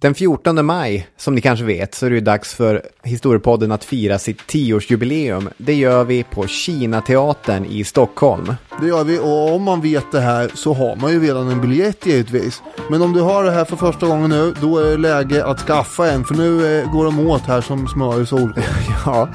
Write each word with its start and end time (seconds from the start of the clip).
Den 0.00 0.14
14 0.14 0.66
maj, 0.66 1.08
som 1.16 1.34
ni 1.34 1.40
kanske 1.40 1.64
vet, 1.64 1.94
så 1.94 2.06
är 2.06 2.10
det 2.10 2.20
dags 2.20 2.54
för 2.54 2.82
Historiepodden 3.02 3.72
att 3.72 3.84
fira 3.84 4.18
sitt 4.18 4.46
tioårsjubileum. 4.46 5.48
Det 5.56 5.74
gör 5.74 6.04
vi 6.04 6.22
på 6.22 6.46
Kinateatern 6.46 7.64
i 7.64 7.84
Stockholm. 7.84 8.54
Det 8.80 8.86
gör 8.86 9.04
vi 9.04 9.18
och 9.18 9.54
om 9.54 9.62
man 9.62 9.80
vet 9.80 10.12
det 10.12 10.20
här 10.20 10.50
så 10.54 10.74
har 10.74 10.96
man 10.96 11.12
ju 11.12 11.20
redan 11.20 11.48
en 11.48 11.60
biljett 11.60 12.06
givetvis. 12.06 12.62
Men 12.90 13.02
om 13.02 13.12
du 13.12 13.20
har 13.20 13.44
det 13.44 13.50
här 13.50 13.64
för 13.64 13.76
första 13.76 14.06
gången 14.06 14.30
nu, 14.30 14.54
då 14.60 14.78
är 14.78 14.90
det 14.90 14.96
läge 14.96 15.44
att 15.44 15.60
skaffa 15.60 16.10
en 16.10 16.24
för 16.24 16.34
nu 16.34 16.80
eh, 16.80 16.92
går 16.92 17.04
de 17.04 17.26
åt 17.26 17.42
här 17.42 17.60
som 17.60 17.88
smör 17.88 18.22
i 18.22 18.26
solsken. 18.26 18.64
Ja, 19.06 19.28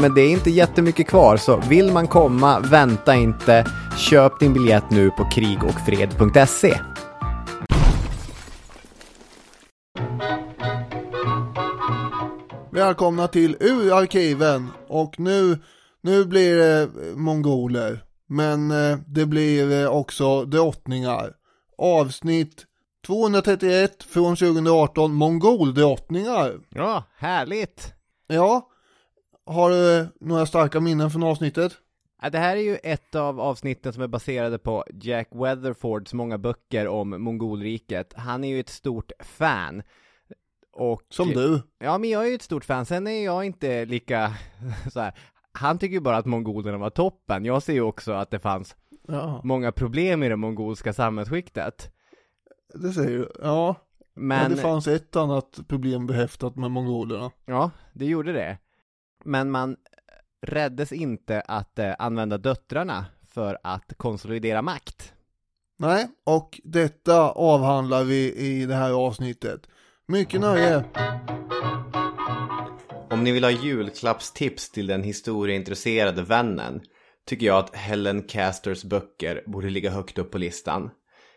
men 0.00 0.14
det 0.14 0.20
är 0.20 0.30
inte 0.30 0.50
jättemycket 0.50 1.08
kvar, 1.08 1.36
så 1.36 1.62
vill 1.68 1.92
man 1.92 2.06
komma, 2.06 2.60
vänta 2.60 3.14
inte. 3.14 3.66
Köp 3.98 4.40
din 4.40 4.52
biljett 4.52 4.90
nu 4.90 5.10
på 5.10 5.24
krigocfred.se. 5.24 6.74
Välkomna 12.72 13.28
till 13.28 13.56
Ur 13.60 13.98
arkiven 13.98 14.68
och 14.88 15.20
nu, 15.20 15.58
nu 16.00 16.24
blir 16.24 16.56
det 16.56 16.90
mongoler. 17.16 18.04
Men 18.26 18.70
eh, 18.70 18.98
det 19.06 19.26
blir 19.26 19.82
eh, 19.82 19.90
också 19.90 20.44
drottningar. 20.44 21.34
Avsnitt 21.78 22.66
231 23.06 24.02
från 24.02 24.36
2018, 24.36 25.14
mongoldrottningar. 25.14 26.60
Ja, 26.68 27.04
härligt! 27.16 27.94
Ja, 28.26 28.68
har 29.46 29.70
du 29.70 29.98
eh, 29.98 30.06
några 30.20 30.46
starka 30.46 30.80
minnen 30.80 31.10
från 31.10 31.22
avsnittet? 31.22 31.72
Det 32.32 32.38
här 32.38 32.56
är 32.56 32.60
ju 32.60 32.76
ett 32.76 33.14
av 33.14 33.40
avsnitten 33.40 33.92
som 33.92 34.02
är 34.02 34.08
baserade 34.08 34.58
på 34.58 34.84
Jack 35.02 35.28
Weatherfords 35.30 36.14
många 36.14 36.38
böcker 36.38 36.88
om 36.88 37.22
mongolriket. 37.22 38.12
Han 38.16 38.44
är 38.44 38.48
ju 38.48 38.60
ett 38.60 38.68
stort 38.68 39.12
fan. 39.20 39.82
Och, 40.72 41.02
Som 41.08 41.28
du. 41.28 41.62
Ja, 41.78 41.98
men 41.98 42.10
jag 42.10 42.22
är 42.24 42.28
ju 42.28 42.34
ett 42.34 42.42
stort 42.42 42.64
fan. 42.64 42.86
Sen 42.86 43.06
är 43.06 43.24
jag 43.24 43.44
inte 43.44 43.84
lika 43.84 44.34
så 44.92 45.00
här. 45.00 45.18
Han 45.52 45.78
tycker 45.78 45.94
ju 45.94 46.00
bara 46.00 46.16
att 46.16 46.26
mongolerna 46.26 46.78
var 46.78 46.90
toppen. 46.90 47.44
Jag 47.44 47.62
ser 47.62 47.72
ju 47.72 47.80
också 47.80 48.12
att 48.12 48.30
det 48.30 48.38
fanns 48.38 48.76
Ja, 49.08 49.40
många 49.44 49.72
problem 49.72 50.22
i 50.22 50.28
det 50.28 50.36
mongolska 50.36 50.92
samhällsskiktet. 50.92 51.90
det 52.74 52.92
säger 52.92 53.18
du. 53.18 53.30
Ja, 53.42 53.74
Men, 54.14 54.38
men 54.38 54.50
det 54.50 54.56
fanns 54.56 54.88
ett 54.88 55.16
annat 55.16 55.58
problem 55.68 56.06
behäftat 56.06 56.56
med 56.56 56.70
mongolerna. 56.70 57.30
ja, 57.44 57.70
det 57.92 58.06
gjorde 58.06 58.32
det. 58.32 58.58
Men 59.24 59.50
man 59.50 59.76
räddes 60.46 60.92
inte 60.92 61.40
att 61.40 61.78
eh, 61.78 61.94
använda 61.98 62.38
döttrarna 62.38 63.06
för 63.28 63.58
att 63.62 63.92
konsolidera 63.96 64.62
makt. 64.62 65.14
Nej, 65.78 66.08
och 66.24 66.60
detta 66.64 67.30
avhandlar 67.30 68.04
vi 68.04 68.34
i 68.34 68.66
det 68.66 68.74
här 68.74 68.90
avsnittet. 68.92 69.66
Mycket 70.10 70.40
nöje. 70.40 70.84
Om 73.10 73.24
ni 73.24 73.32
vill 73.32 73.44
ha 73.44 73.50
julklappstips 73.50 74.70
till 74.70 74.86
den 74.86 75.02
historieintresserade 75.02 76.22
vännen 76.22 76.80
tycker 77.26 77.46
jag 77.46 77.58
att 77.58 77.76
Helen 77.76 78.22
Casters 78.22 78.84
böcker 78.84 79.42
borde 79.46 79.70
ligga 79.70 79.90
högt 79.90 80.18
upp 80.18 80.30
på 80.30 80.38
listan. 80.38 80.90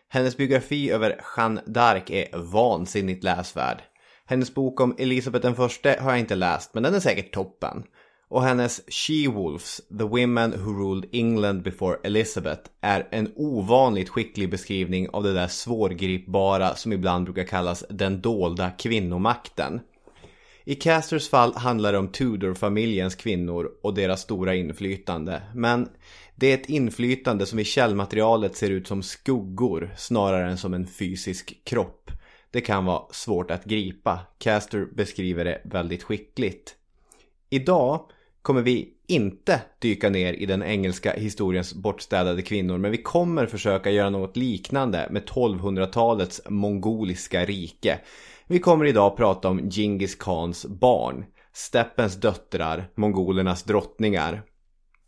Hennes 0.08 0.36
biografi 0.36 0.90
över 0.90 1.20
Jeanne 1.36 1.62
d'Arc 1.66 2.12
är 2.12 2.38
vansinnigt 2.38 3.24
läsvärd. 3.24 3.82
Hennes 4.26 4.54
bok 4.54 4.80
om 4.80 4.96
Elisabeth 4.98 5.46
den 5.46 5.56
förste 5.56 5.98
har 6.00 6.10
jag 6.10 6.20
inte 6.20 6.34
läst, 6.34 6.74
men 6.74 6.82
den 6.82 6.94
är 6.94 7.00
säkert 7.00 7.34
toppen. 7.34 7.82
Och 8.34 8.42
hennes 8.42 8.80
She-Wolves, 8.88 9.80
The 9.98 10.04
Women 10.04 10.50
Who 10.50 10.72
Ruled 10.72 11.08
England 11.12 11.62
Before 11.62 11.96
Elizabeth, 12.04 12.62
är 12.80 13.08
en 13.10 13.32
ovanligt 13.36 14.08
skicklig 14.08 14.50
beskrivning 14.50 15.08
av 15.08 15.22
det 15.22 15.32
där 15.32 15.48
svårgripbara 15.48 16.74
som 16.74 16.92
ibland 16.92 17.24
brukar 17.24 17.44
kallas 17.44 17.84
den 17.90 18.20
dolda 18.20 18.70
kvinnomakten. 18.70 19.80
I 20.64 20.74
Casters 20.74 21.28
fall 21.28 21.54
handlar 21.54 21.92
det 21.92 21.98
om 21.98 22.08
Tudor-familjens 22.08 23.14
kvinnor 23.14 23.70
och 23.82 23.94
deras 23.94 24.20
stora 24.20 24.54
inflytande. 24.54 25.42
Men 25.54 25.88
det 26.34 26.46
är 26.46 26.54
ett 26.54 26.68
inflytande 26.68 27.46
som 27.46 27.58
i 27.58 27.64
källmaterialet 27.64 28.56
ser 28.56 28.70
ut 28.70 28.86
som 28.86 29.02
skuggor 29.02 29.94
snarare 29.96 30.50
än 30.50 30.58
som 30.58 30.74
en 30.74 30.86
fysisk 30.86 31.64
kropp. 31.64 32.10
Det 32.50 32.60
kan 32.60 32.84
vara 32.84 33.02
svårt 33.10 33.50
att 33.50 33.64
gripa. 33.64 34.20
Caster 34.38 34.86
beskriver 34.94 35.44
det 35.44 35.60
väldigt 35.64 36.02
skickligt. 36.02 36.76
Idag 37.50 38.00
kommer 38.44 38.62
vi 38.62 38.88
inte 39.06 39.60
dyka 39.78 40.10
ner 40.10 40.32
i 40.32 40.46
den 40.46 40.62
engelska 40.62 41.12
historiens 41.12 41.74
bortstädade 41.74 42.42
kvinnor 42.42 42.78
men 42.78 42.90
vi 42.90 43.02
kommer 43.02 43.46
försöka 43.46 43.90
göra 43.90 44.10
något 44.10 44.36
liknande 44.36 45.08
med 45.10 45.22
1200-talets 45.22 46.40
mongoliska 46.48 47.44
rike. 47.44 48.00
Vi 48.46 48.58
kommer 48.58 48.84
idag 48.84 49.16
prata 49.16 49.48
om 49.48 49.70
Genghis 49.70 50.14
Khans 50.14 50.66
barn, 50.66 51.24
steppens 51.52 52.16
döttrar, 52.16 52.90
mongolernas 52.94 53.62
drottningar. 53.62 54.42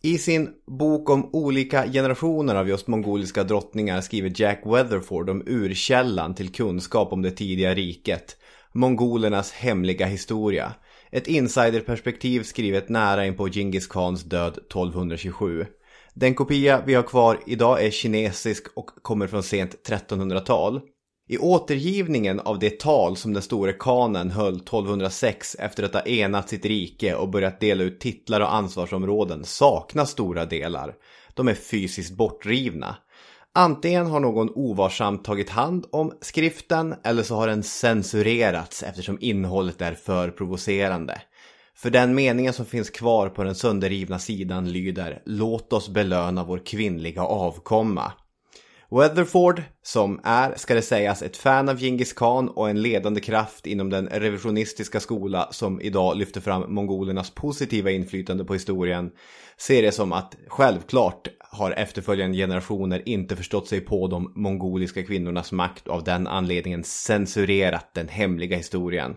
I 0.03 0.19
sin 0.19 0.51
bok 0.67 1.11
om 1.11 1.31
olika 1.33 1.87
generationer 1.87 2.55
av 2.55 2.69
just 2.69 2.87
mongoliska 2.87 3.45
drottningar 3.45 4.01
skriver 4.01 4.33
Jack 4.35 4.63
Weatherford 4.65 5.31
om 5.31 5.43
urkällan 5.47 6.35
till 6.35 6.53
kunskap 6.53 7.13
om 7.13 7.23
det 7.23 7.31
tidiga 7.31 7.75
riket, 7.75 8.37
mongolernas 8.73 9.53
hemliga 9.53 10.07
historia. 10.07 10.73
Ett 11.17 11.27
insiderperspektiv 11.27 12.43
skrivet 12.43 12.89
nära 12.89 13.27
in 13.27 13.37
på 13.37 13.49
Genghis 13.49 13.87
Khans 13.87 14.25
död 14.25 14.53
1227. 14.53 15.67
Den 16.15 16.35
kopia 16.35 16.83
vi 16.87 16.95
har 16.95 17.03
kvar 17.03 17.41
idag 17.47 17.85
är 17.85 17.91
kinesisk 17.91 18.67
och 18.75 18.91
kommer 19.03 19.27
från 19.27 19.43
sent 19.43 19.89
1300-tal. 19.89 20.81
I 21.29 21.39
återgivningen 21.39 22.41
av 22.41 22.59
det 22.59 22.81
tal 22.81 23.17
som 23.17 23.33
den 23.33 23.43
store 23.43 23.73
kanen 23.73 24.31
höll 24.31 24.57
1206 24.57 25.57
efter 25.59 25.83
att 25.83 25.95
ha 25.95 26.03
enat 26.03 26.49
sitt 26.49 26.65
rike 26.65 27.15
och 27.15 27.31
börjat 27.31 27.61
dela 27.61 27.85
ut 27.85 28.01
titlar 28.01 28.41
och 28.41 28.55
ansvarsområden 28.55 29.45
saknas 29.45 30.11
stora 30.11 30.45
delar. 30.45 30.95
De 31.35 31.49
är 31.49 31.55
fysiskt 31.55 32.17
bortrivna. 32.17 32.97
Antingen 33.59 34.07
har 34.07 34.21
någon 34.21 34.51
ovarsamt 34.55 35.25
tagit 35.25 35.51
hand 35.51 35.87
om 35.93 36.13
skriften 36.21 36.95
eller 37.05 37.23
så 37.23 37.35
har 37.35 37.49
den 37.49 37.63
censurerats 37.63 38.83
eftersom 38.83 39.19
innehållet 39.21 39.81
är 39.81 39.95
för 39.95 40.31
provocerande. 40.31 41.21
För 41.77 41.91
den 41.91 42.15
meningen 42.15 42.53
som 42.53 42.67
finns 42.67 42.91
kvar 42.91 43.29
på 43.29 43.45
den 43.45 43.55
sönderrivna 43.55 44.19
sidan 44.19 44.73
lyder 44.73 45.23
Låt 45.25 45.73
oss 45.73 45.89
belöna 45.89 46.45
vår 46.45 46.59
kvinnliga 46.67 47.23
avkomma. 47.23 48.13
Weatherford, 48.91 49.63
som 49.83 50.21
är, 50.25 50.55
ska 50.57 50.75
det 50.75 50.83
sägas, 50.83 51.23
ett 51.23 51.37
fan 51.37 51.69
av 51.69 51.79
Genghis 51.79 52.13
Khan 52.13 52.49
och 52.49 52.71
en 52.71 52.83
ledande 52.83 53.21
kraft 53.21 53.67
inom 53.67 53.91
den 53.91 54.09
revisionistiska 54.09 55.01
skola 55.01 55.49
som 55.51 55.81
idag 55.81 56.17
lyfter 56.17 56.41
fram 56.41 56.75
mongolernas 56.75 57.31
positiva 57.31 57.91
inflytande 57.91 58.45
på 58.45 58.53
historien, 58.53 59.11
ser 59.59 59.83
det 59.83 59.93
som 59.93 60.13
att 60.13 60.37
självklart 60.49 61.29
har 61.57 61.71
efterföljande 61.71 62.37
generationer 62.37 63.09
inte 63.09 63.37
förstått 63.37 63.69
sig 63.69 63.81
på 63.81 64.07
de 64.07 64.33
mongoliska 64.35 65.03
kvinnornas 65.03 65.53
makt 65.53 65.89
och 65.89 65.95
av 65.95 66.05
den 66.05 66.27
anledningen 66.27 66.85
censurerat 66.85 67.95
den 67.95 68.09
hemliga 68.09 68.57
historien. 68.57 69.17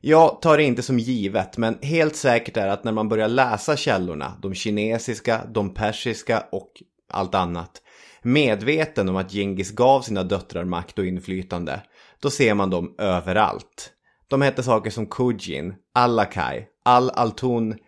Jag 0.00 0.42
tar 0.42 0.56
det 0.56 0.62
inte 0.62 0.82
som 0.82 0.98
givet, 0.98 1.56
men 1.56 1.78
helt 1.82 2.16
säkert 2.16 2.56
är 2.56 2.68
att 2.68 2.84
när 2.84 2.92
man 2.92 3.08
börjar 3.08 3.28
läsa 3.28 3.76
källorna, 3.76 4.38
de 4.42 4.54
kinesiska, 4.54 5.40
de 5.54 5.74
persiska 5.74 6.44
och 6.52 6.70
allt 7.10 7.34
annat, 7.34 7.82
medveten 8.22 9.08
om 9.08 9.16
att 9.16 9.32
Genghis 9.32 9.70
gav 9.70 10.00
sina 10.00 10.22
döttrar 10.22 10.64
makt 10.64 10.98
och 10.98 11.06
inflytande, 11.06 11.80
då 12.20 12.30
ser 12.30 12.54
man 12.54 12.70
dem 12.70 12.94
överallt. 12.98 13.90
De 14.28 14.42
hette 14.42 14.62
saker 14.62 14.90
som 14.90 15.06
Kujin, 15.06 15.74
Alakai, 15.94 16.66
Al-Altun, 16.84 17.78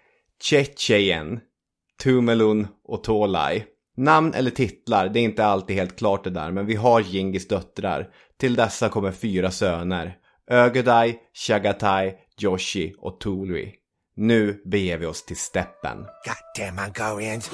Tjetjejen, 0.43 1.41
Tumelun 2.03 2.67
och 2.84 3.05
Tolai. 3.05 3.65
Namn 3.97 4.34
eller 4.34 4.51
titlar, 4.51 5.09
det 5.09 5.21
är 5.21 5.25
inte 5.25 5.45
alltid 5.45 5.77
helt 5.77 5.99
klart 5.99 6.25
det 6.25 6.31
där, 6.31 6.51
men 6.51 6.67
vi 6.67 6.75
har 6.75 7.01
Gingis 7.01 7.49
döttrar. 7.49 8.09
Till 8.39 8.55
dessa 8.55 8.89
kommer 8.89 9.12
fyra 9.12 9.51
söner. 9.51 10.17
Ögedai, 10.51 11.17
Chagatai, 11.35 12.15
Joshi 12.38 12.94
och 12.99 13.20
Tului. 13.20 13.75
Nu 14.17 14.62
beger 14.65 14.99
vi 14.99 15.06
oss 15.06 15.25
till 15.25 15.37
steppen. 15.37 15.97
Goddamn 15.97 16.76
Mongolians. 16.76 17.50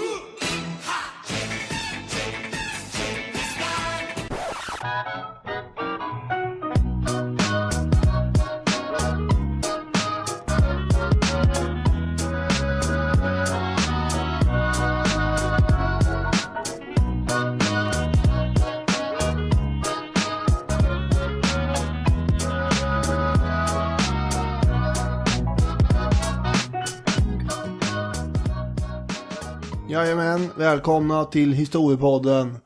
Välkomna 30.57 31.25
till 31.25 31.53
Historiepodden. 31.53 32.59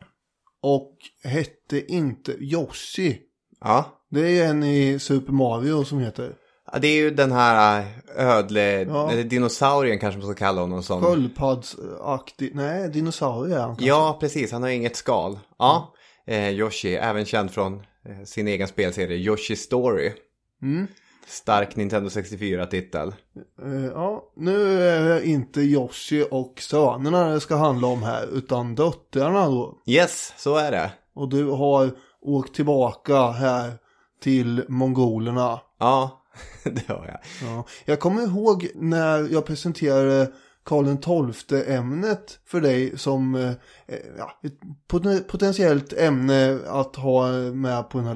Och 0.63 0.93
hette 1.25 1.93
inte 1.93 2.37
Jossi. 2.41 3.19
Ja, 3.61 3.85
Det 4.11 4.39
är 4.41 4.49
en 4.51 4.63
i 4.65 4.99
Super 4.99 5.33
Mario 5.33 5.85
som 5.85 5.99
heter. 5.99 6.35
Ja, 6.73 6.79
det 6.79 6.89
är 6.89 6.97
ju 6.97 7.11
den 7.11 7.33
här 7.33 7.81
äh, 7.81 8.27
ödle, 8.29 8.83
Ja. 8.83 9.11
eller 9.13 9.25
dinosaurien 9.25 9.99
kanske 9.99 10.19
man 10.21 10.27
ska 10.29 10.39
kalla 10.39 10.61
honom 10.61 10.83
som. 10.83 11.03
Sköldpaddsaktig, 11.03 12.55
nej 12.55 12.89
dinosaurier 12.89 13.57
är 13.57 13.61
han 13.61 13.69
kanske. 13.69 13.87
Ja, 13.87 14.17
precis. 14.21 14.53
Han 14.53 14.63
har 14.63 14.69
inget 14.71 14.97
skal. 14.97 15.39
Ja, 15.59 15.95
eh, 16.27 16.51
Yoshi, 16.51 16.95
även 16.95 17.25
känd 17.25 17.51
från 17.51 17.75
eh, 17.75 18.25
sin 18.25 18.49
egen 18.49 18.69
spelserie 18.69 19.17
Yoshi 19.17 19.57
Story. 19.57 20.13
Mm. 20.63 20.87
Stark 21.27 21.77
Nintendo 21.77 22.09
64-titel. 22.09 23.15
Eh, 23.63 23.85
ja, 23.85 24.33
nu 24.37 24.83
är 24.83 25.09
det 25.09 25.27
inte 25.27 25.61
Yoshi 25.61 26.27
och 26.31 26.61
sönerna 26.61 27.29
det 27.29 27.41
ska 27.41 27.57
handla 27.57 27.89
om 27.89 28.03
här, 28.03 28.27
utan 28.33 28.75
döttrarna 28.75 29.47
då. 29.47 29.79
Yes, 29.87 30.35
så 30.37 30.57
är 30.57 30.71
det. 30.71 30.93
Och 31.15 31.29
du 31.29 31.45
har 31.45 31.91
åkt 32.21 32.55
tillbaka 32.55 33.31
här 33.31 33.73
till 34.23 34.65
mongolerna. 34.69 35.61
Ja, 35.79 36.23
det 36.65 36.89
har 36.89 37.07
jag. 37.07 37.49
Ja. 37.51 37.67
Jag 37.85 38.01
kommer 38.01 38.23
ihåg 38.23 38.69
när 38.75 39.33
jag 39.33 39.45
presenterade 39.47 40.33
Karl 40.65 41.33
XII 41.33 41.75
ämnet 41.75 42.39
för 42.47 42.61
dig 42.61 42.99
som 42.99 43.35
eh, 43.35 43.51
eh, 43.87 43.99
ja, 44.19 44.39
ett 44.43 44.59
poten- 44.89 45.25
potentiellt 45.29 45.93
ämne 45.93 46.59
att 46.67 46.97
ha 46.97 47.29
med 47.33 47.91
på 47.91 47.99
den 47.99 48.07
här 48.07 48.15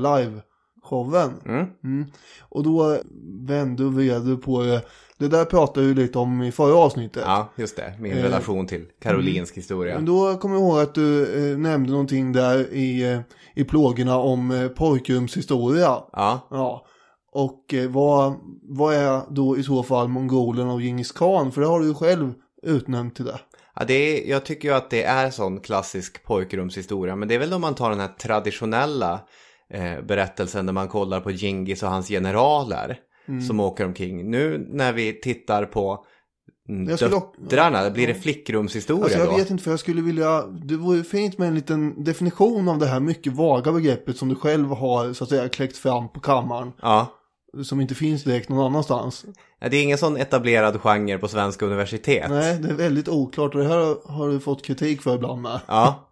live-showen. 0.90 1.40
Mm. 1.46 1.66
Mm. 1.84 2.06
Och 2.40 2.62
då 2.62 2.98
vände 3.46 3.84
och 3.84 3.94
vred 3.94 4.22
du 4.22 4.37
på 4.37 4.62
det. 4.62 4.82
Det 5.19 5.28
där 5.28 5.44
pratade 5.44 5.87
vi 5.87 5.94
lite 5.94 6.19
om 6.19 6.42
i 6.42 6.52
förra 6.52 6.75
avsnittet. 6.75 7.22
Ja, 7.26 7.52
just 7.56 7.76
det. 7.76 7.94
Min 7.98 8.12
Eh, 8.12 8.22
relation 8.22 8.66
till 8.66 8.87
Karolinsk 9.02 9.56
historia. 9.56 9.94
Men 9.94 10.04
då 10.04 10.37
kommer 10.37 10.54
jag 10.54 10.62
ihåg 10.62 10.78
att 10.78 10.94
du 10.94 11.22
eh, 11.52 11.58
nämnde 11.58 11.92
någonting 11.92 12.32
där 12.32 12.72
i, 12.72 13.12
eh, 13.12 13.20
i 13.54 13.64
plågorna 13.64 14.19
om 14.19 14.50
eh, 14.50 14.69
pojkrumshistoria. 14.69 16.02
Ja, 16.12 16.48
Ja. 16.50 16.87
Och 17.32 17.75
eh, 17.75 17.90
vad, 17.90 18.34
vad 18.62 18.94
är 18.94 19.20
då 19.31 19.58
i 19.58 19.62
så 19.62 19.82
fall 19.82 20.08
mongolen 20.08 20.69
och 20.69 20.81
Djingis 20.82 21.12
khan? 21.12 21.52
För 21.52 21.60
det 21.60 21.66
har 21.66 21.81
du 21.81 21.86
ju 21.86 21.94
själv 21.94 22.32
utnämnt 22.62 23.16
till 23.16 23.25
det. 23.25 23.40
ja 23.76 23.84
det 23.84 23.94
är, 23.94 24.31
jag 24.31 24.44
tycker 24.44 24.69
ju 24.69 24.75
att 24.75 24.90
det 24.90 25.02
är 25.02 25.31
sån 25.31 25.60
klassisk 25.60 26.22
pojkrumshistoria. 26.25 27.16
Men 27.16 27.28
det 27.28 27.34
är 27.34 27.38
väl 27.38 27.52
om 27.52 27.60
man 27.60 27.75
tar 27.75 27.90
den 27.90 28.00
här 28.00 28.08
traditionella 28.08 29.20
eh, 29.70 30.00
berättelsen 30.00 30.67
där 30.67 30.72
man 30.72 30.88
kollar 30.88 31.20
på 31.20 31.31
Gingis 31.31 31.82
och 31.82 31.88
hans 31.88 32.08
generaler. 32.08 32.99
Mm. 33.28 33.43
Som 33.43 33.61
åker 33.61 33.84
omkring. 33.84 34.31
Nu 34.31 34.67
när 34.70 34.93
vi 34.93 35.20
tittar 35.20 35.64
på 35.64 36.05
Jag 36.88 36.99
döttrarna, 36.99 37.90
blir 37.90 38.06
det 38.06 38.14
flickrumshistoria 38.14 39.05
Alltså 39.05 39.19
jag 39.19 39.28
då? 39.28 39.37
vet 39.37 39.50
inte 39.50 39.64
för 39.64 39.70
jag 39.70 39.81
skulle 39.81 40.02
vilja, 40.02 40.43
det 40.46 40.76
vore 40.76 40.96
ju 40.96 41.05
fint 41.05 41.38
med 41.38 41.49
en 41.49 41.55
liten 41.55 42.05
definition 42.05 42.69
av 42.69 42.78
det 42.78 42.87
här 42.87 43.00
mycket 43.00 43.32
vaga 43.32 43.72
begreppet 43.72 44.17
som 44.17 44.28
du 44.28 44.34
själv 44.34 44.69
har 44.69 45.12
så 45.12 45.25
att 45.25 45.31
säga 45.31 45.49
kläckt 45.49 45.76
fram 45.76 46.08
på 46.08 46.20
kammaren. 46.20 46.72
Ja. 46.82 47.06
Som 47.64 47.81
inte 47.81 47.94
finns 47.94 48.25
direkt 48.25 48.49
någon 48.49 48.67
annanstans. 48.67 49.25
Det 49.61 49.76
är 49.76 49.82
ingen 49.82 49.99
sån 49.99 50.17
etablerad 50.17 50.81
genre 50.81 51.19
på 51.19 51.28
svenska 51.28 51.67
universitet. 51.67 52.31
Nej, 52.31 52.58
det 52.58 52.69
är 52.69 52.75
väldigt 52.75 53.08
oklart 53.08 53.55
och 53.55 53.61
det 53.61 53.69
här 53.69 54.12
har 54.12 54.28
du 54.28 54.40
fått 54.40 54.64
kritik 54.64 55.02
för 55.02 55.14
ibland 55.14 55.43
med. 55.43 55.61
Ja. 55.67 56.11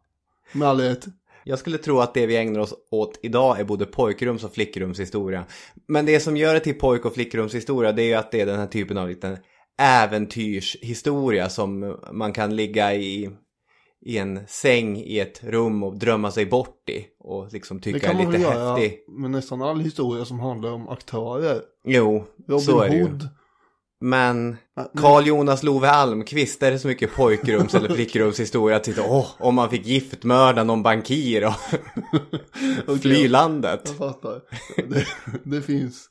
Med 0.52 0.68
all 0.68 0.80
rätt. 0.80 1.06
Jag 1.48 1.58
skulle 1.58 1.78
tro 1.78 1.98
att 2.00 2.14
det 2.14 2.26
vi 2.26 2.36
ägnar 2.36 2.60
oss 2.60 2.74
åt 2.90 3.18
idag 3.22 3.60
är 3.60 3.64
både 3.64 3.86
pojkrums 3.86 4.44
och 4.44 4.52
flickrumshistoria. 4.54 5.44
Men 5.86 6.06
det 6.06 6.20
som 6.20 6.36
gör 6.36 6.54
det 6.54 6.60
till 6.60 6.74
pojk 6.78 7.04
och 7.04 7.14
flickrumshistoria 7.14 7.92
det 7.92 8.02
är 8.02 8.06
ju 8.06 8.14
att 8.14 8.30
det 8.32 8.40
är 8.40 8.46
den 8.46 8.58
här 8.58 8.66
typen 8.66 8.98
av 8.98 9.08
liten 9.08 9.36
äventyrshistoria 9.80 11.48
som 11.48 11.96
man 12.12 12.32
kan 12.32 12.56
ligga 12.56 12.94
i, 12.94 13.30
i 14.06 14.18
en 14.18 14.40
säng 14.48 14.96
i 14.96 15.18
ett 15.20 15.44
rum 15.44 15.82
och 15.82 15.98
drömma 15.98 16.30
sig 16.30 16.46
bort 16.46 16.88
i. 16.88 17.06
Och 17.18 17.52
liksom 17.52 17.76
Det 17.76 17.82
tycka 17.82 17.98
kan 18.06 18.10
är 18.10 18.14
man 18.24 18.32
väl 18.32 18.40
lite 18.40 18.52
göra 18.52 18.76
häftig. 18.76 19.04
med 19.08 19.30
nästan 19.30 19.62
all 19.62 19.80
historia 19.80 20.24
som 20.24 20.40
handlar 20.40 20.72
om 20.72 20.88
aktörer. 20.88 21.62
Jo, 21.84 22.24
Robin 22.48 22.60
så 22.60 22.80
är 22.80 22.88
det 22.88 22.96
ju. 22.96 23.08
Men 24.00 24.56
Carl 24.96 25.26
Jonas 25.26 25.62
Love 25.62 25.90
Almqvist, 25.90 26.62
är 26.62 26.70
det 26.70 26.78
så 26.78 26.88
mycket 26.88 27.14
pojkrums 27.14 27.74
eller 27.74 27.94
flickrumshistoria 27.94 28.76
att 28.76 28.84
titta, 28.84 29.02
åh, 29.02 29.26
om 29.38 29.54
man 29.54 29.70
fick 29.70 29.86
giftmörda 29.86 30.64
någon 30.64 30.82
bankir 30.82 31.46
och 31.46 31.52
Okej, 32.86 32.98
fly 32.98 33.28
landet. 33.28 33.80
Jag 33.84 33.96
fattar. 33.96 34.40
Det, 34.76 35.06
det 35.44 35.62
finns, 35.62 36.06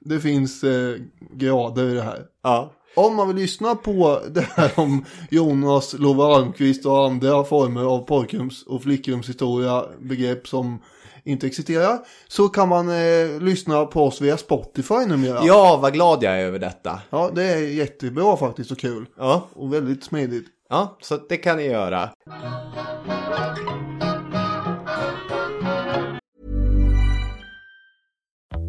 det 0.00 0.20
finns 0.20 0.64
eh, 0.64 0.96
grader 1.32 1.88
i 1.88 1.94
det 1.94 2.02
här. 2.02 2.26
Ja. 2.42 2.72
Om 2.94 3.16
man 3.16 3.28
vill 3.28 3.36
lyssna 3.36 3.74
på 3.74 4.20
det 4.30 4.48
här 4.54 4.72
om 4.76 5.04
Jonas 5.30 5.94
Love 5.98 6.24
Almqvist 6.24 6.86
och 6.86 7.06
andra 7.06 7.44
former 7.44 7.82
av 7.84 7.98
pojkrums 7.98 8.62
och 8.62 8.82
flickrumshistoria, 8.82 9.84
begrepp 10.00 10.48
som 10.48 10.78
inte 11.24 11.46
existerar, 11.46 11.98
så 12.28 12.48
kan 12.48 12.68
man 12.68 12.88
eh, 12.88 13.40
lyssna 13.40 13.84
på 13.84 14.04
oss 14.06 14.20
via 14.20 14.36
Spotify 14.36 15.06
numera. 15.06 15.40
ja, 15.44 15.78
vad 15.82 15.92
glad 15.92 16.22
jag 16.22 16.40
är 16.40 16.44
över 16.44 16.58
detta. 16.58 17.00
ja, 17.10 17.30
det 17.34 17.44
är 17.44 17.58
jättebra 17.58 18.36
faktiskt 18.36 18.70
och 18.70 18.78
kul. 18.78 19.06
Ja, 19.18 19.48
Och 19.54 19.72
väldigt 19.74 20.04
smidigt. 20.04 20.46
ja 20.68 20.96
så 21.00 21.16
det 21.28 21.36
kan 21.36 21.56
ni 21.56 21.62
göra. 21.64 22.10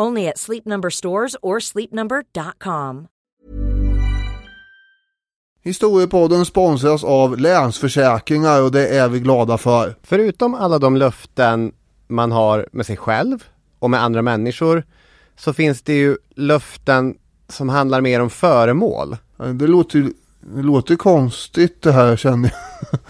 Only 0.00 0.28
at 0.28 0.38
Sleep 0.38 0.66
Number 0.66 0.90
stores 0.90 1.36
or 1.42 1.58
sleepnumber.com. 1.60 3.06
Historiepodden 5.62 6.44
sponsras 6.44 7.04
av 7.04 7.38
Länsförsäkringar 7.38 8.62
och 8.62 8.72
det 8.72 8.88
är 8.88 9.08
vi 9.08 9.20
glada 9.20 9.58
för. 9.58 9.94
Förutom 10.02 10.54
alla 10.54 10.78
de 10.78 10.96
löften 10.96 11.72
man 12.06 12.32
har 12.32 12.68
med 12.72 12.86
sig 12.86 12.96
själv 12.96 13.44
och 13.78 13.90
med 13.90 14.02
andra 14.02 14.22
människor 14.22 14.84
så 15.36 15.52
finns 15.52 15.82
det 15.82 15.94
ju 15.94 16.16
löften 16.36 17.14
som 17.48 17.68
handlar 17.68 18.00
mer 18.00 18.20
om 18.20 18.30
föremål. 18.30 19.16
Det 19.54 19.66
låter 19.66 20.10
det 20.40 20.62
låter 20.62 20.96
konstigt 20.96 21.82
det 21.82 21.92
här 21.92 22.16
känner 22.16 22.54
jag. 22.90 23.00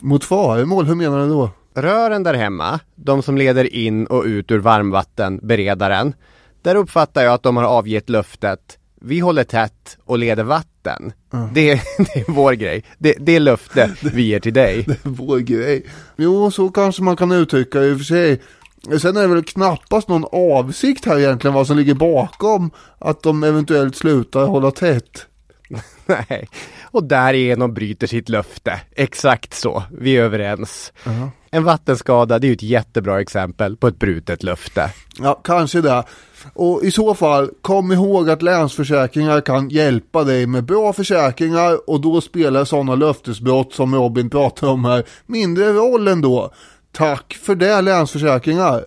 Mot 0.00 0.24
föremål, 0.24 0.86
hur 0.86 0.94
menar 0.94 1.22
du 1.22 1.28
då? 1.28 1.50
Rören 1.74 2.22
där 2.22 2.34
hemma, 2.34 2.80
de 2.94 3.22
som 3.22 3.36
leder 3.36 3.74
in 3.74 4.06
och 4.06 4.24
ut 4.24 4.50
ur 4.50 4.58
varmvattenberedaren, 4.58 6.14
där 6.62 6.74
uppfattar 6.74 7.22
jag 7.22 7.34
att 7.34 7.42
de 7.42 7.56
har 7.56 7.64
avgett 7.64 8.08
löftet 8.08 8.78
vi 9.04 9.20
håller 9.20 9.44
tätt 9.44 9.98
och 10.04 10.18
leder 10.18 10.44
vatten. 10.44 11.12
Det, 11.52 11.70
är, 11.70 11.82
det 11.98 12.20
är 12.20 12.32
vår 12.32 12.52
grej. 12.52 12.84
Det, 12.98 13.14
det 13.20 13.36
är 13.36 13.40
löfte 13.40 13.90
vi 14.00 14.22
ger 14.22 14.40
till 14.40 14.52
dig. 14.54 14.86
Vår 15.02 15.38
grej. 15.38 15.86
Jo, 16.16 16.50
så 16.50 16.68
kanske 16.68 17.02
man 17.02 17.16
kan 17.16 17.32
uttrycka 17.32 17.80
det 17.80 17.86
i 17.86 17.92
och 17.92 17.98
för 17.98 18.04
sig. 18.04 18.40
Sen 19.00 19.16
är 19.16 19.20
det 19.20 19.26
väl 19.34 19.44
knappast 19.44 20.08
någon 20.08 20.24
avsikt 20.32 21.04
här 21.04 21.18
egentligen 21.18 21.54
vad 21.54 21.66
som 21.66 21.76
ligger 21.76 21.94
bakom 21.94 22.70
att 22.98 23.22
de 23.22 23.44
eventuellt 23.44 23.96
slutar 23.96 24.46
hålla 24.46 24.70
tätt. 24.70 25.26
Nej, 26.06 26.48
och 26.82 27.04
därigenom 27.04 27.74
bryter 27.74 28.06
sitt 28.06 28.28
löfte. 28.28 28.80
Exakt 28.96 29.54
så, 29.54 29.82
vi 29.90 30.16
är 30.16 30.22
överens. 30.22 30.92
En 31.50 31.64
vattenskada, 31.64 32.38
det 32.38 32.46
är 32.46 32.48
ju 32.48 32.54
ett 32.54 32.62
jättebra 32.62 33.20
exempel 33.20 33.76
på 33.76 33.88
ett 33.88 33.98
brutet 33.98 34.42
löfte. 34.42 34.90
Ja, 35.18 35.40
kanske 35.44 35.80
det. 35.80 36.04
Och 36.54 36.84
i 36.84 36.90
så 36.90 37.14
fall, 37.14 37.50
kom 37.62 37.92
ihåg 37.92 38.30
att 38.30 38.42
Länsförsäkringar 38.42 39.40
kan 39.40 39.68
hjälpa 39.68 40.24
dig 40.24 40.46
med 40.46 40.64
bra 40.64 40.92
försäkringar 40.92 41.90
och 41.90 42.00
då 42.00 42.20
spelar 42.20 42.64
sådana 42.64 42.94
löftesbrott 42.94 43.72
som 43.72 43.94
Robin 43.94 44.30
pratar 44.30 44.68
om 44.68 44.84
här 44.84 45.04
mindre 45.26 45.72
roll 45.72 46.08
ändå. 46.08 46.52
Tack 46.92 47.38
för 47.42 47.54
det 47.54 47.80
Länsförsäkringar! 47.80 48.84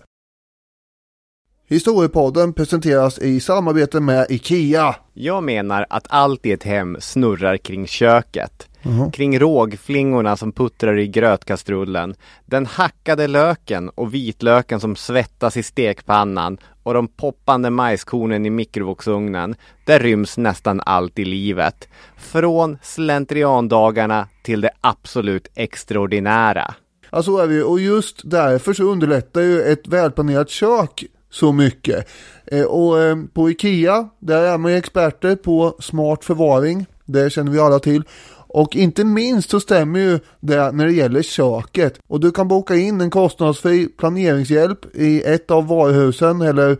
Historiepodden 1.68 2.52
presenteras 2.52 3.18
i 3.18 3.40
samarbete 3.40 4.00
med 4.00 4.26
IKEA. 4.28 4.96
Jag 5.12 5.42
menar 5.42 5.86
att 5.90 6.06
allt 6.08 6.46
i 6.46 6.52
ett 6.52 6.62
hem 6.62 6.96
snurrar 7.00 7.56
kring 7.56 7.86
köket. 7.86 8.68
Kring 9.12 9.38
rågflingorna 9.38 10.36
som 10.36 10.52
puttrar 10.52 10.98
i 10.98 11.06
grötkastrullen. 11.08 12.14
Den 12.44 12.66
hackade 12.66 13.26
löken 13.26 13.88
och 13.88 14.14
vitlöken 14.14 14.80
som 14.80 14.96
svettas 14.96 15.56
i 15.56 15.62
stekpannan 15.62 16.58
och 16.82 16.94
de 16.94 17.08
poppande 17.08 17.70
majskornen 17.70 18.46
i 18.46 18.50
mikrovågsugnen. 18.50 19.54
Där 19.86 20.00
ryms 20.00 20.38
nästan 20.38 20.80
allt 20.86 21.18
i 21.18 21.24
livet. 21.24 21.88
Från 22.16 22.78
slentriandagarna 22.82 24.28
till 24.44 24.60
det 24.60 24.70
absolut 24.80 25.48
extraordinära. 25.54 26.74
Ja, 27.10 27.22
så 27.22 27.38
är 27.38 27.46
det 27.46 27.54
ju. 27.54 27.62
Och 27.62 27.80
just 27.80 28.30
därför 28.30 28.72
så 28.72 28.82
underlättar 28.82 29.40
ju 29.40 29.62
ett 29.62 29.88
välplanerat 29.88 30.50
kök 30.50 31.04
så 31.36 31.52
mycket. 31.52 32.08
Eh, 32.46 32.64
och 32.64 33.02
eh, 33.02 33.16
på 33.34 33.50
Ikea, 33.50 34.08
där 34.18 34.42
är 34.42 34.58
man 34.58 34.72
ju 34.72 34.78
experter 34.78 35.36
på 35.36 35.76
smart 35.80 36.24
förvaring. 36.24 36.86
Det 37.04 37.30
känner 37.30 37.52
vi 37.52 37.58
alla 37.58 37.78
till. 37.78 38.02
Och 38.48 38.76
inte 38.76 39.04
minst 39.04 39.50
så 39.50 39.60
stämmer 39.60 40.00
ju 40.00 40.18
det 40.40 40.72
när 40.72 40.86
det 40.86 40.92
gäller 40.92 41.22
köket. 41.22 41.98
Och 42.08 42.20
du 42.20 42.30
kan 42.30 42.48
boka 42.48 42.76
in 42.76 43.00
en 43.00 43.10
kostnadsfri 43.10 43.88
planeringshjälp 43.88 44.96
i 44.96 45.22
ett 45.22 45.50
av 45.50 45.66
varuhusen 45.66 46.42
eller 46.42 46.76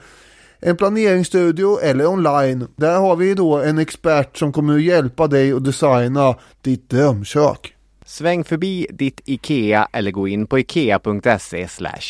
en 0.60 0.76
planeringsstudio 0.76 1.80
eller 1.80 2.06
online. 2.06 2.68
Där 2.76 2.98
har 2.98 3.16
vi 3.16 3.34
då 3.34 3.62
en 3.62 3.78
expert 3.78 4.36
som 4.36 4.52
kommer 4.52 4.74
att 4.74 4.82
hjälpa 4.82 5.26
dig 5.26 5.52
att 5.52 5.64
designa 5.64 6.34
ditt 6.62 6.90
drömkök. 6.90 7.74
Sväng 8.04 8.44
förbi 8.44 8.86
ditt 8.90 9.20
IKEA 9.24 9.88
eller 9.92 10.10
gå 10.10 10.28
in 10.28 10.46
på 10.46 10.58
ikea.se 10.58 11.68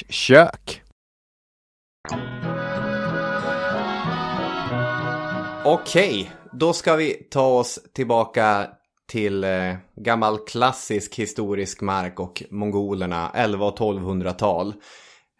kök. 0.08 0.82
Okej, 5.68 6.30
då 6.52 6.72
ska 6.72 6.96
vi 6.96 7.14
ta 7.30 7.46
oss 7.46 7.78
tillbaka 7.92 8.70
till 9.08 9.44
eh, 9.44 9.74
gammal 9.96 10.38
klassisk 10.38 11.14
historisk 11.14 11.80
mark 11.80 12.20
och 12.20 12.42
mongolerna 12.50 13.30
11 13.34 13.66
och 13.66 13.78
1200-tal. 13.78 14.74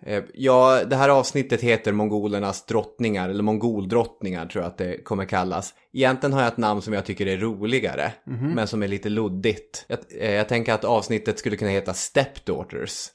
Eh, 0.03 0.25
ja, 0.35 0.85
det 0.85 0.97
här 0.97 1.09
avsnittet 1.09 1.61
heter 1.61 1.93
Mongolernas 1.93 2.67
drottningar, 2.67 3.29
eller 3.29 3.43
mongoldrottningar 3.43 4.47
tror 4.47 4.65
jag 4.65 4.71
att 4.71 4.79
det 4.79 5.05
kommer 5.05 5.25
kallas. 5.25 5.75
Egentligen 5.93 6.33
har 6.33 6.41
jag 6.41 6.53
ett 6.53 6.59
namn 6.59 6.83
som 6.83 6.93
jag 6.93 7.05
tycker 7.05 7.27
är 7.27 7.37
roligare, 7.37 8.13
men 8.55 8.69
som 8.69 8.83
är 8.83 8.89
lite 8.89 9.09
luddigt. 9.09 9.85
Jag, 9.89 9.99
eh, 10.21 10.33
jag 10.33 10.49
tänker 10.49 10.73
att 10.73 10.85
avsnittet 10.85 11.39
skulle 11.39 11.57
kunna 11.57 11.71
heta 11.71 11.95
Stepdaughters. 11.95 13.11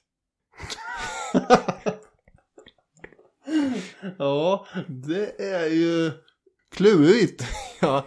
Ja, 4.18 4.65
det 4.88 5.41
är 5.41 5.68
ju 5.68 6.12
klurigt. 6.71 7.43
Ja, 7.83 8.05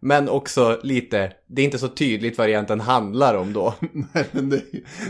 men 0.00 0.28
också 0.28 0.80
lite, 0.82 1.32
det 1.46 1.62
är 1.62 1.64
inte 1.64 1.78
så 1.78 1.88
tydligt 1.88 2.38
vad 2.38 2.46
det 2.46 2.50
egentligen 2.50 2.80
handlar 2.80 3.34
om 3.34 3.52
då. 3.52 3.74
Nej, 3.92 4.26
men 4.32 4.50
det, 4.50 4.62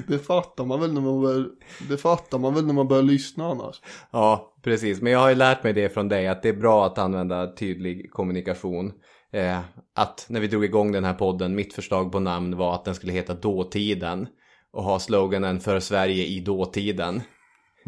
det 0.09 0.19
fattar 0.19 0.65
man 0.65 0.81
väl 0.81 0.93
när 0.93 1.01
man 1.01 1.21
börjar, 1.21 1.47
det 1.89 1.97
fattar 1.97 2.39
man 2.39 2.55
väl 2.55 2.67
när 2.67 2.75
man 2.75 2.89
börjar 2.89 3.03
lyssna 3.03 3.47
annars. 3.47 3.81
Ja, 4.11 4.55
precis. 4.63 5.03
Men 5.03 5.13
jag 5.13 5.21
har 5.21 5.29
ju 5.29 5.35
lärt 5.35 5.65
mig 5.65 5.73
det 5.73 5.89
från 5.89 6.09
dig 6.09 6.29
att 6.29 6.43
det 6.43 6.49
är 6.49 6.57
bra 6.57 6.87
att 6.87 6.99
använda 6.99 7.55
tydlig 7.55 8.11
kommunikation. 8.11 8.93
Eh, 9.33 9.59
att 9.95 10.27
när 10.29 10.41
vi 10.41 10.47
drog 10.47 10.65
igång 10.65 10.93
den 10.93 11.05
här 11.05 11.15
podden, 11.15 11.55
mitt 11.55 11.75
förslag 11.75 12.13
på 12.13 12.21
namn 12.21 12.57
var 12.57 12.75
att 12.75 12.85
den 12.85 12.95
skulle 12.95 13.13
heta 13.13 13.35
Dåtiden 13.35 14.29
och 14.73 14.83
ha 14.83 14.99
sloganen 14.99 15.61
för 15.61 15.81
Sverige 15.81 16.25
i 16.25 16.41
dåtiden. 16.41 17.23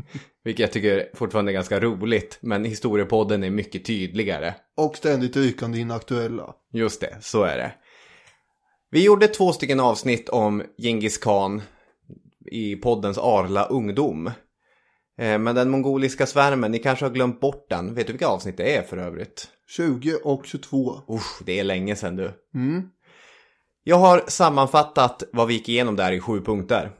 Vilket 0.45 0.61
jag 0.61 0.73
tycker 0.73 1.11
fortfarande 1.15 1.53
är 1.53 1.55
ganska 1.55 1.81
roligt, 1.81 2.39
men 2.41 2.65
historiepodden 2.65 3.45
är 3.45 3.51
mycket 3.51 3.85
tydligare. 3.85 4.55
Och 4.77 4.97
ständigt 4.97 5.37
rykande 5.37 5.79
inaktuella. 5.79 6.55
Just 6.73 7.01
det, 7.01 7.17
så 7.21 7.43
är 7.43 7.57
det. 7.57 7.73
Vi 8.91 9.05
gjorde 9.05 9.29
två 9.29 9.53
stycken 9.53 9.81
avsnitt 9.81 10.29
om 10.29 10.63
Genghis 10.79 11.19
khan 11.19 11.63
i 12.51 12.77
poddens 12.77 13.19
Arla 13.19 13.65
ungdom. 13.65 14.27
Eh, 15.19 15.39
Men 15.39 15.55
den 15.55 15.71
mongoliska 15.71 16.27
svärmen, 16.27 16.71
ni 16.71 16.79
kanske 16.79 17.05
har 17.05 17.11
glömt 17.11 17.41
bort 17.41 17.67
den. 17.71 17.95
Vet 17.95 18.07
du 18.07 18.13
vilka 18.13 18.27
avsnitt 18.27 18.57
det 18.57 18.77
är 18.77 18.83
för 18.83 18.97
övrigt? 18.97 19.49
20 19.77 20.15
och 20.25 20.47
22. 20.47 21.01
Usch, 21.11 21.43
det 21.45 21.59
är 21.59 21.65
länge 21.65 21.97
sedan 21.97 22.17
du. 22.17 22.33
Mm. 22.55 22.83
Jag 23.85 23.97
har 23.97 24.25
sammanfattat 24.27 25.23
vad 25.33 25.49
vi 25.49 25.55
gick 25.55 25.69
igenom 25.69 25.97
där 25.97 26.13
i 26.13 26.21
sju 26.21 26.41
punkter. 26.41 26.91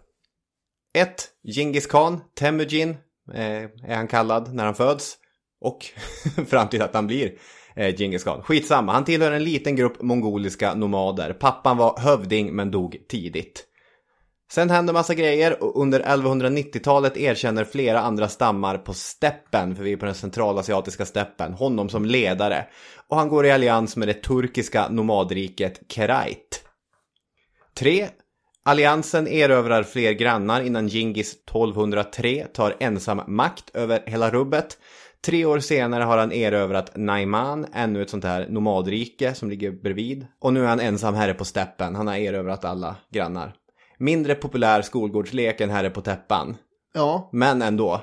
1. 0.95 1.29
Genghis 1.55 1.87
khan, 1.87 2.21
Temujin, 2.39 2.91
eh, 3.35 3.63
är 3.63 3.97
han 3.97 4.09
kallad 4.09 4.55
när 4.55 4.65
han 4.65 4.75
föds. 4.75 5.17
Och 5.61 5.87
fram 6.47 6.69
till 6.69 6.83
att 6.83 6.95
han 6.95 7.07
blir 7.07 7.33
eh, 7.77 7.97
Genghis 7.97 8.25
khan. 8.25 8.43
Skitsamma, 8.43 8.93
han 8.93 9.05
tillhör 9.05 9.33
en 9.33 9.45
liten 9.45 9.77
grupp 9.77 10.03
mongoliska 10.03 10.75
nomader. 10.75 11.33
Pappan 11.33 11.77
var 11.77 11.99
hövding 11.99 12.57
men 12.57 12.71
dog 12.71 12.97
tidigt. 13.09 13.65
Sen 14.51 14.71
händer 14.71 14.93
massa 14.93 15.15
grejer 15.15 15.63
och 15.63 15.83
under 15.83 16.01
1190-talet 16.01 17.17
erkänner 17.17 17.65
flera 17.65 18.01
andra 18.01 18.29
stammar 18.29 18.79
på 18.79 18.95
steppen, 18.95 19.77
för 19.77 19.85
vi 19.85 19.93
är 19.93 19.97
på 19.97 20.05
den 20.05 20.15
centralasiatiska 20.15 21.07
steppen, 21.07 21.53
honom 21.53 21.89
som 21.89 22.05
ledare. 22.05 22.67
Och 23.09 23.17
han 23.17 23.29
går 23.29 23.47
i 23.47 23.51
allians 23.51 23.97
med 23.97 24.09
det 24.09 24.15
turkiska 24.15 24.89
nomadriket 24.89 25.81
Kerait. 25.93 26.65
3. 27.79 28.09
Alliansen 28.69 29.29
erövrar 29.29 29.83
fler 29.83 30.13
grannar 30.13 30.61
innan 30.61 30.89
Gingis 30.89 31.33
1203 31.33 32.47
tar 32.53 32.75
ensam 32.81 33.21
makt 33.27 33.71
över 33.75 34.03
hela 34.07 34.31
rubbet. 34.31 34.79
Tre 35.25 35.45
år 35.45 35.61
senare 35.61 36.05
har 36.05 36.19
han 36.19 36.33
erövrat 36.33 36.97
Naiman, 36.97 37.67
ännu 37.73 38.03
ett 38.03 38.11
sånt 38.11 38.25
här 38.25 38.47
nomadrike 38.49 39.35
som 39.35 39.51
ligger 39.51 39.71
bredvid. 39.71 40.27
Och 40.41 40.53
nu 40.53 40.65
är 40.65 40.69
han 40.69 40.81
ensam 40.81 41.15
herre 41.15 41.35
på 41.35 41.45
steppen, 41.45 41.95
han 41.95 42.07
har 42.07 42.17
erövrat 42.17 42.65
alla 42.65 42.97
grannar. 43.11 43.55
Mindre 43.99 44.35
populär 44.35 44.83
skolgårdslek 44.83 45.61
än 45.61 45.71
herre 45.71 45.91
på 45.91 46.01
täppan. 46.01 46.57
Ja, 46.95 47.29
Men 47.33 47.63
ändå. 47.63 48.01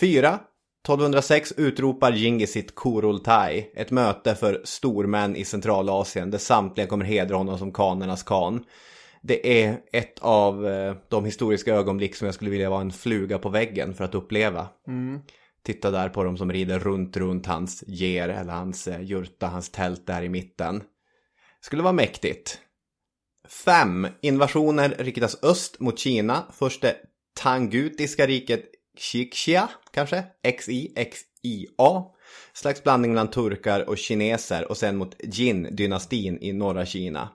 4. 0.00 0.38
1206 0.84 1.52
utropar 1.56 2.12
Gingis 2.12 2.52
sitt 2.52 2.74
Kurultai, 2.74 3.70
ett 3.74 3.90
möte 3.90 4.34
för 4.34 4.60
stormän 4.64 5.36
i 5.36 5.44
Centralasien 5.44 6.30
där 6.30 6.38
samtliga 6.38 6.86
kommer 6.86 7.04
hedra 7.04 7.36
honom 7.36 7.58
som 7.58 7.72
kanernas 7.72 8.22
kan. 8.22 8.64
Det 9.26 9.62
är 9.62 9.80
ett 9.92 10.18
av 10.18 10.66
eh, 10.66 10.96
de 11.08 11.24
historiska 11.24 11.74
ögonblick 11.74 12.16
som 12.16 12.26
jag 12.26 12.34
skulle 12.34 12.50
vilja 12.50 12.70
vara 12.70 12.80
en 12.80 12.92
fluga 12.92 13.38
på 13.38 13.48
väggen 13.48 13.94
för 13.94 14.04
att 14.04 14.14
uppleva. 14.14 14.68
Titta 15.62 15.90
där 15.90 16.08
på 16.08 16.24
dem 16.24 16.36
som 16.36 16.52
rider 16.52 16.78
runt, 16.78 17.16
runt 17.16 17.46
hans 17.46 17.84
ger 17.86 18.28
eller 18.28 18.52
hans 18.52 18.88
eh, 18.88 19.00
jurta, 19.02 19.46
hans 19.46 19.70
tält 19.70 20.06
där 20.06 20.22
i 20.22 20.28
mitten. 20.28 20.82
Skulle 21.60 21.82
vara 21.82 21.92
mäktigt. 21.92 22.60
5. 23.48 24.06
Invasioner 24.20 24.94
riktas 24.98 25.44
öst 25.44 25.80
mot 25.80 25.98
Kina. 25.98 26.44
Först 26.52 26.82
det 26.82 26.96
Tangutiska 27.34 28.26
riket 28.26 28.64
Xixia, 28.98 29.68
kanske? 29.92 30.24
X-I-X-I-A. 30.42 32.04
Slags 32.52 32.82
blandning 32.82 33.10
mellan 33.10 33.30
turkar 33.30 33.88
och 33.88 33.98
kineser 33.98 34.68
och 34.70 34.76
sen 34.76 34.96
mot 34.96 35.16
Jin-dynastin 35.18 36.38
i 36.40 36.52
norra 36.52 36.86
Kina. 36.86 37.28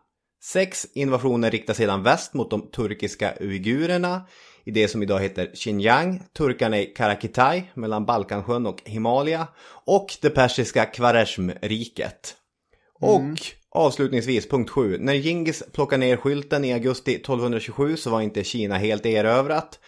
6. 0.43 0.87
Invasioner 0.93 1.51
riktas 1.51 1.77
sedan 1.77 2.03
väst 2.03 2.33
mot 2.33 2.49
de 2.49 2.71
turkiska 2.71 3.33
uigurerna 3.39 4.21
i 4.63 4.71
det 4.71 4.87
som 4.87 5.03
idag 5.03 5.19
heter 5.19 5.51
Xinjiang, 5.55 6.23
turkarna 6.37 6.79
i 6.79 6.85
Karakitai 6.85 7.63
mellan 7.73 8.05
Balkansjön 8.05 8.65
och 8.65 8.81
Himalaya 8.85 9.47
och 9.85 10.17
det 10.21 10.29
persiska 10.29 10.85
Kvarezm-riket. 10.85 12.35
Och 12.99 13.21
avslutningsvis 13.69 14.49
punkt 14.49 14.69
7. 14.69 14.97
När 14.99 15.13
Gingis 15.13 15.63
plockade 15.73 16.05
ner 16.05 16.17
skylten 16.17 16.65
i 16.65 16.73
augusti 16.73 17.15
1227 17.15 17.97
så 17.97 18.09
var 18.09 18.21
inte 18.21 18.43
Kina 18.43 18.77
helt 18.77 19.05
erövrat. 19.05 19.79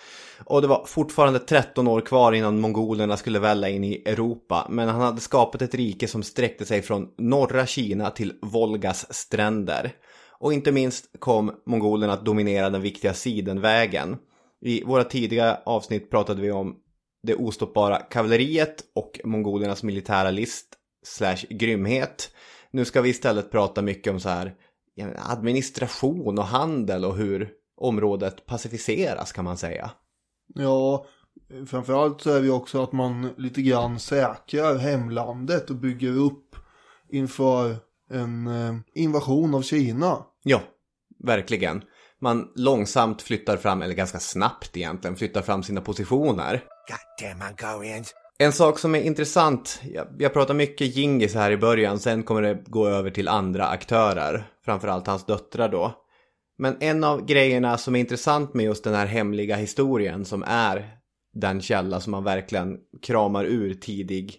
Och 0.46 0.62
det 0.62 0.68
var 0.68 0.86
fortfarande 0.86 1.40
13 1.40 1.88
år 1.88 2.02
kvar 2.02 2.34
innan 2.34 2.60
mongolerna 2.60 3.18
skulle 3.18 3.40
välla 3.40 3.70
in 3.70 3.84
i 3.84 4.04
Europa. 4.06 4.68
Men 4.70 4.88
han 4.88 5.02
hade 5.02 5.22
skapat 5.22 5.62
ett 5.62 5.76
rike 5.76 6.08
som 6.08 6.24
sträckte 6.24 6.66
sig 6.66 6.82
från 6.82 7.08
norra 7.18 7.66
Kina 7.66 8.10
till 8.10 8.34
Volgas 8.42 9.14
stränder. 9.14 9.92
Och 10.44 10.54
inte 10.54 10.72
minst 10.72 11.20
kom 11.20 11.52
mongolerna 11.66 12.14
att 12.14 12.26
dominera 12.26 12.70
den 12.70 12.82
viktiga 12.82 13.14
sidenvägen. 13.14 14.18
I 14.62 14.84
våra 14.84 15.04
tidiga 15.04 15.60
avsnitt 15.66 16.10
pratade 16.10 16.42
vi 16.42 16.52
om 16.52 16.76
det 17.24 17.36
ostoppbara 17.36 17.98
kavalleriet 17.98 18.84
och 18.96 19.20
mongolernas 19.24 19.84
militära 19.84 20.32
list 20.32 20.68
slash 21.06 21.38
grymhet. 21.50 22.32
Nu 22.72 22.86
ska 22.86 23.02
vi 23.02 23.10
istället 23.10 23.52
prata 23.52 23.82
mycket 23.82 24.14
om 24.14 24.20
så 24.20 24.30
här 24.30 24.56
administration 25.16 26.40
och 26.40 26.46
handel 26.46 27.06
och 27.06 27.16
hur 27.16 27.50
området 27.78 28.46
pacificeras 28.46 29.32
kan 29.32 29.46
man 29.46 29.58
säga. 29.58 29.92
ja, 30.56 31.06
framförallt 31.68 32.22
så 32.22 32.30
är 32.30 32.40
det 32.40 32.46
ju 32.46 32.52
också 32.52 32.84
att 32.84 32.92
man 32.92 33.30
lite 33.38 33.62
grann 33.62 34.00
säkrar 34.00 34.78
hemlandet 34.78 35.70
och 35.70 35.76
bygger 35.76 36.18
upp 36.18 36.56
inför 37.10 37.76
en 38.10 38.48
eh, 38.48 38.76
invasion 38.94 39.56
av 39.56 39.62
Kina. 39.62 40.26
Ja, 40.44 40.62
verkligen. 41.24 41.84
Man 42.22 42.48
långsamt 42.56 43.22
flyttar 43.22 43.58
fram, 43.58 43.82
eller 43.82 43.94
ganska 43.94 44.20
snabbt 44.20 44.78
egentligen, 44.78 45.16
flyttar 45.16 45.42
fram 45.42 45.64
sina 45.64 45.82
positioner. 45.82 46.64
Goddamn 46.88 47.40
Mongolians. 47.40 48.14
En 48.38 48.52
sak 48.52 48.80
som 48.80 48.96
är 48.96 49.02
intressant, 49.02 49.82
jag, 49.84 50.08
jag 50.20 50.34
pratar 50.34 50.54
mycket 50.54 50.96
Gingis 50.96 51.36
här 51.36 51.52
i 51.52 51.58
början, 51.58 52.00
sen 52.00 52.24
kommer 52.24 52.42
det 52.42 52.64
gå 52.66 52.88
över 52.88 53.12
till 53.12 53.28
andra 53.28 53.68
aktörer, 53.68 54.44
framförallt 54.66 55.08
hans 55.08 55.26
döttrar 55.26 55.70
då. 55.70 55.94
Men 56.58 56.78
en 56.80 57.04
av 57.04 57.26
grejerna 57.26 57.78
som 57.78 57.96
är 57.96 58.00
intressant 58.00 58.54
med 58.54 58.66
just 58.66 58.84
den 58.84 58.94
här 58.94 59.06
hemliga 59.06 59.56
historien 59.56 60.26
som 60.26 60.44
är 60.48 60.90
den 61.34 61.62
källa 61.62 62.00
som 62.00 62.12
man 62.12 62.24
verkligen 62.24 62.78
kramar 63.02 63.46
ur 63.46 63.74
tidig 63.74 64.36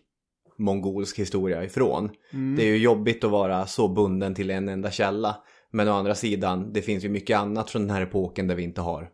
mongolsk 0.59 1.19
historia 1.19 1.65
ifrån. 1.65 2.11
Det 2.57 2.63
är 2.63 2.67
ju 2.67 2.77
jobbigt 2.77 3.25
att 3.25 3.31
vara 3.31 3.67
så 3.67 3.89
bunden 3.89 4.35
till 4.35 4.51
en 4.51 4.69
enda 4.69 4.91
källa. 4.91 5.37
Men 5.75 5.89
å 5.89 5.93
andra 5.93 6.15
sidan, 6.15 6.73
det 6.73 6.83
finns 6.83 7.05
ju 7.05 7.09
mycket 7.09 7.39
annat 7.39 7.71
från 7.71 7.83
den 7.83 7.91
här 7.91 8.03
epoken 8.03 8.47
där 8.47 8.55
vi 8.55 8.63
inte 8.63 8.81
har 8.81 9.09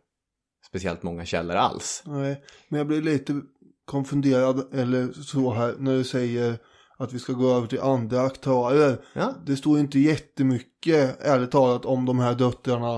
speciellt 0.67 1.03
många 1.03 1.25
källor 1.25 1.55
alls. 1.55 2.03
Nej, 2.05 2.43
men 2.69 2.77
jag 2.77 2.87
blir 2.87 3.01
lite 3.01 3.41
konfunderad 3.85 4.73
eller 4.73 5.11
så 5.11 5.53
här 5.53 5.75
när 5.79 5.93
du 5.97 6.03
säger 6.03 6.57
att 6.97 7.13
vi 7.13 7.19
ska 7.19 7.33
gå 7.33 7.55
över 7.55 7.67
till 7.67 7.79
andra 7.79 8.21
aktörer. 8.21 8.97
Ja. 9.13 9.33
Det 9.45 9.55
står 9.55 9.79
inte 9.79 9.99
jättemycket, 9.99 11.21
ärligt 11.21 11.51
talat, 11.51 11.85
om 11.85 12.05
de 12.05 12.19
här 12.19 12.35
döttrarna 12.35 12.95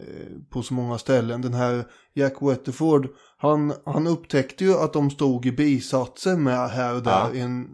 eh, 0.00 0.36
på 0.50 0.62
så 0.62 0.74
många 0.74 0.98
ställen. 0.98 1.42
Den 1.42 1.54
här 1.54 1.84
Jack 2.14 2.42
Weatherford, 2.42 3.08
han, 3.38 3.72
han 3.86 4.06
upptäckte 4.06 4.64
ju 4.64 4.74
att 4.74 4.92
de 4.92 5.10
stod 5.10 5.46
i 5.46 5.52
bisatser 5.52 6.36
med 6.36 6.68
här 6.68 6.94
och 6.94 7.02
där 7.02 7.10
Ja. 7.10 7.34
i 7.34 7.38
den 7.38 7.68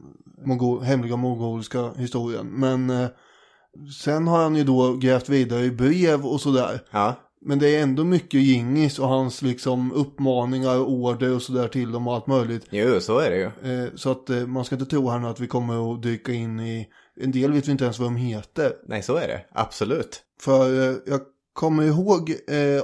mongol, 0.46 0.82
hemliga 0.82 1.16
mongoliska 1.16 1.90
historien. 1.96 2.46
Men 2.46 2.90
eh, 2.90 3.08
sen 4.02 4.28
har 4.28 4.42
han 4.42 4.56
ju 4.56 4.64
då 4.64 4.96
grävt 4.96 5.28
vidare 5.28 5.64
i 5.64 5.70
brev 5.70 6.26
och 6.26 6.40
sådär. 6.40 6.80
Ja, 6.90 7.14
Men 7.44 7.58
det 7.58 7.76
är 7.76 7.82
ändå 7.82 8.04
mycket 8.04 8.40
Gingis 8.40 8.98
och 8.98 9.08
hans 9.08 9.42
liksom 9.42 9.92
uppmaningar 9.92 10.78
och 10.78 10.90
order 10.92 11.34
och 11.34 11.42
sådär 11.42 11.68
till 11.68 11.92
dem 11.92 12.08
och 12.08 12.14
allt 12.14 12.26
möjligt. 12.26 12.66
jo 12.70 13.00
så 13.00 13.18
är 13.18 13.30
det 13.30 13.36
ju. 13.36 13.44
Eh, 13.84 13.88
så 13.94 14.10
att 14.10 14.30
eh, 14.30 14.46
man 14.46 14.64
ska 14.64 14.74
inte 14.74 14.86
tro 14.90 15.08
här 15.08 15.18
nu 15.18 15.26
att 15.28 15.40
vi 15.40 15.46
kommer 15.46 15.94
att 15.94 16.02
dyka 16.02 16.32
in 16.32 16.60
i, 16.60 16.88
en 17.20 17.30
del 17.32 17.52
vet 17.52 17.68
vi 17.68 17.72
inte 17.72 17.84
ens 17.84 17.98
vad 17.98 18.06
de 18.08 18.16
heter. 18.16 18.72
Nej, 18.86 19.02
så 19.02 19.16
är 19.16 19.28
det. 19.28 19.44
Absolut. 19.52 20.22
För 20.40 20.90
eh, 20.90 20.96
jag 21.06 21.20
kommer 21.52 21.82
ihåg 21.82 22.34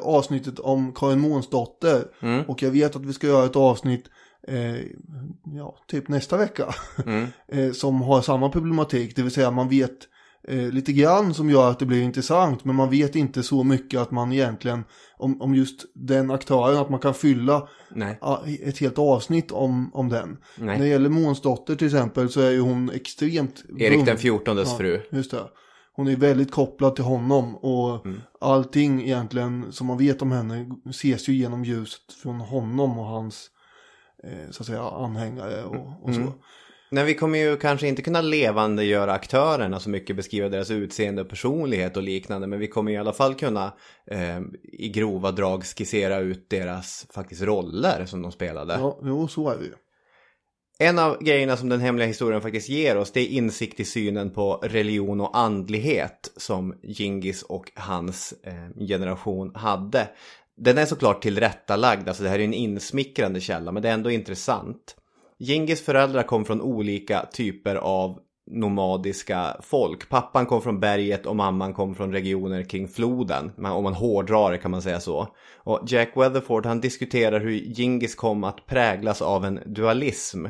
avsnittet 0.02 0.58
om 0.58 0.92
Karin 0.92 1.20
Månsdotter 1.20 2.04
Mm. 2.22 2.44
och 2.44 2.62
jag 2.62 2.70
vet 2.70 2.96
att 2.96 3.06
vi 3.06 3.12
ska 3.12 3.26
göra 3.26 3.44
ett 3.44 3.56
avsnitt 3.56 4.04
eh, 4.48 4.76
ja, 5.56 5.76
typ 5.88 6.08
nästa 6.08 6.36
vecka 6.36 6.74
Mm. 7.06 7.26
eh, 7.52 7.72
som 7.72 8.02
har 8.02 8.20
samma 8.22 8.48
problematik, 8.48 9.16
det 9.16 9.22
vill 9.22 9.32
säga 9.32 9.50
man 9.50 9.68
vet 9.68 9.98
eh, 10.48 10.68
lite 10.72 10.92
grann 10.92 11.34
som 11.34 11.50
gör 11.50 11.70
att 11.70 11.78
det 11.78 11.86
blir 11.86 12.02
intressant 12.02 12.64
men 12.64 12.76
man 12.76 12.90
vet 12.90 13.16
inte 13.16 13.42
så 13.42 13.64
mycket 13.64 14.00
att 14.00 14.10
man 14.10 14.32
egentligen 14.32 14.84
om, 15.16 15.42
om 15.42 15.54
just 15.54 15.84
den 15.94 16.30
aktören 16.30 16.76
att 16.78 16.90
man 16.90 17.00
kan 17.00 17.14
fylla 17.14 17.68
Nej. 17.90 18.18
ja, 18.20 18.44
ett 18.62 18.78
helt 18.78 18.98
avsnitt 18.98 19.52
om, 19.52 19.90
om 19.94 20.08
den. 20.08 20.36
Nej. 20.56 20.78
När 20.78 20.84
det 20.84 20.90
gäller 20.90 21.10
Månsdotter 21.10 21.74
till 21.74 21.86
exempel 21.86 22.28
så 22.28 22.40
är 22.40 22.50
ju 22.50 22.60
hon 22.60 22.90
extremt 22.90 23.64
Erik 23.78 24.06
den 24.06 24.18
fjortondes 24.18 24.76
fru. 24.76 25.00
Just 25.10 25.30
det. 25.30 25.42
Hon 25.92 26.08
är 26.08 26.16
väldigt 26.16 26.50
kopplad 26.52 26.94
till 26.94 27.04
honom 27.04 27.56
och 27.56 28.06
Mm. 28.06 28.20
allting 28.40 29.02
egentligen 29.02 29.72
som 29.72 29.86
man 29.86 29.98
vet 29.98 30.22
om 30.22 30.32
henne 30.32 30.66
ses 30.90 31.28
ju 31.28 31.32
genom 31.32 31.64
ljuset 31.64 32.12
från 32.22 32.40
honom 32.40 32.98
och 32.98 33.04
hans 33.04 33.50
eh, 34.24 34.50
så 34.50 34.62
att 34.62 34.66
säga 34.66 34.82
anhängare 34.82 35.64
och, 35.64 36.02
och 36.02 36.14
så. 36.14 36.20
Mm. 36.20 36.32
Nej, 36.90 37.04
vi 37.04 37.14
kommer 37.14 37.38
ju 37.38 37.56
kanske 37.56 37.88
inte 37.88 38.02
kunna 38.02 38.20
levande 38.20 38.84
göra 38.84 39.12
aktörerna 39.12 39.80
så 39.80 39.90
mycket, 39.90 40.16
beskriva 40.16 40.48
deras 40.48 40.70
utseende 40.70 41.22
och 41.22 41.28
personlighet 41.28 41.96
och 41.96 42.02
liknande. 42.02 42.46
Men 42.46 42.58
vi 42.58 42.66
kommer 42.66 42.92
i 42.92 42.96
alla 42.96 43.12
fall 43.12 43.34
kunna 43.34 43.72
eh, 44.10 44.40
i 44.62 44.88
grova 44.88 45.32
drag 45.32 45.64
skissera 45.64 46.18
ut 46.18 46.50
deras 46.50 47.06
faktiskt 47.10 47.42
roller 47.42 48.06
som 48.06 48.22
de 48.22 48.32
spelade. 48.32 48.74
Ja, 48.74 48.98
jo, 49.02 49.28
så 49.28 49.48
är 49.48 49.56
det 49.56 49.64
ju. 49.64 49.72
En 50.80 50.98
av 50.98 51.22
grejerna 51.22 51.56
som 51.56 51.68
den 51.68 51.80
hemliga 51.80 52.06
historien 52.06 52.40
faktiskt 52.40 52.68
ger 52.68 52.96
oss 52.96 53.12
det 53.12 53.20
är 53.20 53.26
insikt 53.26 53.80
i 53.80 53.84
synen 53.84 54.30
på 54.30 54.60
religion 54.62 55.20
och 55.20 55.38
andlighet 55.38 56.32
som 56.36 56.74
Gingis 56.82 57.42
och 57.42 57.72
hans 57.74 58.34
eh, 58.42 58.86
generation 58.86 59.54
hade. 59.54 60.08
Den 60.56 60.78
är 60.78 60.86
såklart 60.86 61.22
tillrättalagd, 61.22 62.08
alltså 62.08 62.22
det 62.22 62.28
här 62.28 62.38
är 62.38 62.44
en 62.44 62.54
insmickrande 62.54 63.40
källa 63.40 63.72
men 63.72 63.82
det 63.82 63.88
är 63.88 63.92
ändå 63.92 64.10
intressant. 64.10 64.96
Gingis 65.38 65.84
föräldrar 65.84 66.22
kom 66.22 66.44
från 66.44 66.60
olika 66.60 67.26
typer 67.32 67.76
av 67.76 68.18
nomadiska 68.50 69.56
folk. 69.62 70.08
Pappan 70.08 70.46
kom 70.46 70.62
från 70.62 70.80
berget 70.80 71.26
och 71.26 71.36
mamman 71.36 71.74
kom 71.74 71.94
från 71.94 72.12
regioner 72.12 72.62
kring 72.62 72.88
floden. 72.88 73.52
Om 73.56 73.84
man 73.84 73.94
hårdrar 73.94 74.50
det 74.52 74.58
kan 74.58 74.70
man 74.70 74.82
säga 74.82 75.00
så. 75.00 75.28
Och 75.56 75.80
Jack 75.86 76.16
Weatherford 76.16 76.66
han 76.66 76.80
diskuterar 76.80 77.40
hur 77.40 77.50
Gingis 77.52 78.14
kom 78.14 78.44
att 78.44 78.66
präglas 78.66 79.22
av 79.22 79.44
en 79.44 79.60
dualism. 79.66 80.46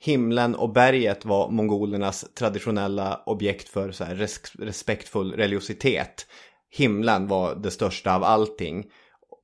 Himlen 0.00 0.54
och 0.54 0.72
berget 0.72 1.24
var 1.24 1.50
mongolernas 1.50 2.24
traditionella 2.34 3.22
objekt 3.26 3.68
för 3.68 3.92
så 3.92 4.04
här 4.04 4.14
res- 4.14 4.56
respektfull 4.58 5.32
religiositet. 5.32 6.26
Himlen 6.70 7.26
var 7.28 7.54
det 7.54 7.70
största 7.70 8.14
av 8.16 8.24
allting. 8.24 8.84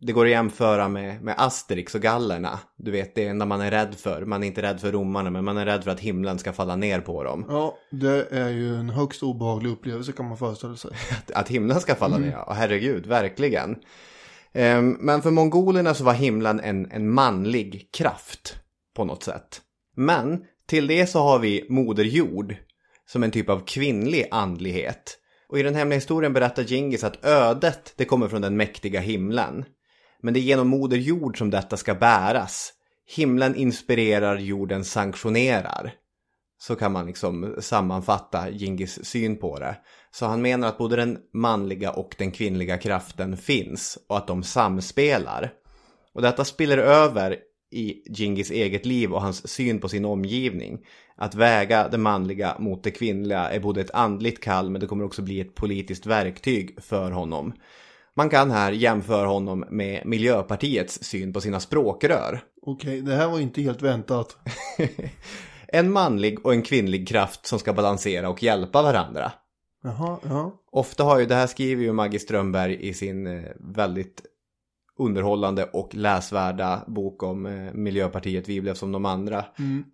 Det 0.05 0.13
går 0.13 0.25
att 0.25 0.31
jämföra 0.31 0.89
med, 0.89 1.23
med 1.23 1.35
Asterix 1.39 1.95
och 1.95 2.01
gallerna. 2.01 2.59
Du 2.77 2.91
vet, 2.91 3.15
det 3.15 3.27
enda 3.27 3.47
man 3.47 3.61
är 3.61 3.71
rädd 3.71 3.95
för. 3.95 4.25
Man 4.25 4.43
är 4.43 4.47
inte 4.47 4.63
rädd 4.63 4.81
för 4.81 4.93
romarna, 4.93 5.31
men 5.31 5.45
man 5.45 5.57
är 5.57 5.67
rädd 5.67 5.85
för 5.85 5.91
att 5.91 6.01
himlen 6.01 6.39
ska 6.39 6.53
falla 6.53 6.77
ner 6.77 7.01
på 7.01 7.25
dem. 7.25 7.47
Ja, 7.49 7.79
det 7.91 8.29
är 8.31 8.49
ju 8.49 8.77
en 8.77 8.91
högst 8.91 9.23
obehaglig 9.23 9.71
upplevelse 9.71 10.13
kan 10.13 10.29
man 10.29 10.39
föreställa 10.39 10.77
sig. 10.77 10.91
Att 11.35 11.49
himlen 11.49 11.81
ska 11.81 11.95
falla 11.95 12.19
ner, 12.19 12.31
ja 12.31 12.53
herregud, 12.53 13.07
verkligen. 13.07 13.77
Ehm, 14.53 14.97
Men 15.01 15.23
för 15.23 15.31
mongolerna 15.31 15.95
så 15.95 16.05
var 16.05 16.13
himlen 16.13 16.61
en, 16.61 16.91
en 16.91 17.11
manlig 17.11 17.89
kraft 17.93 18.57
på 18.97 19.05
något 19.05 19.23
sätt. 19.23 19.61
Men 19.97 20.45
till 20.67 20.87
det 20.87 21.07
så 21.07 21.19
har 21.19 21.39
vi 21.39 21.67
Moder 21.69 22.05
Jord 22.05 22.57
som 23.07 23.23
en 23.23 23.31
typ 23.31 23.49
av 23.49 23.65
kvinnlig 23.67 24.29
andlighet. 24.31 25.19
Och 25.49 25.59
i 25.59 25.63
den 25.63 25.75
hemliga 25.75 25.97
historien 25.97 26.33
berättar 26.33 26.63
Gingis 26.63 27.05
att 27.05 27.25
ödet 27.25 27.93
det 27.97 28.05
kommer 28.05 28.29
från 28.29 28.43
den 28.43 28.57
mäktiga 28.57 29.01
himlen. 29.01 29.65
Men 30.23 30.35
det 30.35 30.41
är 30.41 30.43
genom 30.43 30.69
Moder 30.69 30.97
Jord 30.97 31.39
som 31.39 31.51
detta 31.51 31.77
ska 31.77 31.95
bäras. 31.95 32.73
Himlen 33.17 33.57
inspirerar, 33.57 34.39
jorden 34.39 34.85
sanktionerar. 34.85 35.95
Så 36.59 36.77
kan 36.77 36.93
man 36.93 37.07
liksom 37.07 37.57
sammanfatta 37.59 38.51
Gingis 38.51 39.05
syn 39.05 39.37
på 39.37 39.59
det. 39.59 39.77
Så 40.11 40.27
han 40.27 40.43
menar 40.43 40.69
att 40.69 40.79
både 40.79 40.97
den 40.97 41.19
manliga 41.33 41.91
och 41.91 42.15
den 42.19 42.31
kvinnliga 42.31 42.79
kraften 42.79 43.37
finns 43.37 43.99
och 44.09 44.17
att 44.17 44.27
de 44.27 44.43
samspelar. 44.43 45.53
Och 46.15 46.23
detta 46.23 46.45
spiller 46.45 46.79
över 46.79 47.37
i 47.71 48.03
Gingis 48.07 48.51
eget 48.51 48.87
liv 48.87 49.13
och 49.13 49.23
hans 49.23 49.49
syn 49.49 49.81
på 49.81 49.89
sin 49.89 50.05
omgivning. 50.05 50.79
Att 51.17 51.35
väga 51.35 51.89
det 51.89 51.99
manliga 51.99 52.57
mot 52.59 52.85
det 52.85 52.91
kvinnliga 52.91 53.51
är 53.51 53.61
både 53.61 53.81
ett 53.81 53.91
andligt 53.91 54.41
kall 54.41 54.71
men 54.71 54.81
det 54.81 54.87
kommer 54.87 55.05
också 55.05 55.23
bli 55.23 55.41
ett 55.41 55.55
politiskt 55.55 56.07
verktyg 56.07 56.83
för 56.83 57.11
honom. 57.11 57.53
Man 58.17 58.29
kan 58.29 58.51
här 58.51 58.73
jämföra 58.73 59.27
honom 59.27 59.65
med 59.71 60.07
Miljöpartiets 60.07 61.05
syn 61.05 61.33
på 61.33 61.41
sina 61.41 61.61
språkrör. 61.61 62.41
Okej, 62.63 63.01
det 63.01 63.15
här 63.15 63.29
var 63.29 63.41
inte 63.41 63.63
helt 63.63 63.83
väntat. 63.83 64.37
En 65.75 65.93
manlig 65.93 66.47
och 66.47 66.53
en 66.53 66.63
kvinnlig 66.63 67.09
kraft 67.09 67.47
som 67.47 67.59
ska 67.59 67.73
balansera 67.73 68.29
och 68.29 68.43
hjälpa 68.43 68.83
varandra. 68.83 69.33
Jaha, 69.83 70.19
ja. 70.23 70.53
Ofta 70.71 71.05
har 71.05 71.19
ju, 71.19 71.27
det 71.27 71.35
här 71.35 71.47
skriver 71.47 71.83
ju 71.83 71.93
Maggie 71.93 72.21
Strömberg 72.21 72.89
i 72.89 72.95
sin 72.95 73.27
eh, 73.27 73.43
väldigt 73.61 74.23
underhållande 74.99 75.65
och 75.65 75.95
läsvärda 75.95 76.85
bok 76.87 77.23
om 77.23 77.47
eh, 77.47 77.73
Miljöpartiet 77.73 78.49
Vi 78.49 78.61
blev 78.61 78.75
som 78.75 78.93
de 78.93 79.05
andra. 79.05 79.45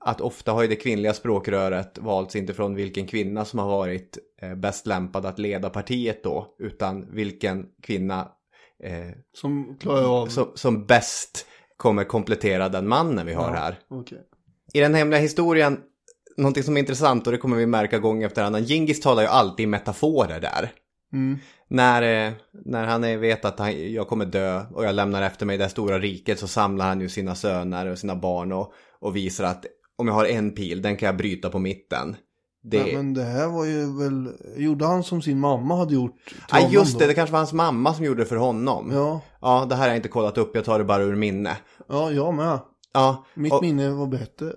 Att 0.01 0.21
ofta 0.21 0.53
har 0.53 0.63
ju 0.63 0.69
det 0.69 0.77
kvinnliga 0.77 1.15
språkröret 1.15 1.99
valts 1.99 2.37
inte 2.37 2.55
från 2.55 2.75
vilken 2.75 3.07
kvinna 3.07 3.45
som 3.45 3.59
har 3.59 3.69
varit 3.69 4.19
eh, 4.43 4.55
bäst 4.55 4.87
lämpad 4.87 5.27
att 5.27 5.39
leda 5.39 5.71
partiet 5.71 6.25
då, 6.25 6.55
utan 6.59 7.15
vilken 7.15 7.67
kvinna 7.83 8.29
eh, 8.85 9.09
Som 9.33 9.77
klarar 9.81 10.23
av... 10.23 10.27
som, 10.27 10.53
som 10.55 10.87
bäst 10.87 11.47
kommer 11.77 12.05
komplettera 12.05 12.69
den 12.69 12.89
mannen 12.89 13.27
vi 13.27 13.35
har 13.35 13.51
här. 13.51 13.79
Okej. 13.89 14.19
I 14.73 14.81
den 14.81 14.95
hemliga 14.95 15.21
historien, 15.21 15.81
någonting 16.37 16.63
som 16.63 16.77
är 16.77 16.81
intressant 16.81 17.27
och 17.27 17.33
det 17.33 17.39
kommer 17.39 17.57
vi 17.57 17.67
märka 17.67 17.99
gång 17.99 18.23
efter 18.23 18.43
annan, 18.43 18.65
Gingis 18.65 19.01
talar 19.01 19.23
ju 19.23 19.29
alltid 19.29 19.65
i 19.65 19.67
metaforer 19.67 20.41
där. 20.41 20.73
Mm. 21.13 21.39
När, 21.69 22.27
eh, 22.27 22.33
när 22.65 22.85
han 22.87 23.21
vet 23.21 23.45
att 23.45 23.59
han, 23.59 23.93
jag 23.93 24.09
kommer 24.09 24.27
dö 24.27 24.63
och 24.73 24.85
jag 24.85 24.95
lämnar 24.95 25.23
efter 25.23 25.47
mig 25.47 25.59
det 25.59 25.69
stora 25.69 25.99
riket 25.99 26.39
så 26.39 26.49
samlar 26.49 26.89
han 26.89 27.01
ju 27.01 27.09
sina 27.09 27.35
söner 27.35 27.87
och 27.87 27.99
sina 27.99 28.17
barn 28.17 28.53
och, 28.53 28.73
och 29.01 29.17
visar 29.17 29.45
att 29.45 29.67
om 29.99 30.07
jag 30.09 30.15
har 30.15 30.25
en 30.25 30.51
pil, 30.55 30.83
den 30.83 30.97
kan 30.97 31.07
jag 31.07 31.17
bryta 31.17 31.51
på 31.51 31.59
mitten. 31.59 32.17
Det, 32.63 32.77
Ja, 32.77 32.87
men 32.97 33.15
det 33.15 33.23
här 33.25 33.49
var 33.49 33.65
ju 33.65 33.99
väl... 33.99 34.33
Gjorde 34.57 34.87
han 34.87 35.05
som 35.05 35.23
sin 35.23 35.41
mamma 35.41 35.77
hade 35.77 35.95
gjort 35.95 36.35
ja, 36.51 36.69
just 36.71 36.93
då? 36.93 36.99
det, 36.99 37.07
det 37.07 37.15
kanske 37.15 37.33
var 37.33 37.39
hans 37.39 37.53
mamma 37.53 37.95
som 37.95 38.05
gjorde 38.05 38.23
det 38.23 38.27
för 38.29 38.37
honom. 38.37 38.91
Ja, 38.93 39.21
ja, 39.41 39.67
det 39.69 39.75
här 39.75 39.83
har 39.83 39.89
jag 39.89 39.97
inte 39.97 40.09
kollat 40.09 40.39
upp, 40.39 40.51
jag 40.55 40.65
tar 40.65 40.79
det 40.79 40.85
bara 40.85 41.03
ur 41.03 41.17
minne. 41.17 41.57
ja, 41.89 42.11
jag 42.11 42.35
med. 42.35 42.59
Ja, 42.93 43.25
Mitt 43.35 43.53
och- 43.53 43.63
minne 43.63 43.91
var 43.91 44.07
bättre. 44.07 44.53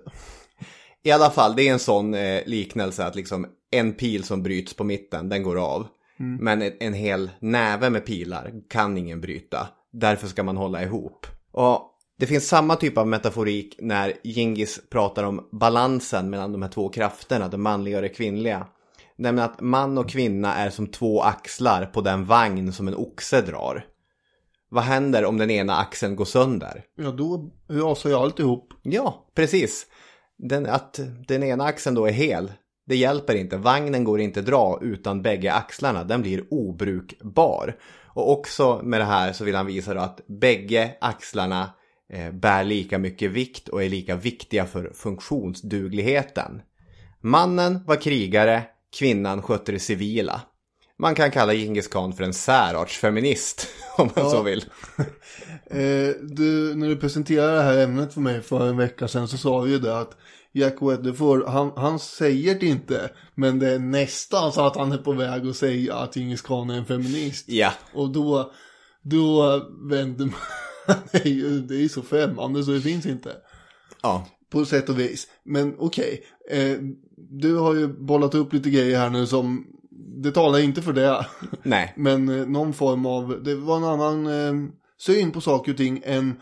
I 1.04 1.10
alla 1.10 1.30
fall, 1.30 1.56
det 1.56 1.68
är 1.68 1.72
en 1.72 1.78
sån 1.78 2.14
eh, 2.14 2.40
liknelse 2.46 3.06
att 3.06 3.14
liksom 3.14 3.46
en 3.70 3.92
pil 3.92 4.24
som 4.24 4.42
bryts 4.42 4.74
på 4.74 4.84
mitten, 4.84 5.28
den 5.28 5.42
går 5.42 5.56
av. 5.58 5.86
Men 6.22 6.62
en, 6.62 6.72
en 6.80 6.94
hel 6.94 7.30
näve 7.38 7.90
med 7.90 8.06
pilar 8.06 8.52
kan 8.68 8.98
ingen 8.98 9.20
bryta. 9.20 9.68
Därför 9.92 10.26
ska 10.26 10.42
man 10.42 10.56
hålla 10.56 10.82
ihop. 10.82 11.26
Och 11.52 11.88
det 12.18 12.26
finns 12.26 12.48
samma 12.48 12.76
typ 12.76 12.98
av 12.98 13.06
metaforik 13.06 13.76
när 13.78 14.12
Gingis 14.22 14.80
pratar 14.90 15.24
om 15.24 15.48
balansen 15.52 16.30
mellan 16.30 16.52
de 16.52 16.62
här 16.62 16.68
två 16.68 16.88
krafterna, 16.88 17.48
det 17.48 17.56
manliga 17.56 17.96
och 17.96 18.02
det 18.02 18.08
kvinnliga. 18.08 18.66
Nämligen 19.16 19.50
att 19.50 19.60
man 19.60 19.98
och 19.98 20.10
kvinna 20.10 20.54
är 20.54 20.70
som 20.70 20.86
två 20.86 21.22
axlar 21.22 21.86
på 21.86 22.00
den 22.00 22.24
vagn 22.24 22.72
som 22.72 22.88
en 22.88 22.94
oxe 22.94 23.40
drar. 23.40 23.84
vad 24.70 24.84
händer 24.84 25.24
om 25.24 25.38
den 25.38 25.50
ena 25.50 25.76
axeln 25.76 26.16
går 26.16 26.24
sönder? 26.24 26.84
Ja, 26.96 27.10
då 27.10 27.50
rasar 27.68 28.10
ju 28.10 28.16
alltihop. 28.16 28.72
Ja, 28.82 29.26
precis. 29.34 29.86
Den, 30.38 30.66
att 30.66 31.00
den 31.28 31.42
ena 31.42 31.64
axeln 31.64 31.94
då 31.94 32.06
är 32.06 32.12
hel, 32.12 32.52
det 32.86 32.96
hjälper 32.96 33.34
inte. 33.34 33.56
Vagnen 33.56 34.04
går 34.04 34.20
inte 34.20 34.42
dra 34.42 34.78
utan 34.82 35.22
bägge 35.22 35.52
axlarna. 35.52 36.04
Den 36.04 36.22
blir 36.22 36.44
obrukbar. 36.50 37.76
Och 38.14 38.30
också 38.30 38.80
med 38.84 39.00
det 39.00 39.04
här 39.04 39.32
så 39.32 39.44
vill 39.44 39.54
han 39.54 39.66
visa 39.66 39.94
då 39.94 40.00
att 40.00 40.20
bägge 40.26 40.94
axlarna 41.00 41.70
eh, 42.12 42.30
bär 42.32 42.64
lika 42.64 42.98
mycket 42.98 43.30
vikt 43.30 43.68
och 43.68 43.82
är 43.84 43.88
lika 43.88 44.16
viktiga 44.16 44.66
för 44.66 44.92
funktionsdugligheten. 44.94 46.62
Mannen 47.20 47.84
var 47.86 47.96
krigare, 47.96 48.62
kvinnan 48.98 49.42
skötte 49.42 49.72
det 49.72 49.78
civila. 49.78 50.40
Man 50.98 51.14
kan 51.14 51.30
kalla 51.30 51.54
Genghis 51.54 51.88
khan 51.88 52.12
för 52.12 52.24
en 52.24 52.34
särartsfeminist 52.34 53.68
om 53.96 54.10
man 54.16 54.24
Ja. 54.24 54.30
så 54.30 54.42
vill. 54.42 54.64
Eh, 55.66 56.14
du, 56.22 56.74
när 56.74 56.88
du 56.88 56.96
presenterade 56.96 57.56
det 57.56 57.62
här 57.62 57.78
ämnet 57.78 58.14
för 58.14 58.20
mig 58.20 58.40
för 58.42 58.68
en 58.68 58.76
vecka 58.76 59.08
sedan 59.08 59.28
så 59.28 59.38
sa 59.38 59.64
du 59.64 59.70
ju 59.70 59.78
det 59.78 59.98
att 59.98 60.16
Jack 60.52 60.82
Weatherford, 60.82 61.44
han, 61.46 61.72
han 61.76 61.98
säger 61.98 62.60
det 62.60 62.66
inte, 62.66 63.10
men 63.34 63.58
det 63.58 63.68
är 63.74 63.78
nästan 63.78 64.52
så 64.52 64.66
att 64.66 64.76
han 64.76 64.92
är 64.92 64.98
på 64.98 65.12
väg 65.12 65.46
att 65.48 65.56
säga 65.56 65.94
att 65.96 66.16
Djingis 66.16 66.42
khan 66.42 66.70
är 66.70 66.78
en 66.78 66.84
feminist. 66.84 67.48
Ja, 67.48 67.72
Och 67.94 68.10
då, 68.10 68.52
då 69.02 69.60
vänder 69.90 70.24
man, 70.24 70.34
det 71.12 71.24
är 71.24 71.30
ju 71.30 71.60
det 71.60 71.84
är 71.84 71.88
så 71.88 72.02
främmande 72.02 72.64
så 72.64 72.70
det 72.70 72.80
finns 72.80 73.06
inte. 73.06 73.36
ja, 74.02 74.26
På 74.50 74.64
sätt 74.64 74.88
och 74.88 74.98
vis. 74.98 75.26
Men 75.44 75.74
okej, 75.78 76.24
eh, 76.50 76.78
du 77.16 77.56
har 77.56 77.74
ju 77.74 77.88
bollat 77.88 78.34
upp 78.34 78.52
lite 78.52 78.70
grejer 78.70 78.98
här 78.98 79.10
nu 79.10 79.26
som, 79.26 79.66
det 80.22 80.32
talar 80.32 80.58
inte 80.58 80.82
för 80.82 80.92
det. 80.92 81.26
nej, 81.62 81.94
Men 81.96 82.28
eh, 82.28 82.46
någon 82.46 82.72
form 82.72 83.06
av, 83.06 83.42
det 83.44 83.54
var 83.54 83.76
en 83.76 83.84
annan 83.84 84.26
eh, 84.26 84.70
syn 84.98 85.30
på 85.30 85.40
saker 85.40 85.72
och 85.72 85.78
ting 85.78 86.02
än 86.04 86.40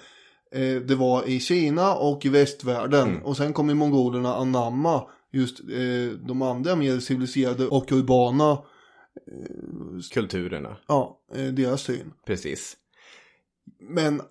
eh, 0.54 0.76
det 0.76 0.94
var 0.94 1.28
i 1.28 1.40
Kina 1.40 1.94
och 1.94 2.26
i 2.26 2.28
västvärlden. 2.28 3.22
Och 3.22 3.36
sen 3.36 3.52
kom 3.52 3.68
ju 3.68 3.74
mongolerna 3.74 4.34
anamma 4.34 5.02
just 5.32 5.60
eh, 5.60 6.18
de 6.26 6.42
andra 6.42 6.76
mer 6.76 7.00
civiliserade 7.00 7.66
och 7.66 7.92
urbana, 7.92 8.58
kulturerna, 10.12 10.76
ja, 10.86 11.20
eh, 11.34 11.44
deras 11.44 11.82
syn. 11.82 12.12
precis. 12.26 12.76
Men 13.80 14.22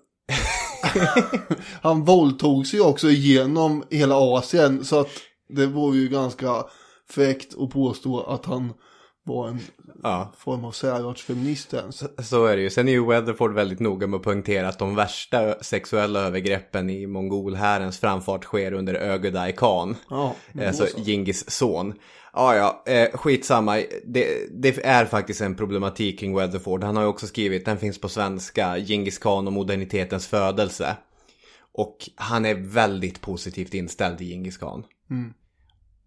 han 1.81 2.05
våldtog 2.05 2.67
sig 2.67 2.81
också 2.81 3.09
igenom 3.09 3.83
hela 3.89 4.15
Asien 4.15 4.85
så 4.85 4.99
att 4.99 5.09
det 5.49 5.65
vore 5.65 5.97
ju 5.97 6.07
ganska 6.07 6.65
fräckt 7.09 7.57
att 7.57 7.69
påstå 7.69 8.21
att 8.21 8.45
han 8.45 8.73
var 9.29 9.47
en 9.47 9.59
Ja, 10.03 10.33
form 10.37 10.65
av 10.65 10.71
särartsfeminist 10.71 11.73
ens. 11.73 12.27
så 12.29 12.45
är 12.45 12.55
det 12.55 12.61
ju. 12.61 12.69
Sen 12.69 12.87
är 12.87 12.91
ju 12.91 13.05
Weatherford 13.05 13.53
väldigt 13.53 13.79
noga 13.79 14.07
med 14.07 14.17
att 14.17 14.23
poängtera 14.23 14.67
att 14.67 14.79
de 14.79 14.95
värsta 14.95 15.63
sexuella 15.63 16.19
övergreppen 16.19 16.89
i 16.89 17.07
mongolhärens 17.07 17.99
framfart 17.99 18.43
sker 18.43 18.73
under 18.73 18.93
Ögedei 18.93 19.51
Khan. 19.51 19.95
Ja, 20.09 20.35
Alltså 20.67 20.85
så. 20.85 20.99
Gingis 20.99 21.51
son. 21.51 21.93
Ja, 22.33 22.55
ja, 22.55 22.83
eh, 22.93 23.09
skitsamma. 23.17 23.75
Det, 24.05 24.27
det 24.51 24.85
är 24.85 25.05
faktiskt 25.05 25.41
en 25.41 25.55
problematik 25.55 26.19
kring 26.19 26.35
Weatherford. 26.35 26.83
Han 26.83 26.95
har 26.95 27.03
ju 27.03 27.09
också 27.09 27.27
skrivit, 27.27 27.65
den 27.65 27.77
finns 27.77 28.01
på 28.01 28.09
svenska, 28.09 28.77
Gingis 28.77 29.17
Khan 29.17 29.47
och 29.47 29.53
modernitetens 29.53 30.27
födelse. 30.27 30.97
Och 31.71 31.97
han 32.15 32.45
är 32.45 32.55
väldigt 32.55 33.21
positivt 33.21 33.73
inställd 33.73 34.17
till 34.17 34.27
Gingis 34.27 34.57
Khan. 34.57 34.83
Mm. 35.09 35.33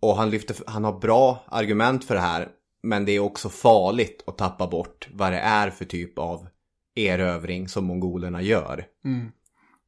Och 0.00 0.16
han, 0.16 0.30
lyfter, 0.30 0.56
han 0.66 0.84
har 0.84 0.98
bra 0.98 1.44
argument 1.48 2.04
för 2.04 2.14
det 2.14 2.20
här. 2.20 2.48
Men 2.82 3.04
det 3.04 3.12
är 3.12 3.20
också 3.20 3.48
farligt 3.48 4.24
att 4.26 4.38
tappa 4.38 4.66
bort 4.66 5.08
vad 5.12 5.32
det 5.32 5.38
är 5.38 5.70
för 5.70 5.84
typ 5.84 6.18
av 6.18 6.48
erövring 6.94 7.68
som 7.68 7.84
mongolerna 7.84 8.42
gör. 8.42 8.86
Mm. 9.04 9.30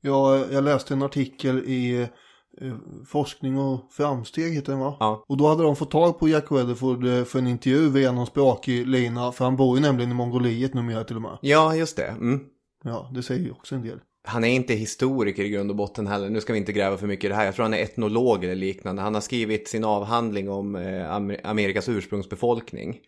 Jag, 0.01 0.53
jag 0.53 0.65
läste 0.65 0.95
en 0.95 1.03
artikel 1.03 1.59
i 1.59 2.09
eh, 2.61 2.75
Forskning 3.07 3.59
och 3.59 3.93
framsteg 3.93 4.55
heter 4.55 4.73
den 4.73 4.81
va? 4.81 4.97
Ja. 5.01 5.25
Och 5.29 5.37
då 5.37 5.49
hade 5.49 5.63
de 5.63 5.77
fått 5.77 5.91
tag 5.91 6.19
på 6.19 6.29
Jack 6.29 6.53
Weatherford 6.53 7.07
eh, 7.07 7.25
för 7.25 7.39
en 7.39 7.47
intervju 7.47 7.89
via 7.89 8.13
någon 8.13 8.27
språkig 8.27 8.87
lina. 8.87 9.33
För 9.33 9.45
han 9.45 9.57
bor 9.57 9.77
ju 9.77 9.83
nämligen 9.83 10.11
i 10.11 10.15
Mongoliet 10.15 10.75
numera 10.75 11.05
till 11.05 11.17
och 11.17 11.23
med. 11.23 11.39
Ja, 11.41 11.77
just 11.77 11.97
det. 11.97 12.07
Mm. 12.07 12.41
Ja, 12.85 13.11
det 13.15 13.23
säger 13.23 13.45
ju 13.45 13.51
också 13.51 13.75
en 13.75 13.83
del. 13.83 14.01
Han 14.27 14.45
är 14.45 14.49
inte 14.49 14.75
historiker 14.75 15.43
i 15.43 15.49
grund 15.49 15.71
och 15.71 15.77
botten 15.77 16.07
heller. 16.07 16.31
Nu 16.31 16.41
ska 16.41 16.53
vi 16.53 16.59
inte 16.59 16.73
gräva 16.73 16.97
för 16.97 17.07
mycket 17.07 17.25
i 17.25 17.29
det 17.29 17.35
här. 17.35 17.45
Jag 17.45 17.55
tror 17.55 17.63
han 17.63 17.75
är 17.75 17.83
etnolog 17.83 18.45
eller 18.45 18.55
liknande. 18.55 19.03
Han 19.03 19.15
har 19.15 19.21
skrivit 19.21 19.69
sin 19.69 19.85
avhandling 19.85 20.51
om 20.51 20.77
eh, 20.77 20.83
Amer- 20.83 21.41
Amerikas 21.45 21.89
ursprungsbefolkning. 21.89 22.99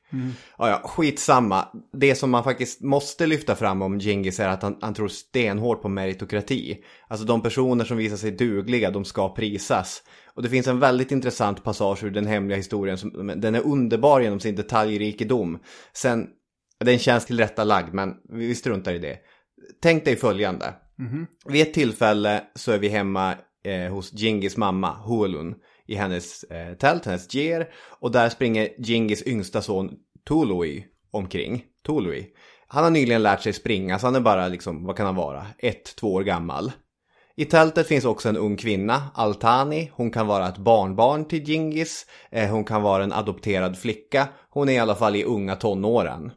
Ja, 0.58 0.68
ja, 0.68 0.82
skitsamma. 0.88 1.68
Det 1.92 2.14
som 2.14 2.30
man 2.30 2.44
faktiskt 2.44 2.80
måste 2.82 3.26
lyfta 3.26 3.56
fram 3.56 3.82
om 3.82 4.00
Genghis 4.00 4.40
är 4.40 4.48
att 4.48 4.62
han, 4.62 4.78
han 4.80 4.94
tror 4.94 5.08
stenhårt 5.08 5.82
på 5.82 5.88
meritokrati. 5.88 6.78
Alltså 7.08 7.26
de 7.26 7.42
personer 7.42 7.84
som 7.84 7.96
visar 7.96 8.16
sig 8.16 8.30
dugliga, 8.30 8.90
de 8.90 9.04
ska 9.04 9.34
prisas. 9.34 10.02
Och 10.34 10.42
det 10.42 10.48
finns 10.48 10.66
en 10.66 10.80
väldigt 10.80 11.12
intressant 11.12 11.64
passage 11.64 12.04
ur 12.04 12.10
den 12.10 12.26
hemliga 12.26 12.56
historien. 12.56 12.98
Som, 12.98 13.32
den 13.36 13.54
är 13.54 13.66
underbar 13.66 14.20
genom 14.20 14.40
sin 14.40 14.56
detaljrikedom. 14.56 15.58
Sen, 15.92 16.26
den 16.84 16.98
känns 16.98 17.26
till 17.26 17.38
rätta 17.38 17.64
lagd, 17.64 17.94
men 17.94 18.14
vi 18.32 18.54
struntar 18.54 18.94
i 18.94 18.98
det. 18.98 19.18
Tänk 19.82 20.04
dig 20.04 20.16
följande. 20.16 20.74
Vid 21.46 21.62
ett 21.62 21.74
tillfälle 21.74 22.44
så 22.54 22.72
är 22.72 22.78
vi 22.78 22.88
hemma 22.88 23.34
eh, 23.64 23.92
hos 23.92 24.12
Gingis 24.12 24.56
mamma, 24.56 24.94
Huolun, 24.94 25.54
i 25.86 25.94
hennes 25.94 26.44
eh, 26.44 26.74
tält, 26.74 27.04
hennes 27.04 27.34
ger. 27.34 27.68
Och 28.00 28.12
där 28.12 28.28
springer 28.28 28.68
Gingis 28.78 29.26
yngsta 29.26 29.62
son 29.62 29.90
Tului 30.28 30.86
omkring. 31.10 31.64
Tului. 31.86 32.26
Han 32.68 32.84
har 32.84 32.90
nyligen 32.90 33.22
lärt 33.22 33.42
sig 33.42 33.52
springa, 33.52 33.98
så 33.98 34.06
han 34.06 34.14
är 34.14 34.20
bara 34.20 34.48
liksom, 34.48 34.84
vad 34.84 34.96
kan 34.96 35.06
han 35.06 35.14
vara, 35.14 35.46
ett, 35.58 35.96
två 35.96 36.14
år 36.14 36.22
gammal. 36.22 36.72
I 37.36 37.44
tältet 37.44 37.86
finns 37.86 38.04
också 38.04 38.28
en 38.28 38.36
ung 38.36 38.56
kvinna, 38.56 39.02
Altani. 39.14 39.90
Hon 39.94 40.10
kan 40.10 40.26
vara 40.26 40.48
ett 40.48 40.58
barnbarn 40.58 41.24
till 41.24 41.42
Gingis. 41.42 42.06
Eh, 42.30 42.50
hon 42.50 42.64
kan 42.64 42.82
vara 42.82 43.04
en 43.04 43.12
adopterad 43.12 43.78
flicka. 43.78 44.28
Hon 44.50 44.68
är 44.68 44.72
i 44.72 44.78
alla 44.78 44.94
fall 44.94 45.16
i 45.16 45.24
unga 45.24 45.56
tonåren. 45.56 46.32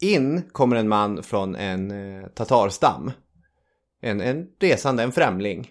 In 0.00 0.42
kommer 0.52 0.76
en 0.76 0.88
man 0.88 1.22
från 1.22 1.56
en 1.56 1.90
eh, 1.90 2.26
tatarstam. 2.28 3.10
En, 4.02 4.20
en 4.20 4.46
resande, 4.60 5.02
en 5.02 5.12
främling. 5.12 5.70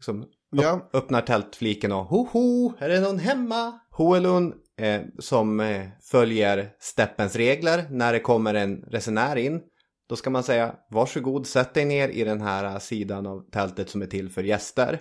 Som 0.00 0.26
Ja. 0.50 0.88
öppnar 0.92 1.20
tältfliken 1.20 1.92
och 1.92 2.04
ho 2.04 2.28
ho, 2.32 2.72
är 2.78 2.88
det 2.88 3.00
någon 3.00 3.18
hemma? 3.18 3.80
Hoelun 3.90 4.54
eh, 4.80 5.00
som 5.18 5.60
eh, 5.60 5.86
följer 6.02 6.70
steppens 6.80 7.36
regler. 7.36 7.84
När 7.90 8.12
det 8.12 8.20
kommer 8.20 8.54
en 8.54 8.76
resenär 8.76 9.36
in. 9.36 9.60
Då 10.08 10.16
ska 10.16 10.30
man 10.30 10.42
säga 10.42 10.74
varsågod, 10.90 11.46
sätt 11.46 11.74
dig 11.74 11.84
ner 11.84 12.08
i 12.08 12.24
den 12.24 12.40
här 12.40 12.64
eh, 12.64 12.78
sidan 12.78 13.26
av 13.26 13.50
tältet 13.50 13.90
som 13.90 14.02
är 14.02 14.06
till 14.06 14.30
för 14.30 14.42
gäster. 14.42 15.00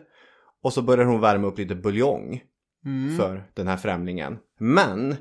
Och 0.63 0.73
så 0.73 0.81
börjar 0.81 1.05
hon 1.05 1.21
värma 1.21 1.47
upp 1.47 1.57
lite 1.57 1.75
buljong 1.75 2.41
för 3.17 3.49
den 3.53 3.67
här 3.67 3.77
främlingen. 3.77 4.37
Men 4.59 5.15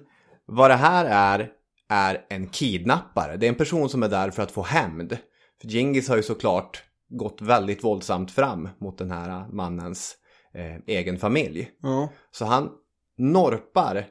vad 0.47 0.71
det 0.71 0.75
här 0.75 1.05
är, 1.05 1.51
är 1.89 2.27
en 2.29 2.49
kidnappare. 2.49 3.37
Det 3.37 3.47
är 3.47 3.49
en 3.49 3.55
person 3.55 3.89
som 3.89 4.03
är 4.03 4.09
där 4.09 4.31
för 4.31 4.43
att 4.43 4.51
få 4.51 4.63
hämnd. 4.63 5.19
För 5.61 5.69
Genghis 5.69 6.09
har 6.09 6.17
ju 6.17 6.23
såklart 6.23 6.83
gått 7.09 7.43
väldigt 7.43 7.85
våldsamt 7.85 8.31
fram 8.31 8.69
mot 8.81 8.99
den 8.99 9.11
här 9.11 9.49
mannens 9.53 10.17
eh, 10.55 10.97
egen 10.97 11.19
familj. 11.19 11.71
Ja. 11.83 12.09
Så 12.31 12.45
han 12.45 12.71
norpar 13.19 14.07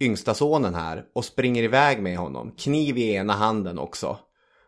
yngsta 0.00 0.34
sonen 0.34 0.74
här 0.74 1.04
och 1.14 1.24
springer 1.24 1.62
iväg 1.62 2.02
med 2.02 2.18
honom. 2.18 2.52
Kniv 2.58 2.98
i 2.98 3.14
ena 3.14 3.32
handen 3.32 3.78
också. 3.78 4.18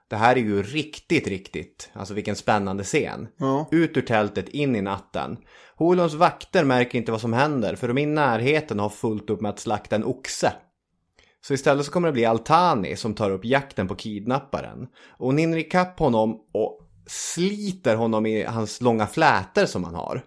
Det 0.09 0.16
här 0.16 0.37
är 0.37 0.40
ju 0.40 0.62
riktigt, 0.62 1.27
riktigt, 1.27 1.90
alltså 1.92 2.14
vilken 2.14 2.37
spännande 2.37 2.85
scen. 2.85 3.29
Ja. 3.38 3.68
Ut 3.71 3.97
ur 3.97 4.03
tältet, 4.03 4.49
in 4.49 4.77
i 4.77 4.83
natten. 4.83 5.37
Holons 5.77 6.14
vakter 6.14 6.64
märker 6.64 6.99
inte 6.99 7.12
vad 7.12 7.21
som 7.21 7.33
händer 7.33 7.77
för 7.77 7.88
de 7.88 7.99
är 7.99 8.03
i 8.03 8.07
närheten 8.07 8.81
och 8.81 8.85
har 8.85 8.90
fullt 8.90 9.31
upp 9.31 9.40
med 9.40 9.49
att 9.49 9.59
slakta 9.59 9.97
en 9.97 10.05
oxe. 10.05 10.53
Så 11.46 11.55
istället 11.55 11.87
så 11.87 11.92
kommer 11.92 12.09
det 12.09 12.12
bli 12.12 12.24
Altani 12.24 12.96
som 12.96 13.14
tar 13.14 13.31
upp 13.31 13.44
jakten 13.44 13.88
på 13.88 13.94
kidnapparen. 13.94 14.87
Och 15.18 15.27
hon 15.27 15.38
hinner 15.38 15.59
ikapp 15.59 15.98
honom 15.98 16.40
och 16.55 16.81
sliter 17.07 17.96
honom 17.96 18.27
i 18.27 18.44
hans 18.44 18.81
långa 18.81 19.07
flätor 19.07 19.66
som 19.66 19.85
han 19.85 19.94
har. 19.94 20.24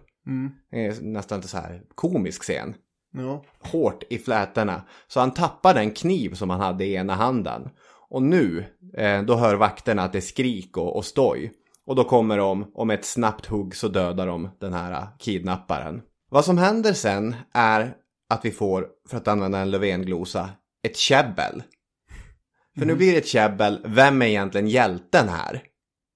Det 0.70 0.86
är 0.86 1.02
nästan 1.02 1.38
lite 1.38 1.48
så 1.48 1.56
här 1.56 1.82
komisk 1.94 2.42
scen 2.42 2.74
Ja. 3.14 3.44
hårt 3.60 4.02
i 4.10 4.18
flätorna. 4.18 4.82
Så 5.08 5.20
han 5.20 5.34
tappar 5.34 5.74
den 5.74 5.90
kniv 5.90 6.34
som 6.34 6.50
han 6.50 6.60
hade 6.60 6.84
i 6.84 6.94
ena 6.94 7.14
handen. 7.14 7.68
Och 8.08 8.22
nu, 8.22 8.64
eh, 8.96 9.22
då 9.22 9.34
hör 9.34 9.54
vakterna 9.54 10.02
att 10.02 10.12
det 10.12 10.18
är 10.18 10.20
skrik 10.20 10.76
och, 10.76 10.96
och 10.96 11.04
stoj. 11.04 11.52
Och 11.86 11.96
då 11.96 12.04
kommer 12.04 12.38
de, 12.38 12.70
och 12.74 12.86
med 12.86 12.98
ett 12.98 13.04
snabbt 13.04 13.46
hugg 13.46 13.76
så 13.76 13.88
dödar 13.88 14.26
de 14.26 14.50
den 14.60 14.72
här 14.72 14.92
eh, 14.92 15.08
kidnapparen. 15.18 16.02
Vad 16.30 16.44
som 16.44 16.58
händer 16.58 16.92
sen 16.92 17.34
är 17.52 17.94
att 18.30 18.44
vi 18.44 18.50
får, 18.50 18.86
för 19.08 19.16
att 19.16 19.28
använda 19.28 19.58
en 19.58 19.70
Löfven-glosa, 19.70 20.48
ett 20.82 20.96
käbbel. 20.96 21.62
För 22.78 22.86
nu 22.86 22.94
blir 22.94 23.12
det 23.12 23.18
ett 23.18 23.26
käbbel, 23.26 23.80
vem 23.84 24.22
är 24.22 24.26
egentligen 24.26 24.68
hjälten 24.68 25.28
här? 25.28 25.62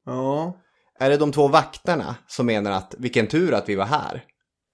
Ja. 0.06 0.56
Är 0.98 1.10
det 1.10 1.16
de 1.16 1.32
två 1.32 1.48
vakterna 1.48 2.16
som 2.26 2.46
menar 2.46 2.70
att 2.70 2.94
vilken 2.98 3.26
tur 3.26 3.54
att 3.54 3.68
vi 3.68 3.74
var 3.74 3.84
här? 3.84 4.24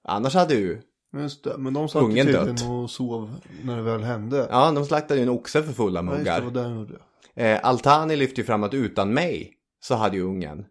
Annars 0.08 0.34
hade 0.34 0.54
ju 0.54 0.80
Just 1.16 1.44
det. 1.44 1.58
Men 1.58 1.74
de 1.74 1.88
satt 1.88 2.02
Ungen 2.02 2.26
tydligen 2.26 2.46
dött. 2.56 2.64
och 2.68 2.90
sov 2.90 3.34
när 3.64 3.76
det 3.76 3.82
väl 3.82 4.02
hände. 4.02 4.46
Ja, 4.50 4.70
de 4.70 4.84
slaktade 4.84 5.20
ju 5.20 5.22
en 5.22 5.28
oxe 5.28 5.62
för 5.62 5.72
fulla 5.72 5.98
Ja, 5.98 6.02
muggar. 6.02 6.42
gjorde. 6.42 6.94
Eh, 7.36 7.60
Altani 7.62 8.16
lyfter 8.16 8.38
ju 8.42 8.46
fram 8.46 8.62
att 8.64 8.74
utan 8.74 9.14
mig 9.14 9.52
så 9.80 9.94
hade 9.94 10.16
ju 10.16 10.22
ungen, 10.22 10.64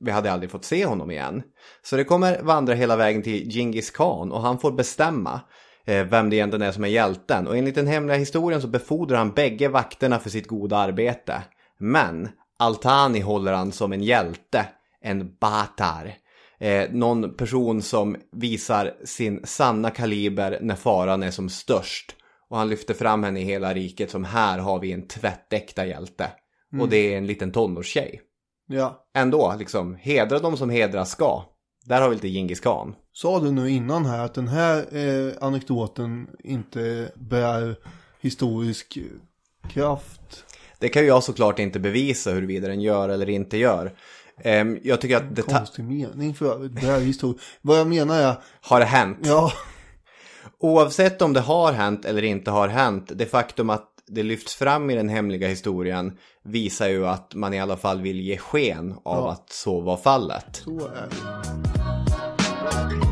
vi 0.00 0.10
hade 0.10 0.32
aldrig 0.32 0.50
fått 0.50 0.64
se 0.64 0.86
honom 0.86 1.10
igen. 1.10 1.42
Så 1.82 1.96
det 1.96 2.04
kommer 2.04 2.42
vandra 2.42 2.74
hela 2.74 2.96
vägen 2.96 3.22
till 3.22 3.50
Genghis 3.50 3.90
khan 3.90 4.32
och 4.32 4.40
han 4.42 4.58
får 4.58 4.72
bestämma 4.72 5.40
vem 5.86 6.30
det 6.30 6.36
egentligen 6.36 6.68
är 6.68 6.72
som 6.72 6.84
är 6.84 6.88
hjälten. 6.88 7.46
Och 7.46 7.56
enligt 7.56 7.74
den 7.74 7.86
hemliga 7.86 8.16
historien 8.16 8.60
så 8.60 8.68
befordrar 8.68 9.18
han 9.18 9.32
bägge 9.32 9.68
vakterna 9.68 10.18
för 10.18 10.30
sitt 10.30 10.46
goda 10.46 10.76
arbete. 10.76 11.42
Men 11.78 12.28
Altani 12.58 13.20
håller 13.20 13.52
han 13.52 13.72
som 13.72 13.92
en 13.92 14.02
hjälte, 14.02 14.66
en 15.00 15.36
batar. 15.40 16.14
Eh, 16.58 16.90
någon 16.90 17.34
person 17.34 17.82
som 17.82 18.16
visar 18.32 18.94
sin 19.04 19.40
sanna 19.44 19.90
kaliber 19.90 20.58
när 20.60 20.74
faran 20.74 21.22
är 21.22 21.30
som 21.30 21.48
störst. 21.48 22.16
Och 22.48 22.58
han 22.58 22.68
lyfter 22.68 22.94
fram 22.94 23.24
henne 23.24 23.40
i 23.40 23.44
hela 23.44 23.74
riket 23.74 24.10
som 24.10 24.24
här 24.24 24.58
har 24.58 24.78
vi 24.78 24.92
en 24.92 25.08
tvättäkta 25.08 25.86
hjälte. 25.86 26.30
Och 26.80 26.88
det 26.88 27.14
är 27.14 27.18
en 27.18 27.26
liten 27.26 27.52
tonårstjej. 27.52 28.20
Ja. 28.66 29.06
Ändå, 29.14 29.54
liksom, 29.58 29.94
hedra 29.94 30.38
dem 30.38 30.56
som 30.56 30.70
hedras 30.70 31.10
ska. 31.10 31.42
Där 31.84 32.00
har 32.00 32.08
vi 32.08 32.14
lite 32.14 32.28
Djingis 32.28 32.60
khan. 32.60 32.94
Sa 33.16 33.40
du 33.40 33.50
nu 33.52 33.70
innan 33.70 34.06
här 34.06 34.24
att 34.24 34.34
den 34.34 34.48
här 34.48 34.96
eh, 34.96 35.32
anekdoten 35.40 36.26
inte 36.44 37.12
bär 37.14 37.76
historisk 38.20 38.98
kraft? 39.68 40.44
Det 40.78 40.88
kan 40.88 41.02
ju 41.02 41.08
jag 41.08 41.22
såklart 41.22 41.58
inte 41.58 41.80
bevisa 41.80 42.30
huruvida 42.30 42.68
den 42.68 42.80
gör 42.80 43.08
eller 43.08 43.28
inte 43.28 43.56
gör. 43.56 43.94
Ehm, 44.42 44.78
jag 44.82 45.00
tycker 45.00 45.16
att 45.16 45.36
det 45.36 45.42
Konstig 45.42 45.84
mening 45.84 46.34
för 46.34 46.52
övrigt. 46.54 46.72
Bär 46.80 47.00
historisk. 47.00 47.44
Vad 47.62 47.78
jag 47.78 47.86
menar 47.86 48.20
är, 48.20 48.34
har 48.60 48.80
det 48.80 48.86
hänt. 48.86 49.18
ja, 49.22 49.52
Oavsett 50.58 51.22
om 51.22 51.32
det 51.32 51.40
har 51.40 51.72
hänt 51.72 52.04
eller 52.04 52.22
inte 52.24 52.50
har 52.50 52.68
hänt, 52.68 53.12
det 53.14 53.26
faktum 53.26 53.70
att 53.70 53.88
det 54.06 54.22
lyfts 54.22 54.54
fram 54.54 54.90
i 54.90 54.94
den 54.94 55.08
hemliga 55.08 55.48
historien 55.48 56.18
visar 56.44 56.88
ju 56.88 57.06
att 57.06 57.34
man 57.34 57.54
i 57.54 57.60
alla 57.60 57.76
fall 57.76 58.00
vill 58.00 58.20
ge 58.20 58.36
sken 58.36 58.92
av 58.92 59.24
Ja. 59.24 59.30
att 59.32 59.52
så 59.52 59.80
var 59.80 59.96
fallet. 59.96 60.56
så 60.64 60.80
är 60.80 61.08
det. 61.10 63.05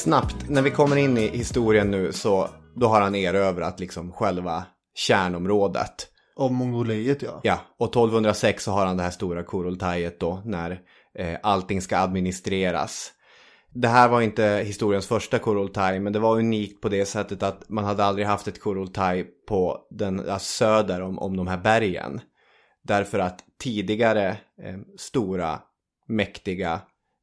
Snabbt, 0.00 0.48
när 0.48 0.62
vi 0.62 0.70
kommer 0.70 0.96
in 0.96 1.18
i 1.18 1.28
historien 1.28 1.90
nu 1.90 2.12
så 2.12 2.48
då 2.76 2.86
har 2.86 3.00
han 3.00 3.14
erövrat 3.14 3.80
liksom 3.80 4.12
själva 4.12 4.64
kärnområdet. 4.94 6.08
Av 6.36 6.52
Mongoliet 6.52 7.22
ja. 7.22 7.40
Ja, 7.42 7.60
och 7.78 7.88
1206 7.88 8.64
så 8.64 8.70
har 8.70 8.86
han 8.86 8.96
det 8.96 9.02
här 9.02 9.10
stora 9.10 9.42
Kurultajet 9.42 10.20
då 10.20 10.42
när 10.44 10.80
eh, 11.18 11.38
allting 11.42 11.82
ska 11.82 11.98
administreras. 11.98 13.12
Det 13.74 13.88
här 13.88 14.08
var 14.08 14.20
inte 14.20 14.62
historiens 14.66 15.06
första 15.06 15.38
Kurultaj 15.38 16.00
men 16.00 16.12
det 16.12 16.18
var 16.18 16.38
unikt 16.38 16.80
på 16.80 16.88
det 16.88 17.04
sättet 17.04 17.42
att 17.42 17.68
man 17.68 17.84
hade 17.84 18.04
aldrig 18.04 18.26
haft 18.26 18.48
ett 18.48 18.60
Kurultaj 18.60 19.24
på 19.48 19.78
den 19.90 20.24
ja, 20.26 20.38
söder 20.38 21.00
om, 21.02 21.18
om 21.18 21.36
de 21.36 21.46
här 21.46 21.58
bergen. 21.58 22.20
Därför 22.82 23.18
att 23.18 23.44
tidigare 23.58 24.28
eh, 24.62 24.78
stora, 24.98 25.60
mäktiga 26.08 26.80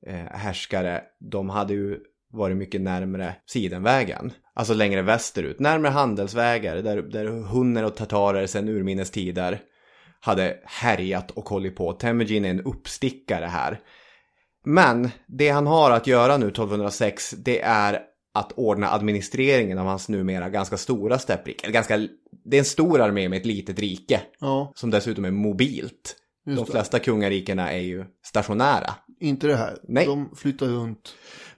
eh, 0.07 0.25
härskare, 0.31 1.01
de 1.19 1.49
hade 1.49 1.73
ju 1.73 1.99
varit 2.33 2.57
mycket 2.57 2.81
närmre 2.81 3.35
Sidenvägen. 3.45 4.31
Alltså 4.53 4.73
längre 4.73 5.01
västerut, 5.01 5.59
närmre 5.59 5.89
handelsvägar 5.89 6.75
där, 6.75 7.01
där 7.01 7.25
hunner 7.25 7.85
och 7.85 7.95
tatarer 7.95 8.47
sedan 8.47 8.67
urminnes 8.69 9.11
tider 9.11 9.61
hade 10.19 10.57
härjat 10.65 11.31
och 11.31 11.49
hållit 11.49 11.75
på. 11.75 11.93
Temujin 11.93 12.45
är 12.45 12.49
en 12.49 12.61
uppstickare 12.61 13.45
här. 13.45 13.79
Men 14.65 15.09
det 15.27 15.49
han 15.49 15.67
har 15.67 15.91
att 15.91 16.07
göra 16.07 16.37
nu 16.37 16.47
1206 16.47 17.31
det 17.37 17.61
är 17.61 18.01
att 18.33 18.51
ordna 18.51 18.91
administreringen 18.91 19.77
av 19.77 19.85
hans 19.85 20.09
numera 20.09 20.49
ganska 20.49 20.77
stora 20.77 21.19
stepprike. 21.19 21.71
Ganska, 21.71 21.97
det 22.45 22.57
är 22.57 22.59
en 22.59 22.65
stor 22.65 23.01
armé 23.01 23.29
med 23.29 23.37
ett 23.37 23.45
litet 23.45 23.79
rike 23.79 24.21
Ja, 24.39 24.71
som 24.75 24.91
dessutom 24.91 25.25
är 25.25 25.31
mobilt. 25.31 26.15
Just 26.45 26.57
De 26.57 26.65
det. 26.65 26.71
flesta 26.71 26.99
kungarikena 26.99 27.71
är 27.73 27.81
ju 27.81 28.05
stationära. 28.25 28.93
inte 29.19 29.47
det 29.47 29.55
här. 29.55 29.77
Nej. 29.83 30.05
De 30.05 30.35
flyttar 30.35 30.65
runt 30.65 31.15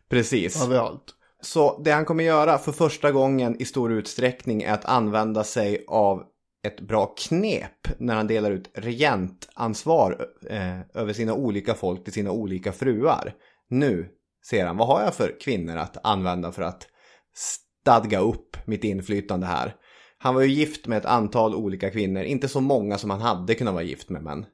Precis. 0.10 0.64
överallt. 0.64 1.16
Så 1.42 1.82
det 1.84 1.92
han 1.92 2.06
kommer 2.06 2.24
göra 2.24 2.58
för 2.58 2.72
första 2.72 3.12
gången 3.12 3.62
i 3.62 3.66
stor 3.66 3.92
utsträckning 3.92 4.62
är 4.62 4.74
att 4.74 4.86
använda 4.86 5.44
sig 5.44 5.86
av 5.88 6.24
ett 6.64 6.82
bra 6.82 7.06
knep 7.06 7.88
när 7.98 8.16
han 8.16 8.28
delar 8.28 8.52
ut 8.52 8.72
regentansvar 8.74 10.26
eh, 10.50 10.80
över 10.94 11.14
sina 11.14 11.34
olika 11.34 11.74
folk 11.74 12.04
till 12.04 12.14
sina 12.14 12.32
olika 12.32 12.72
fruar. 12.72 13.34
Nu 13.70 14.10
ser 14.50 14.66
han, 14.66 14.78
vad 14.78 14.88
har 14.88 15.02
jag 15.02 15.14
för 15.14 15.40
kvinnor 15.42 15.78
att 15.78 15.98
använda 16.06 16.52
för 16.52 16.62
att 16.62 16.88
stadga 17.36 18.20
upp 18.20 18.58
mitt 18.66 18.84
inflytande 18.84 19.46
här? 19.46 19.76
Han 20.18 20.36
var 20.36 20.42
ju 20.42 20.48
gift 20.48 20.88
med 20.88 20.98
ett 20.98 21.06
antal 21.06 21.56
olika 21.56 21.90
kvinnor, 21.90 22.24
inte 22.24 22.48
så 22.48 22.62
många 22.62 22.98
som 22.98 23.10
han 23.10 23.22
hade 23.22 23.56
kunnat 23.56 23.74
vara 23.74 23.84
gift 23.84 24.10
med, 24.10 24.24
men 24.24 24.46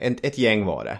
ett, 0.00 0.24
ett 0.24 0.38
gäng 0.38 0.64
var 0.64 0.84
det. 0.84 0.98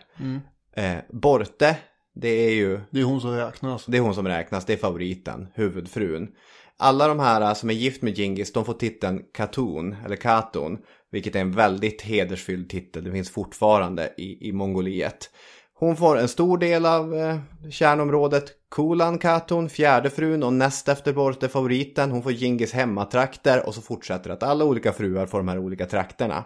Eh, 0.83 0.99
Borte, 1.09 1.77
det 2.15 2.29
är 2.29 2.55
ju 2.55 2.81
Det 2.91 3.01
är 3.01 3.05
hon 3.05 3.21
som 3.21 3.31
räknas. 3.37 3.87
det 3.87 3.97
är 3.97 4.01
hon 4.01 4.15
som 4.15 4.29
räknas, 4.29 4.65
det 4.65 4.73
är 4.73 4.77
favoriten, 4.77 5.49
huvudfrun. 5.55 6.29
Alla 6.77 7.09
de 7.09 7.19
här 7.19 7.55
som 7.55 7.71
är 7.71 7.75
gift 7.75 8.03
med 8.03 8.17
Genghis, 8.17 8.53
de 8.53 8.65
får 8.65 8.73
titeln 8.75 9.21
Katun, 9.35 9.97
eller 10.05 10.17
Katun, 10.17 10.79
vilket 11.11 11.37
är 11.37 11.41
en 11.41 11.53
väldigt 11.53 12.03
hedersfylld 12.03 12.69
titel, 12.71 13.05
det 13.05 13.13
finns 13.13 13.31
fortfarande 13.31 14.15
i, 14.17 14.49
i 14.49 14.53
Mongoliet. 14.53 15.31
Hon 15.77 15.97
får 15.97 16.19
en 16.19 16.29
stor 16.29 16.59
del 16.59 16.87
av 16.87 17.15
eh, 17.15 17.39
kärnområdet, 17.71 18.45
Kulan 18.71 19.19
Katun, 19.19 19.69
fjärde 19.69 20.11
frun 20.11 20.43
och 20.43 20.53
näst 20.53 20.89
efter 20.89 21.13
Borte 21.13 21.49
favoriten. 21.49 22.11
Hon 22.11 22.23
får 22.23 22.33
Genghis 22.33 22.73
hemmatrakter 22.73 23.67
och 23.67 23.75
så 23.75 23.81
fortsätter 23.83 24.31
att 24.31 24.43
alla 24.43 24.65
olika 24.65 24.93
fruar 24.93 25.27
får 25.27 25.39
de 25.39 25.49
här 25.49 25.59
olika 25.59 25.87
trakterna. 25.87 26.45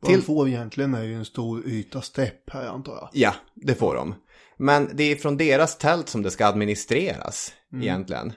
Vad 0.00 0.10
de 0.10 0.14
Till- 0.16 0.24
får 0.24 0.48
egentligen 0.48 0.94
är 0.94 1.02
ju 1.02 1.14
en 1.14 1.24
stor 1.24 1.66
yta 1.66 2.00
stepp 2.00 2.50
här 2.50 2.66
antar 2.68 2.92
jag. 2.92 3.08
Ja, 3.12 3.34
det 3.54 3.74
får 3.74 3.94
de. 3.94 4.14
Men 4.60 4.90
det 4.94 5.04
är 5.12 5.16
från 5.16 5.36
deras 5.36 5.78
tält 5.78 6.08
som 6.08 6.22
det 6.22 6.30
ska 6.30 6.46
administreras 6.46 7.52
egentligen. 7.82 8.32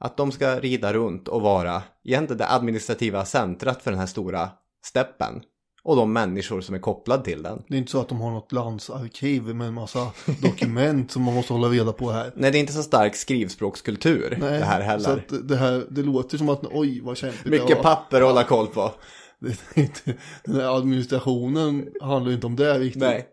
Att 0.00 0.16
de 0.16 0.32
ska 0.32 0.60
rida 0.60 0.92
runt 0.92 1.28
och 1.28 1.40
vara 1.42 1.82
egentligen 2.04 2.38
det 2.38 2.50
administrativa 2.50 3.24
centrat 3.24 3.82
för 3.82 3.90
den 3.90 4.00
här 4.00 4.06
stora 4.06 4.50
steppen. 4.84 5.42
Och 5.82 5.96
de 5.96 6.12
människor 6.12 6.60
som 6.60 6.74
är 6.74 6.78
kopplade 6.78 7.24
till 7.24 7.42
den. 7.42 7.62
Det 7.68 7.74
är 7.74 7.78
inte 7.78 7.90
så 7.90 8.00
att 8.00 8.08
de 8.08 8.20
har 8.20 8.30
något 8.30 8.52
landsarkiv 8.52 9.42
med 9.42 9.66
en 9.68 9.74
massa 9.74 10.10
dokument 10.42 11.10
som 11.10 11.22
man 11.22 11.34
måste 11.34 11.52
hålla 11.52 11.68
reda 11.68 11.92
på 11.92 12.10
här. 12.10 12.32
Nej, 12.36 12.50
det 12.50 12.58
är 12.58 12.60
inte 12.60 12.72
så 12.72 12.82
stark 12.82 13.16
skrivspråkskultur 13.16 14.36
det 14.40 14.64
här 14.64 14.80
Så 14.80 14.84
heller. 14.84 15.24
att 15.30 15.48
det 15.48 15.56
här, 15.56 15.86
det 15.90 16.02
låter 16.02 16.38
som 16.38 16.48
att 16.48 16.66
oj 16.72 17.00
vad 17.00 17.16
kämpigt 17.16 17.44
det 17.44 17.50
Mycket 17.50 17.76
var. 17.76 17.82
papper 17.82 18.20
att 18.20 18.26
hålla 18.26 18.44
koll 18.44 18.66
på. 18.66 18.92
Det 19.74 20.16
den 20.44 20.54
här 20.60 20.76
administrationen 20.76 21.88
handlar 22.00 22.28
ju 22.30 22.34
inte 22.34 22.46
om 22.46 22.56
det 22.56 22.78
riktigt. 22.78 23.02
Nej. 23.02 23.26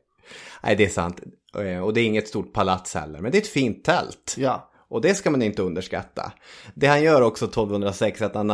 Nej, 0.64 0.76
det 0.76 0.86
är 0.86 0.90
sant. 0.90 1.22
Eh, 1.62 1.80
Och 1.80 1.94
det 1.94 2.02
är 2.02 2.06
inget 2.06 2.28
stort 2.28 2.54
palats 2.54 2.94
heller. 2.96 3.20
Men 3.20 3.32
det 3.32 3.38
är 3.38 3.42
ett 3.42 3.48
fint 3.48 3.84
tält. 3.84 4.36
Ja, 4.38 4.70
Och 4.90 5.02
det 5.02 5.16
ska 5.16 5.32
man 5.32 5.42
inte 5.42 5.62
underskatta. 5.62 6.34
Det 6.74 6.88
han 6.88 7.04
gör 7.04 7.22
också 7.22 7.46
1206 7.46 8.22
är 8.22 8.26
att 8.26 8.36
han, 8.36 8.50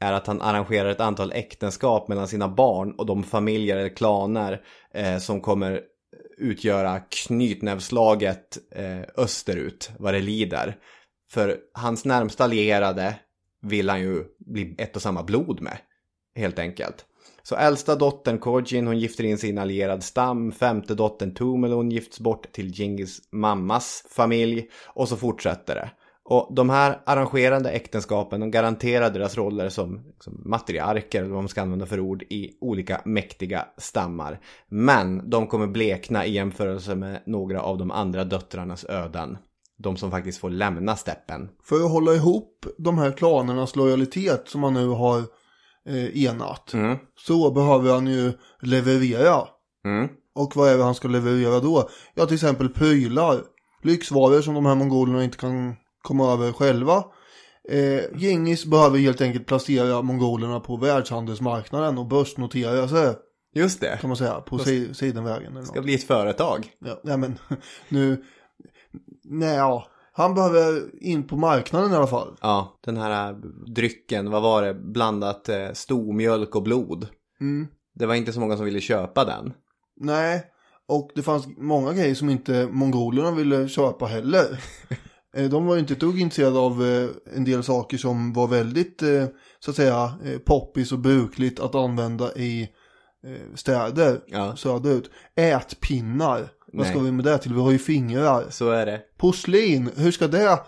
är 0.00 0.12
att 0.12 0.26
han 0.26 0.42
arrangerar 0.42 0.88
ett 0.88 1.00
antal 1.00 1.32
äktenskap 1.32 2.08
mellan 2.08 2.28
sina 2.28 2.48
barn 2.48 2.92
och 2.92 3.06
de 3.06 3.22
familjer 3.22 3.76
eller 3.76 3.96
klaner 3.96 4.60
eh, 4.94 5.18
som 5.18 5.40
kommer 5.40 5.80
utgöra 6.38 7.00
knytnävslaget 7.00 8.58
eh, 8.74 9.00
österut 9.16 9.90
vad 9.98 10.14
det 10.14 10.20
lider. 10.20 10.76
För 11.30 11.56
hans 11.74 12.04
närmsta 12.04 12.44
allierade 12.44 13.14
vill 13.62 13.90
han 13.90 14.00
ju 14.00 14.24
bli 14.38 14.74
ett 14.78 14.96
och 14.96 15.02
samma 15.02 15.22
blod 15.22 15.60
med, 15.60 15.78
helt 16.34 16.58
enkelt. 16.58 17.04
Så 17.48 17.56
äldsta 17.56 17.96
dottern 17.96 18.38
Kojin 18.38 18.86
hon 18.86 18.98
gifter 18.98 19.24
in 19.24 19.38
sin 19.38 19.58
allierad 19.58 20.04
stam, 20.04 20.52
femte 20.52 20.94
dottern 20.94 21.34
Tumelun 21.34 21.90
gifts 21.90 22.20
bort 22.20 22.52
till 22.52 22.72
Genghis 22.72 23.20
mammas 23.30 24.04
familj 24.10 24.68
och 24.86 25.08
så 25.08 25.16
fortsätter 25.16 25.74
det. 25.74 25.90
Och 26.24 26.54
de 26.54 26.70
här 26.70 27.00
arrangerande 27.06 27.70
äktenskapen 27.70 28.40
de 28.40 28.50
garanterar 28.50 29.10
deras 29.10 29.36
roller 29.36 29.68
som, 29.68 30.00
som 30.20 30.42
matriarker 30.44 31.20
eller 31.22 31.30
vad 31.30 31.42
man 31.42 31.48
ska 31.48 31.62
använda 31.62 31.86
för 31.86 32.00
ord 32.00 32.22
i 32.22 32.58
olika 32.60 33.00
mäktiga 33.04 33.66
stammar. 33.76 34.40
Men 34.68 35.30
de 35.30 35.46
kommer 35.46 35.66
blekna 35.66 36.26
i 36.26 36.32
jämförelse 36.32 36.94
med 36.94 37.22
några 37.26 37.62
av 37.62 37.78
de 37.78 37.90
andra 37.90 38.24
döttrarnas 38.24 38.84
öden. 38.84 39.38
De 39.76 39.96
som 39.96 40.10
faktiskt 40.10 40.40
får 40.40 40.50
lämna 40.50 40.96
steppen. 40.96 41.48
för 41.62 41.76
att 41.76 41.90
hålla 41.90 42.14
ihop 42.14 42.66
de 42.78 42.98
här 42.98 43.12
klanernas 43.12 43.76
lojalitet 43.76 44.48
som 44.48 44.60
man 44.60 44.74
nu 44.74 44.88
har 44.88 45.22
eh, 45.88 46.24
enat. 46.24 46.72
Mm. 46.74 46.96
Så 47.26 47.50
behöver 47.50 47.92
han 47.92 48.06
ju 48.06 48.32
leverera. 48.62 49.42
Mm. 49.84 50.08
Och 50.34 50.56
vad 50.56 50.68
är 50.72 50.78
det 50.78 50.84
han 50.84 50.94
ska 50.94 51.08
leverera 51.08 51.60
då? 51.60 51.88
Ja, 52.14 52.26
till 52.26 52.34
exempel 52.34 52.68
prylar. 52.68 53.40
Lyxvaror 53.82 54.40
som 54.40 54.54
de 54.54 54.66
här 54.66 54.74
mongolerna 54.74 55.24
inte 55.24 55.36
kan 55.38 55.76
komma 56.02 56.32
över 56.32 56.52
själva. 56.52 57.04
Eh, 57.70 58.18
Gengis 58.20 58.66
behöver 58.66 58.98
helt 58.98 59.20
enkelt 59.20 59.46
placera 59.46 60.02
mongolerna 60.02 60.60
på 60.60 60.76
världshandelsmarknaden 60.76 61.98
och 61.98 62.06
börsnotera 62.06 62.88
sig. 62.88 63.14
Just 63.54 63.80
det. 63.80 63.98
Kan 64.00 64.08
man 64.08 64.16
säga, 64.16 64.40
på 64.40 64.58
si- 64.58 64.94
sidenvägen 64.94 65.52
eller 65.52 65.62
ska 65.64 65.74
något. 65.74 65.84
bli 65.84 65.94
ett 65.94 66.04
företag. 66.04 66.66
Ja, 66.80 67.00
nej 67.04 67.16
men 67.18 67.38
nu, 67.88 68.22
nej 69.24 69.56
ja. 69.56 69.86
Han 70.18 70.34
behöver 70.34 70.82
in 71.04 71.26
på 71.26 71.36
marknaden 71.36 71.92
i 71.92 71.94
alla 71.96 72.06
fall. 72.06 72.36
Ja, 72.40 72.78
den 72.84 72.96
här 72.96 73.36
drycken, 73.74 74.30
vad 74.30 74.42
var 74.42 74.62
det? 74.62 74.74
Blandat 74.74 75.48
eh, 75.48 75.72
stomjölk 75.72 76.56
och 76.56 76.62
blod. 76.62 77.06
Mm. 77.40 77.66
Det 77.94 78.06
var 78.06 78.14
inte 78.14 78.32
så 78.32 78.40
många 78.40 78.56
som 78.56 78.64
ville 78.64 78.80
köpa 78.80 79.24
den. 79.24 79.52
Nej, 80.00 80.42
och 80.88 81.10
det 81.14 81.22
fanns 81.22 81.46
många 81.58 81.92
grejer 81.92 82.14
som 82.14 82.30
inte 82.30 82.68
mongolerna 82.70 83.30
ville 83.30 83.68
köpa 83.68 84.06
heller. 84.06 84.64
Eh, 85.36 85.50
De 85.50 85.66
var 85.66 85.74
ju 85.74 85.80
inte 85.80 85.92
ett 85.92 86.00
dugg 86.00 86.20
intresserade 86.20 86.58
av 86.58 86.84
eh, 86.86 87.08
en 87.36 87.44
del 87.44 87.62
saker 87.62 87.96
som 87.98 88.32
var 88.32 88.46
väldigt, 88.48 89.02
eh, 89.02 89.24
så 89.60 89.70
att 89.70 89.76
säga, 89.76 90.12
poppis 90.46 90.92
och 90.92 90.98
brukligt 90.98 91.60
att 91.60 91.74
använda 91.74 92.34
i 92.36 92.68
städer 93.54 94.20
Ja. 94.26 94.56
söderut. 94.56 95.10
Ätpinnar, 95.36 96.48
vad 96.72 96.86
ska 96.86 96.96
Nej. 96.96 97.04
vi 97.04 97.12
med 97.12 97.24
det 97.24 97.38
till? 97.38 97.54
Vi 97.54 97.60
har 97.60 97.70
ju 97.70 97.78
fingrar. 97.78 98.44
Så 98.50 98.70
är 98.70 98.86
det. 98.86 99.00
Porslin, 99.18 99.90
hur 99.96 100.10
ska 100.10 100.26
det 100.26 100.58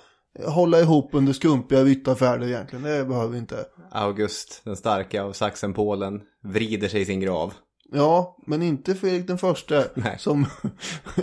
hålla 0.47 0.81
ihop 0.81 1.11
under 1.13 1.33
skumpiga 1.33 1.85
ryttarfärder 1.85 2.47
egentligen? 2.47 2.83
Det 2.83 3.05
behöver 3.05 3.29
vi 3.29 3.39
inte. 3.39 3.65
August 3.91 4.61
den 4.65 4.77
starka 4.77 5.23
av 5.23 5.33
Sachsen-Polen 5.33 6.21
vrider 6.45 6.89
sig 6.89 7.01
i 7.01 7.05
sin 7.05 7.21
grav. 7.21 7.53
Ja, 7.93 8.37
men 8.47 8.63
inte 8.63 8.95
Fredrik 8.95 9.27
den 9.27 9.39
förste 9.39 9.91
Nej. 9.95 10.17
som, 10.19 10.47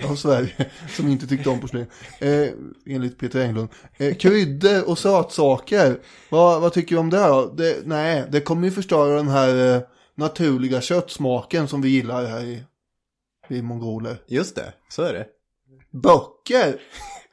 av 0.09 0.15
Sverige 0.15 0.71
som 0.89 1.07
inte 1.07 1.27
tyckte 1.27 1.49
om 1.49 1.59
porslin. 1.59 1.85
Eh, 2.19 2.47
enligt 2.85 3.19
Peter 3.19 3.41
Englund. 3.41 3.69
Eh, 3.97 4.15
kryddor 4.15 4.89
och 4.89 4.97
sötsaker. 4.99 5.99
Vad, 6.29 6.61
vad 6.61 6.73
tycker 6.73 6.95
du 6.95 6.99
om 6.99 7.09
det 7.09 7.27
då? 7.27 7.53
Det, 7.57 7.77
nej, 7.85 8.25
det 8.31 8.41
kommer 8.41 8.67
ju 8.67 8.71
förstöra 8.71 9.15
den 9.15 9.27
här 9.27 9.75
eh, 9.75 9.81
naturliga 10.15 10.81
köttsmaken 10.81 11.67
som 11.67 11.81
vi 11.81 11.89
gillar 11.89 12.25
här 12.25 12.43
i, 12.43 12.63
i 13.47 13.61
mongoler. 13.61 14.17
Just 14.27 14.55
det, 14.55 14.73
så 14.89 15.01
är 15.03 15.13
det. 15.13 15.25
Böcker? 16.03 16.81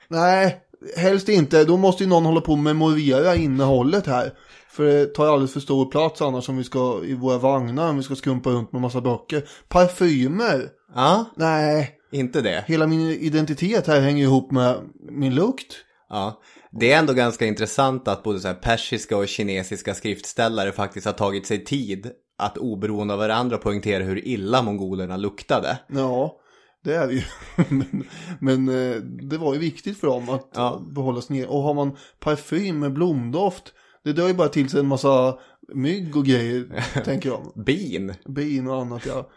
Nej, 0.08 0.60
helst 0.96 1.28
inte. 1.28 1.64
Då 1.64 1.76
måste 1.76 2.02
ju 2.04 2.08
någon 2.08 2.24
hålla 2.24 2.40
på 2.40 2.52
och 2.52 2.58
memorera 2.58 3.34
innehållet 3.36 4.06
här. 4.06 4.32
För 4.70 4.84
det 4.84 5.06
tar 5.06 5.26
alldeles 5.26 5.52
för 5.52 5.60
stor 5.60 5.90
plats 5.90 6.22
annars 6.22 6.48
om 6.48 6.56
vi 6.56 6.64
ska 6.64 7.00
i 7.04 7.14
våra 7.14 7.38
vagnar 7.38 7.90
om 7.90 7.96
vi 7.96 8.02
ska 8.02 8.14
skumpa 8.14 8.50
runt 8.50 8.72
med 8.72 8.80
massa 8.80 9.00
böcker. 9.00 9.44
Parfymer? 9.68 10.68
Ja, 10.94 11.24
Nej, 11.36 11.90
inte 12.12 12.40
det. 12.40 12.64
hela 12.66 12.86
min 12.86 13.00
identitet 13.00 13.86
här 13.86 14.00
hänger 14.00 14.24
ihop 14.24 14.50
med 14.52 14.76
min 15.10 15.34
lukt. 15.34 15.74
Ja, 16.08 16.40
det 16.80 16.92
är 16.92 16.98
ändå 16.98 17.12
ganska 17.12 17.46
intressant 17.46 18.08
att 18.08 18.22
både 18.22 18.40
så 18.40 18.48
här 18.48 18.54
persiska 18.54 19.16
och 19.16 19.28
kinesiska 19.28 19.94
skriftställare 19.94 20.72
faktiskt 20.72 21.06
har 21.06 21.12
tagit 21.12 21.46
sig 21.46 21.64
tid 21.64 22.10
att 22.38 22.58
oberoende 22.58 23.14
av 23.14 23.20
varandra 23.20 23.58
poängtera 23.58 24.04
hur 24.04 24.28
illa 24.28 24.62
mongolerna 24.62 25.16
luktade. 25.16 25.78
Ja, 25.88 26.36
det 26.84 26.94
är 26.94 27.06
det 27.06 27.12
ju. 27.14 27.22
men 27.68 28.04
men 28.40 28.68
eh, 28.68 28.96
det 29.02 29.38
var 29.38 29.54
ju 29.54 29.60
viktigt 29.60 29.98
för 30.00 30.06
dem 30.06 30.28
att 30.28 30.48
Ja. 30.54 30.82
behålla 30.94 31.20
sig 31.20 31.36
ner. 31.36 31.46
Och 31.50 31.62
har 31.62 31.74
man 31.74 31.96
parfym 32.20 32.78
med 32.78 32.92
blomdoft, 32.92 33.72
det 34.04 34.12
drar 34.12 34.28
ju 34.28 34.34
bara 34.34 34.48
till 34.48 34.68
sig 34.70 34.80
en 34.80 34.86
massa 34.86 35.38
mygg 35.74 36.16
och 36.16 36.24
grejer, 36.24 36.84
tänker 37.04 37.28
jag. 37.28 37.64
Bin. 37.64 38.14
Bin 38.28 38.68
och 38.68 38.80
annat, 38.80 39.06
ja. 39.06 39.30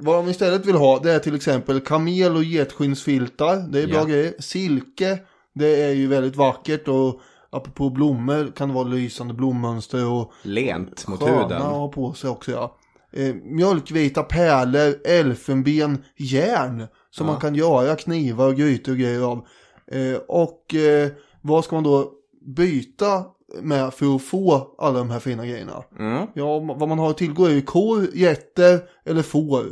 Vad 0.00 0.16
de 0.24 0.30
istället 0.30 0.66
vill 0.66 0.74
ha, 0.74 0.98
det 0.98 1.12
är 1.12 1.18
till 1.18 1.34
exempel 1.34 1.80
kamel 1.80 2.36
och 2.36 2.44
getskinnsfiltar. 2.44 3.56
Det 3.72 3.80
är 3.82 3.86
bra 3.86 3.96
Ja. 3.96 4.04
grejer. 4.04 4.34
Silke, 4.38 5.18
det 5.54 5.82
är 5.82 5.90
ju 5.92 6.06
väldigt 6.06 6.36
vackert 6.36 6.88
och 6.88 7.20
apropå 7.50 7.90
blommor 7.90 8.52
kan 8.56 8.68
det 8.68 8.74
vara 8.74 8.84
lysande 8.84 9.34
blommönster 9.34 10.10
och 10.12 10.32
Lent 10.42 11.08
mot 11.08 11.22
huden. 11.22 11.62
ha 11.62 11.88
på 11.88 12.12
sig 12.12 12.30
också, 12.30 12.50
ja. 12.52 12.76
Eh, 13.12 13.34
mjölkvita 13.34 14.22
pärlor, 14.22 14.94
elfenben, 15.06 16.04
järn 16.16 16.86
som 17.10 17.26
Ja. 17.26 17.32
man 17.32 17.40
kan 17.40 17.54
göra 17.54 17.96
knivar 17.96 18.46
och 18.48 18.54
grytor 18.56 18.92
och 18.92 18.98
grejer 18.98 19.20
av. 19.22 19.46
Eh, 19.92 20.18
och 20.28 20.74
eh, 20.74 21.08
vad 21.42 21.64
ska 21.64 21.74
man 21.76 21.84
då 21.84 22.12
byta 22.56 23.24
med 23.62 23.94
för 23.94 24.14
att 24.16 24.22
få 24.22 24.74
alla 24.78 24.98
de 24.98 25.10
här 25.10 25.18
fina 25.18 25.46
grejerna? 25.46 25.82
Mm. 25.98 26.26
Ja, 26.34 26.58
vad 26.58 26.88
man 26.88 26.98
har 26.98 27.10
att 27.10 27.18
tillgå 27.18 27.44
är 27.44 27.50
ju 27.50 27.62
kor, 27.62 28.06
getter 28.14 28.80
eller 29.04 29.22
får. 29.22 29.64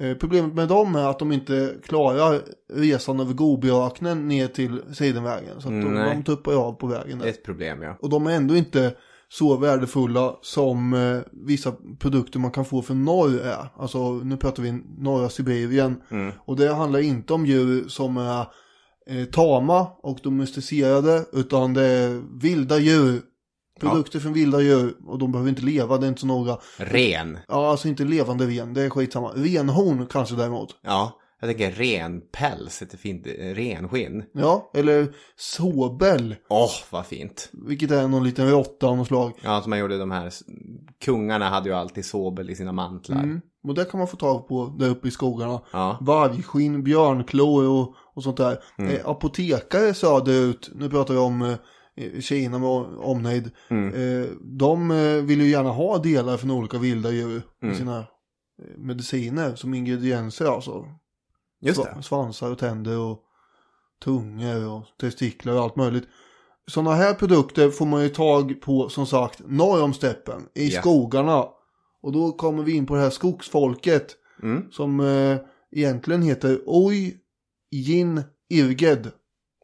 Eh, 0.00 0.16
problemet 0.16 0.54
med 0.54 0.68
dem 0.68 0.94
är 0.94 1.10
att 1.10 1.18
de 1.18 1.32
inte 1.32 1.74
klarar 1.82 2.40
resan 2.72 3.20
över 3.20 3.34
Gobiöknen 3.34 4.28
ner 4.28 4.48
till 4.48 4.82
Sidenvägen. 4.94 5.60
Så 5.60 5.68
att 5.68 5.82
de, 5.82 5.94
Nej. 5.94 6.14
de 6.14 6.24
tuppar 6.24 6.54
av 6.54 6.72
på 6.72 6.86
vägen 6.86 7.18
där. 7.18 7.26
ett 7.26 7.44
problem 7.44 7.82
ja. 7.82 7.96
Och 8.00 8.10
de 8.10 8.26
är 8.26 8.30
ändå 8.30 8.56
inte 8.56 8.94
så 9.28 9.56
värdefulla 9.56 10.36
som 10.42 10.94
eh, 10.94 11.18
vissa 11.32 11.72
produkter 11.98 12.38
man 12.38 12.50
kan 12.50 12.64
få 12.64 12.82
från 12.82 13.04
norr 13.04 13.40
är. 13.40 13.68
Alltså 13.76 14.12
nu 14.12 14.36
pratar 14.36 14.62
vi 14.62 14.72
norra 14.98 15.28
Sibirien. 15.28 16.02
Mm. 16.10 16.32
Och 16.38 16.56
det 16.56 16.74
handlar 16.74 17.00
inte 17.00 17.32
om 17.32 17.46
djur 17.46 17.88
som 17.88 18.16
är 18.16 18.46
eh, 19.06 19.24
tama 19.24 19.86
och 20.02 20.18
domesticerade 20.22 21.24
utan 21.32 21.74
det 21.74 21.84
är 21.84 22.40
vilda 22.40 22.78
djur. 22.78 23.20
Produkter 23.80 24.20
från 24.20 24.32
vilda 24.32 24.60
djur 24.60 24.96
och 25.06 25.18
de 25.18 25.32
behöver 25.32 25.50
inte 25.50 25.62
leva, 25.62 25.98
det 25.98 26.06
är 26.06 26.08
inte 26.08 26.20
så 26.20 26.26
noga. 26.26 26.58
Ren. 26.76 27.38
Ja, 27.48 27.70
alltså 27.70 27.88
inte 27.88 28.04
levande 28.04 28.46
ren, 28.46 28.74
det 28.74 28.82
är 28.82 28.90
skitsamma. 28.90 29.32
Renhorn 29.34 30.06
kanske 30.06 30.34
däremot. 30.34 30.76
Ja, 30.82 31.20
jag 31.40 31.48
tänker 31.48 31.70
ren 31.70 32.20
päls, 32.32 32.82
ett 32.82 33.00
fint 33.00 33.26
renskinn. 33.40 34.24
Ja, 34.32 34.70
eller 34.74 35.08
såbel, 35.36 36.36
Åh, 36.48 36.70
vad 36.90 37.06
fint. 37.06 37.50
vilket 37.52 37.90
är 37.90 38.08
någon 38.08 38.24
liten 38.24 38.50
råtta 38.50 38.86
av 38.86 38.96
något 38.96 39.06
slag. 39.06 39.32
Ja, 39.42 39.60
som 39.62 39.70
man 39.70 39.78
gjorde 39.78 39.98
de 39.98 40.10
här, 40.10 40.32
kungarna 41.04 41.48
hade 41.48 41.68
ju 41.68 41.74
alltid 41.74 42.04
sobel 42.04 42.50
i 42.50 42.54
sina 42.54 42.72
mantlar. 42.72 43.22
Mm. 43.22 43.40
Och 43.68 43.74
det 43.74 43.84
kan 43.84 43.98
man 43.98 44.08
få 44.08 44.16
tag 44.16 44.48
på 44.48 44.74
där 44.78 44.88
uppe 44.88 45.08
i 45.08 45.10
skogarna. 45.10 45.60
Ja, 45.72 45.98
Vargskinn, 46.00 46.84
björnklor 46.84 47.68
och, 47.68 47.94
och 48.14 48.22
sånt 48.22 48.36
där. 48.36 48.58
Mm. 48.78 48.90
Eh, 48.90 49.08
apotekare 49.08 49.94
söderut, 49.94 50.70
nu 50.74 50.90
pratar 50.90 51.14
vi 51.14 51.20
om 51.20 51.42
eh, 51.42 51.54
Kina 52.20 52.58
med 52.58 52.68
omnejd. 52.98 53.50
Mm. 53.68 53.94
Eh, 53.94 54.28
de 54.40 54.90
eh, 54.90 55.22
vill 55.22 55.40
ju 55.40 55.48
gärna 55.50 55.70
ha 55.70 55.98
delar 55.98 56.36
från 56.36 56.50
olika 56.50 56.78
vilda 56.78 57.10
djur 57.10 57.42
Mm. 57.62 57.74
sina 57.74 57.98
eh, 57.98 58.04
mediciner 58.78 59.54
som 59.54 59.74
ingredienser 59.74 60.44
alltså. 60.46 60.84
just 61.60 61.82
det. 61.84 62.02
Svansar 62.02 62.50
och 62.50 62.58
tänder 62.58 62.98
och 62.98 63.20
tungor 64.04 64.68
och 64.68 64.84
testiklar 65.00 65.54
och 65.54 65.60
allt 65.62 65.76
möjligt. 65.76 66.04
Sådana 66.66 66.94
här 66.94 67.14
produkter 67.14 67.70
får 67.70 67.86
man 67.86 68.02
ju 68.02 68.08
tag 68.08 68.60
på 68.60 68.88
som 68.88 69.06
sagt 69.06 69.40
norr 69.46 69.82
om 69.82 69.94
steppen 69.94 70.42
i 70.54 70.68
Ja. 70.68 70.80
skogarna. 70.80 71.44
Och 72.02 72.12
då 72.12 72.32
kommer 72.32 72.62
vi 72.62 72.72
in 72.72 72.86
på 72.86 72.94
det 72.94 73.00
här 73.00 73.10
skogsfolket 73.10 74.16
Mm. 74.42 74.70
som 74.70 75.00
eh, 75.00 75.36
egentligen 75.72 76.22
heter 76.22 76.60
Oj 76.66 77.16
Jin 77.70 78.22
Irged. 78.50 79.10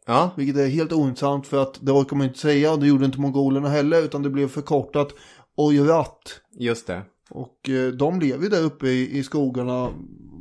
Ja, 0.07 0.31
Vilket 0.37 0.57
är 0.57 0.67
helt 0.69 0.93
ointressant 0.93 1.47
för 1.47 1.63
att 1.63 1.79
det 1.81 1.93
orkar 1.93 2.17
man 2.17 2.27
inte 2.27 2.39
säga 2.39 2.73
och 2.73 2.79
det 2.79 2.87
gjorde 2.87 3.05
inte 3.05 3.21
mongolerna 3.21 3.69
heller 3.69 4.03
utan 4.03 4.23
det 4.23 4.31
blev 4.31 4.49
förkortat 4.49 5.09
Ojrat. 5.57 6.41
just 6.59 6.87
det. 6.87 7.03
Och 7.31 7.69
eh, 7.69 7.89
de 7.93 8.21
lever 8.21 8.43
ju 8.43 8.49
där 8.49 8.63
uppe 8.63 8.87
i, 8.89 9.19
i 9.19 9.23
skogarna, 9.23 9.89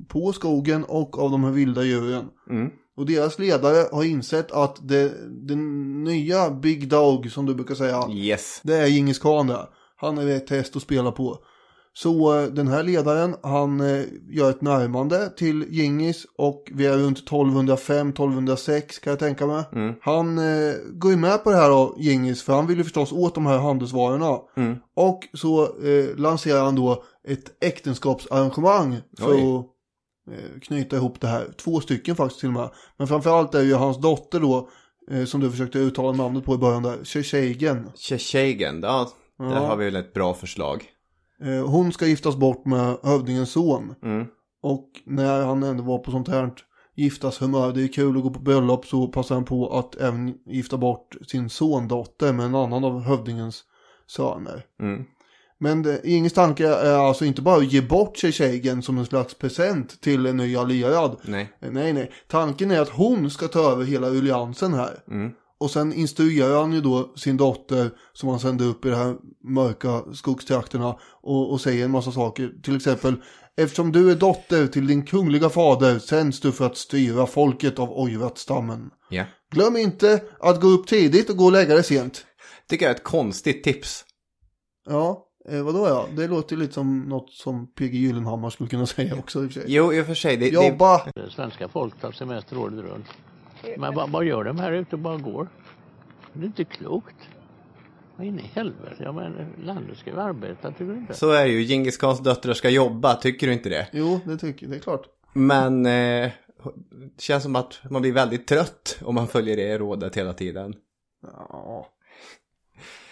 på 0.07 0.33
skogen 0.33 0.83
och 0.83 1.19
av 1.19 1.31
de 1.31 1.43
här 1.43 1.51
vilda 1.51 1.83
djuren. 1.83 2.25
Mm. 2.49 2.69
Och 2.97 3.05
deras 3.05 3.39
ledare 3.39 3.87
har 3.91 4.03
insett 4.03 4.51
att 4.51 4.87
det, 4.87 5.13
den 5.47 6.03
nya 6.03 6.49
Big 6.51 6.89
Dog 6.89 7.31
som 7.31 7.45
du 7.45 7.55
brukar 7.55 7.75
säga, 7.75 8.09
Yes. 8.11 8.59
det 8.63 8.75
är 8.75 8.87
Djingis 8.87 9.19
khan 9.19 9.47
där. 9.47 9.65
Han 9.95 10.17
är 10.17 10.25
rätt 10.25 10.49
häst 10.49 10.75
att 10.75 10.81
spela 10.81 11.11
på. 11.11 11.37
Så 12.01 12.39
eh, 12.39 12.47
den 12.47 12.67
här 12.67 12.83
ledaren, 12.83 13.35
han 13.43 13.81
eh, 13.81 14.05
gör 14.29 14.49
ett 14.49 14.61
närmande 14.61 15.29
till 15.29 15.65
Djingis 15.69 16.25
och 16.37 16.71
vi 16.73 16.85
är 16.85 16.97
runt 16.97 17.29
1205-1206 17.29 19.01
kan 19.03 19.11
jag 19.11 19.19
tänka 19.19 19.47
mig. 19.47 19.63
Mm. 19.71 19.95
Han 20.01 20.37
eh, 20.37 20.73
går 20.93 21.11
ju 21.11 21.17
med 21.17 21.43
på 21.43 21.51
det 21.51 21.55
här 21.57 21.69
då, 21.69 21.95
Djingis, 21.99 22.43
för 22.43 22.53
han 22.53 22.67
vill 22.67 22.77
ju 22.77 22.83
förstås 22.83 23.11
åt 23.11 23.35
de 23.35 23.45
här 23.45 23.57
handelsvarorna. 23.57 24.37
Mm. 24.57 24.75
Och 24.95 25.19
så 25.33 25.63
eh, 25.63 26.15
lanserar 26.17 26.63
han 26.63 26.75
då 26.75 27.03
ett 27.27 27.63
äktenskapsarrangemang 27.63 28.97
för 29.19 29.33
Oj. 29.33 29.39
att 29.39 29.65
eh, 30.37 30.59
knyta 30.61 30.95
ihop 30.95 31.21
det 31.21 31.27
här. 31.27 31.47
Två 31.63 31.79
stycken 31.79 32.15
faktiskt 32.15 32.39
till 32.39 32.49
och 32.49 32.53
med. 32.53 32.69
Men 32.97 33.07
framförallt 33.07 33.55
är 33.55 33.61
ju 33.63 33.73
hans 33.73 34.01
dotter 34.01 34.39
då, 34.39 34.69
eh, 35.11 35.25
som 35.25 35.41
du 35.41 35.51
försökte 35.51 35.79
uttala 35.79 36.11
namnet 36.11 36.45
på 36.45 36.55
i 36.55 36.57
början 36.57 36.83
där, 36.83 37.03
Tjejejen. 37.03 37.89
Tjejejen, 37.95 38.79
ja. 38.83 39.09
Där 39.39 39.45
Ja. 39.45 39.59
har 39.67 39.75
vi 39.77 39.85
väl 39.85 39.95
ett 39.95 40.13
bra 40.13 40.33
förslag. 40.33 40.85
Eh, 41.43 41.67
hon 41.67 41.91
ska 41.93 42.05
giftas 42.05 42.35
bort 42.35 42.65
med 42.65 42.97
hövdingens 43.03 43.51
son. 43.51 43.95
Mm. 44.03 44.25
Och 44.61 44.89
när 45.05 45.45
han 45.45 45.63
ändå 45.63 45.83
var 45.83 45.99
på 45.99 46.11
sånt 46.11 46.27
här 46.27 46.51
giftas 46.95 47.41
humör, 47.41 47.73
det 47.73 47.83
är 47.83 47.87
kul 47.87 48.17
att 48.17 48.23
gå 48.23 48.29
på 48.29 48.39
bröllop, 48.39 48.85
så 48.85 49.07
passar 49.07 49.35
han 49.35 49.45
på 49.45 49.77
att 49.77 49.95
även 49.95 50.33
gifta 50.45 50.77
bort 50.77 51.15
sin 51.27 51.49
sondotter 51.49 52.33
med 52.33 52.45
en 52.45 52.55
annan 52.55 52.83
av 52.83 53.01
hövdingens 53.01 53.63
söner. 54.07 54.65
Mm. 54.81 55.05
Men 55.61 55.83
det, 55.83 56.01
Inges 56.03 56.33
tanke 56.33 56.67
är 56.67 56.97
alltså 56.97 57.25
inte 57.25 57.41
bara 57.41 57.57
att 57.57 57.73
ge 57.73 57.81
bort 57.81 58.17
Tjejejen 58.17 58.81
som 58.81 58.97
en 58.97 59.05
slags 59.05 59.33
present 59.33 60.01
till 60.01 60.25
en 60.25 60.37
ny 60.37 60.55
allierad. 60.55 61.17
Nej. 61.23 61.53
Nej, 61.59 61.93
nej. 61.93 62.11
Tanken 62.27 62.71
är 62.71 62.81
att 62.81 62.89
hon 62.89 63.29
ska 63.29 63.47
ta 63.47 63.71
över 63.71 63.85
hela 63.85 64.07
alliansen 64.07 64.73
här. 64.73 64.99
Mm. 65.07 65.31
Och 65.59 65.71
sen 65.71 65.93
instruerar 65.93 66.61
han 66.61 66.73
ju 66.73 66.81
då 66.81 67.13
sin 67.15 67.37
dotter 67.37 67.91
som 68.13 68.29
han 68.29 68.39
sände 68.39 68.63
upp 68.63 68.85
i 68.85 68.89
de 68.89 68.95
här 68.95 69.15
mörka 69.43 70.03
skogstrakterna 70.13 70.99
och, 71.21 71.51
och 71.51 71.61
säger 71.61 71.85
en 71.85 71.91
massa 71.91 72.11
saker. 72.11 72.51
Till 72.63 72.75
exempel, 72.75 73.15
eftersom 73.57 73.91
du 73.91 74.11
är 74.11 74.15
dotter 74.15 74.67
till 74.67 74.87
din 74.87 75.05
kungliga 75.05 75.49
fader 75.49 75.99
sänds 75.99 76.39
du 76.39 76.51
för 76.51 76.65
att 76.65 76.77
styra 76.77 77.25
folket 77.25 77.79
av 77.79 77.91
Oirat-stammen. 77.91 78.89
Ja. 79.09 79.25
Glöm 79.51 79.77
inte 79.77 80.23
att 80.39 80.61
gå 80.61 80.67
upp 80.67 80.87
tidigt 80.87 81.29
och 81.29 81.37
gå 81.37 81.45
och 81.45 81.51
lägga 81.51 81.73
dig 81.73 81.83
sent. 81.83 82.25
Tycker 82.69 82.85
jag 82.85 82.91
är 82.91 82.95
ett 82.95 83.03
konstigt 83.03 83.63
tips. 83.63 84.05
Ja, 84.89 85.25
eh, 85.49 85.61
vadå 85.61 85.87
ja? 85.87 86.07
Det 86.15 86.27
låter 86.27 86.55
ju 86.55 86.61
lite 86.61 86.73
som 86.73 87.01
något 87.01 87.33
som 87.33 87.73
PG 87.73 87.93
Gyllenhammar 87.93 88.49
skulle 88.49 88.69
kunna 88.69 88.85
säga 88.85 89.15
också 89.15 89.43
i 89.43 89.47
och 89.47 89.51
för 89.51 89.61
sig. 89.61 89.63
Jo, 89.67 89.93
i 89.93 90.01
och 90.01 90.05
för 90.05 90.13
sig. 90.13 90.37
Det, 90.37 90.49
det, 90.49 90.67
Jobba! 90.67 91.01
Svenska 91.29 91.67
folk 91.67 92.01
tar 92.01 92.11
semester 92.11 92.57
året 92.57 92.73
runt. 92.73 93.05
Men 93.77 93.95
vad, 93.95 94.09
vad 94.09 94.25
gör 94.25 94.43
de 94.43 94.59
här 94.59 94.71
ute 94.71 94.95
och 94.95 94.99
bara 94.99 95.17
går? 95.17 95.47
Det 96.33 96.41
är 96.41 96.45
inte 96.45 96.63
klokt. 96.63 97.15
Vad 98.15 98.27
in 98.27 98.39
i 98.39 98.51
helvete? 98.53 98.95
Ja, 98.99 99.11
men 99.11 99.53
landet 99.63 99.97
ska 99.97 100.09
ju 100.09 100.19
arbeta, 100.19 100.71
tycker 100.71 100.85
du 100.85 100.97
inte? 100.97 101.13
så 101.13 101.31
är 101.31 101.45
det 101.45 101.51
ju. 101.51 101.61
Djingis 101.61 101.97
Khans 101.97 102.19
döttrar 102.19 102.53
ska 102.53 102.69
jobba, 102.69 103.15
tycker 103.15 103.47
du 103.47 103.53
inte 103.53 103.69
det? 103.69 103.87
Jo, 103.91 104.19
det 104.25 104.37
tycker 104.37 104.65
jag, 104.65 104.71
det 104.71 104.77
är 104.77 104.81
klart. 104.81 105.05
Men 105.33 105.85
eh, 105.85 106.31
det 106.91 107.21
känns 107.21 107.43
som 107.43 107.55
att 107.55 107.79
man 107.89 108.01
blir 108.01 108.13
väldigt 108.13 108.47
trött 108.47 108.99
om 109.01 109.15
man 109.15 109.27
följer 109.27 109.57
det 109.57 109.77
rådet 109.77 110.17
hela 110.17 110.33
tiden. 110.33 110.75
Ja. 111.21 111.87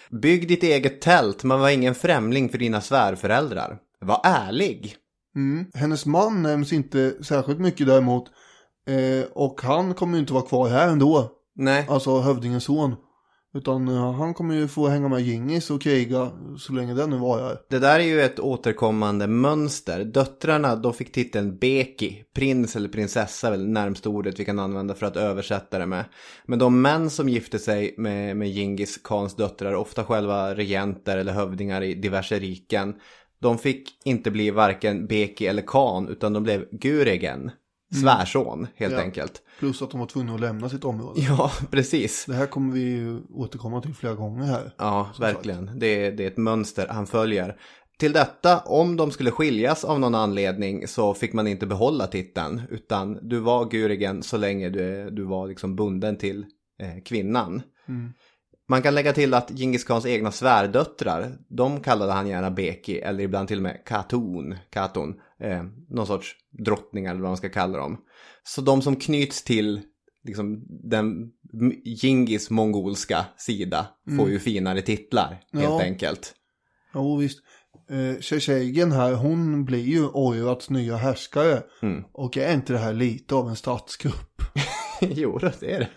Bygg 0.09 0.47
ditt 0.47 0.63
eget 0.63 1.01
tält, 1.01 1.43
man 1.43 1.59
var 1.59 1.69
ingen 1.69 1.95
främling 1.95 2.49
för 2.49 2.57
dina 2.57 2.81
svärföräldrar. 2.81 3.77
Var 3.99 4.21
ärlig. 4.23 4.95
Mm. 5.35 5.65
Hennes 5.73 6.05
man 6.05 6.43
nämns 6.43 6.73
inte 6.73 7.23
särskilt 7.23 7.59
mycket 7.59 7.87
däremot. 7.87 8.31
Eh, 8.87 9.25
och 9.33 9.61
han 9.61 9.93
kommer 9.93 10.13
ju 10.13 10.19
inte 10.19 10.33
vara 10.33 10.43
kvar 10.43 10.69
här 10.69 10.87
ändå. 10.87 11.31
Nej, 11.55 11.85
Alltså 11.89 12.19
hövdingens 12.19 12.63
son. 12.63 12.95
Utan 13.53 13.87
eh, 13.87 14.11
han 14.13 14.33
kommer 14.33 14.55
ju 14.55 14.67
få 14.67 14.87
hänga 14.87 15.07
med 15.07 15.21
Gingis 15.21 15.69
och 15.71 15.81
kriga 15.81 16.31
så 16.59 16.73
länge 16.73 16.93
den 16.93 17.09
nu 17.09 17.17
var 17.17 17.39
här. 17.39 17.57
det 17.69 17.79
där 17.79 17.99
är 17.99 18.03
ju 18.03 18.21
ett 18.21 18.39
återkommande 18.39 19.27
mönster. 19.27 20.03
Döttrarna, 20.03 20.75
de 20.75 20.93
fick 20.93 21.11
titeln 21.11 21.57
Beki, 21.57 22.23
prins 22.35 22.75
eller 22.75 22.89
prinsessa 22.89 23.51
väl 23.51 23.67
närmst 23.67 24.07
ordet 24.07 24.39
vi 24.39 24.45
kan 24.45 24.59
använda 24.59 24.93
för 24.93 25.05
att 25.05 25.17
översätta 25.17 25.79
det 25.79 25.85
med. 25.85 26.05
Men 26.45 26.59
de 26.59 26.81
män 26.81 27.09
som 27.09 27.29
gifte 27.29 27.59
sig 27.59 27.95
med, 27.97 28.37
med 28.37 28.49
Djingis 28.49 28.97
Khans 29.03 29.35
döttrar, 29.35 29.73
ofta 29.73 30.03
själva 30.03 30.55
regenter 30.55 31.17
eller 31.17 31.33
hövdingar 31.33 31.81
i 31.81 31.93
diverse 31.93 32.39
riken, 32.39 32.95
de 33.39 33.57
fick 33.57 34.05
inte 34.05 34.31
bli 34.31 34.51
varken 34.51 35.07
Beki 35.07 35.47
eller 35.47 35.63
Khan, 35.67 36.07
utan 36.09 36.33
de 36.33 36.43
blev 36.43 36.65
Guregen, 36.71 37.51
svärson 37.93 38.67
helt 38.75 38.93
Ja. 38.93 38.99
enkelt. 38.99 39.41
Plus 39.59 39.81
att 39.81 39.91
de 39.91 39.99
var 39.99 40.07
tvungna 40.07 40.33
att 40.33 40.39
lämna 40.41 40.69
sitt 40.69 40.83
område. 40.83 41.21
Ja, 41.21 41.51
precis. 41.71 42.25
Det 42.25 42.33
här 42.33 42.45
kommer 42.45 42.73
vi 42.73 42.79
ju 42.81 43.19
återkomma 43.33 43.81
till 43.81 43.93
flera 43.93 44.13
gånger 44.13 44.43
här. 44.43 44.71
Ja, 44.77 45.09
verkligen. 45.19 45.71
Det 45.79 46.05
är, 46.05 46.11
det 46.11 46.23
är 46.23 46.27
ett 46.27 46.37
mönster 46.37 46.87
han 46.89 47.07
följer. 47.07 47.55
Till 47.99 48.11
detta, 48.13 48.59
om 48.59 48.95
de 48.97 49.11
skulle 49.11 49.31
skiljas 49.31 49.83
av 49.83 49.99
någon 49.99 50.15
anledning 50.15 50.87
så 50.87 51.13
fick 51.13 51.33
man 51.33 51.47
inte 51.47 51.65
behålla 51.67 52.07
titeln. 52.07 52.61
Utan 52.69 53.19
du 53.29 53.39
var 53.39 53.65
Gurigen 53.69 54.23
så 54.23 54.37
länge 54.37 54.69
du, 54.69 55.09
du 55.09 55.23
var 55.23 55.47
liksom 55.47 55.75
bunden 55.75 56.17
till 56.17 56.45
eh, 56.81 57.03
kvinnan. 57.05 57.61
Man 58.69 58.81
kan 58.81 58.95
lägga 58.95 59.13
till 59.13 59.33
att 59.33 59.51
Djingis 59.59 59.83
Khans 59.83 60.05
egna 60.05 60.31
svärdöttrar, 60.31 61.37
de 61.49 61.79
kallade 61.79 62.11
han 62.11 62.27
gärna 62.27 62.51
Beki 62.51 62.99
eller 62.99 63.23
ibland 63.23 63.47
till 63.47 63.57
och 63.57 63.63
med 63.63 63.81
Katun, 63.85 64.55
Katun, 64.69 65.15
eh, 65.41 65.63
någon 65.89 66.07
sorts 66.07 66.35
drottningar 66.65 67.11
eller 67.11 67.21
vad 67.21 67.29
man 67.29 67.37
ska 67.37 67.49
kalla 67.49 67.77
dem. 67.77 67.97
Så 68.43 68.61
de 68.61 68.81
som 68.81 68.95
knyts 68.95 69.43
till 69.43 69.81
liksom, 70.23 70.65
den 70.89 71.31
Djingis 71.85 72.49
mongolska 72.49 73.25
sida 73.37 73.87
får 74.17 74.29
ju 74.29 74.39
finare 74.39 74.81
titlar 74.81 75.29
helt 75.53 75.63
Ja. 75.65 75.81
enkelt. 75.81 76.33
Jo 76.93 77.17
visst. 77.17 77.39
Eh, 77.89 78.19
Tjetjejen 78.21 78.91
här, 78.91 79.13
hon 79.13 79.65
blir 79.65 79.83
ju 79.85 80.07
Oirats 80.07 80.69
nya 80.69 80.97
härskare. 80.97 81.61
Mm. 81.81 82.03
Och 82.13 82.37
är 82.37 82.53
inte 82.53 82.73
det 82.73 82.79
här 82.79 82.93
lite 82.93 83.35
av 83.35 83.49
en 83.49 83.55
statskupp? 83.55 84.41
jo, 85.01 85.37
det 85.37 85.63
är 85.63 85.79
det. 85.79 85.87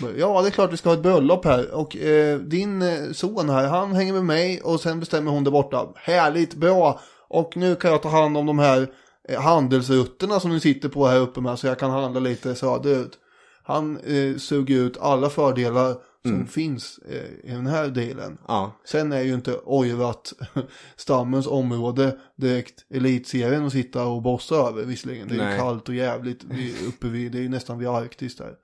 Ja, 0.18 0.42
det 0.42 0.48
är 0.48 0.50
klart 0.50 0.72
vi 0.72 0.76
ska 0.76 0.88
ha 0.88 0.96
ett 0.96 1.02
bröllop 1.02 1.44
här. 1.44 1.74
Och 1.74 1.96
eh, 1.96 2.38
din 2.38 2.82
eh, 2.82 3.12
son 3.12 3.48
här, 3.50 3.66
han 3.68 3.92
hänger 3.94 4.12
med 4.12 4.24
mig 4.24 4.60
och 4.60 4.80
sen 4.80 5.00
bestämmer 5.00 5.30
hon 5.30 5.44
där 5.44 5.50
borta. 5.50 5.92
Härligt, 5.96 6.54
bra. 6.54 7.00
Och 7.32 7.56
nu 7.56 7.76
kan 7.76 7.90
jag 7.90 8.02
ta 8.02 8.08
hand 8.08 8.36
om 8.36 8.46
de 8.46 8.58
här 8.58 8.88
eh, 9.28 9.40
handelsrutterna 9.40 10.40
som 10.40 10.50
ni 10.50 10.60
sitter 10.60 10.88
på 10.88 11.06
här 11.06 11.18
uppe 11.20 11.40
med 11.40 11.58
så 11.58 11.66
jag 11.66 11.78
kan 11.78 11.90
handla 11.90 12.20
lite 12.20 12.54
söderut. 12.54 13.18
Han 13.62 13.96
eh, 13.98 14.36
suger 14.36 14.76
ut 14.76 14.96
alla 15.00 15.30
fördelar 15.30 15.96
som 16.24 16.46
finns 16.46 16.98
eh, 16.98 17.50
i 17.50 17.54
den 17.54 17.66
här 17.66 17.88
delen. 17.88 18.38
Ja, 18.48 18.72
Sen 18.84 19.12
är 19.12 19.20
ju 19.22 19.34
inte 19.34 19.56
Oirat 19.64 20.32
stammens 20.96 21.46
område 21.46 22.18
direkt 22.36 22.84
elitserien 22.90 23.66
att 23.66 23.72
sitta 23.72 24.06
och 24.06 24.22
bossa 24.22 24.54
över 24.54 24.84
visserligen. 24.84 25.28
Det 25.28 25.34
är 25.34 25.38
Nej. 25.38 25.52
ju 25.52 25.58
kallt 25.58 25.88
och 25.88 25.94
jävligt 25.94 26.44
uppe 26.88 27.06
vid, 27.08 27.32
det 27.32 27.38
är 27.38 27.42
ju 27.42 27.48
nästan 27.48 27.78
vid 27.78 27.88
Arktis 27.88 28.36
där. 28.36 28.54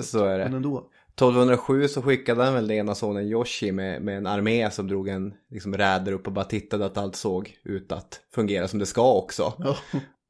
så 0.00 0.24
är 0.24 0.38
Men 0.38 0.50
det. 0.50 0.56
ändå. 0.56 0.84
1207 1.14 1.88
så 1.88 2.02
skickade 2.02 2.44
han 2.44 2.54
väl 2.54 2.68
den 2.68 2.76
ena 2.76 2.94
sonen 2.94 3.26
Yoshi 3.26 3.72
med, 3.72 4.02
med 4.02 4.16
en 4.16 4.26
armé 4.26 4.70
som 4.70 4.88
drog 4.88 5.08
en 5.08 5.34
liksom, 5.50 5.76
räder 5.76 6.12
upp 6.12 6.26
och 6.26 6.32
bara 6.32 6.44
tittade 6.44 6.86
att 6.86 6.96
allt 6.96 7.16
såg 7.16 7.56
ut 7.64 7.92
att 7.92 8.20
fungera 8.34 8.68
som 8.68 8.78
det 8.78 8.86
ska 8.86 9.12
också. 9.12 9.52
Ja. 9.58 9.76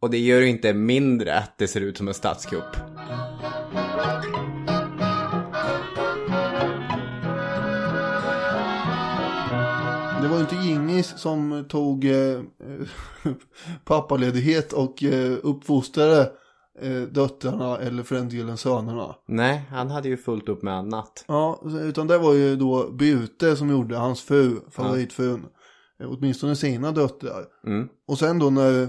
Och 0.00 0.10
det 0.10 0.18
gör 0.18 0.40
ju 0.40 0.48
inte 0.48 0.72
mindre 0.72 1.38
att 1.38 1.58
det 1.58 1.68
ser 1.68 1.80
ut 1.80 1.96
som 1.96 2.08
en 2.08 2.14
statskupp. 2.14 2.76
Det 10.22 10.28
var 10.28 10.36
ju 10.36 10.40
inte 10.40 10.56
Gingis 10.56 11.18
som 11.18 11.64
tog 11.68 12.04
eh, 12.04 12.40
pappaledighet 13.84 14.72
och 14.72 15.04
eh, 15.04 15.36
uppfostrade 15.42 16.32
eh, 16.80 17.02
döttrarna 17.02 17.78
eller 17.78 18.02
för 18.02 18.14
den 18.14 18.28
delen 18.28 18.56
sönerna. 18.56 19.16
Nej, 19.28 19.62
han 19.70 19.90
hade 19.90 20.08
ju 20.08 20.16
fullt 20.16 20.48
upp 20.48 20.62
med 20.62 20.74
annat. 20.74 21.24
Ja, 21.28 21.62
utan 21.82 22.06
det 22.06 22.18
var 22.18 22.32
ju 22.34 22.56
då 22.56 22.90
Bute 22.90 23.56
som 23.56 23.70
gjorde 23.70 23.96
hans 23.96 24.22
fru, 24.22 24.56
favoritfrun. 24.70 25.46
Eh, 26.00 26.10
Åtminstone 26.10 26.56
sina 26.56 26.92
döttrar. 26.92 27.44
Mm. 27.66 27.88
Och 28.08 28.18
sen 28.18 28.38
då 28.38 28.50
när 28.50 28.88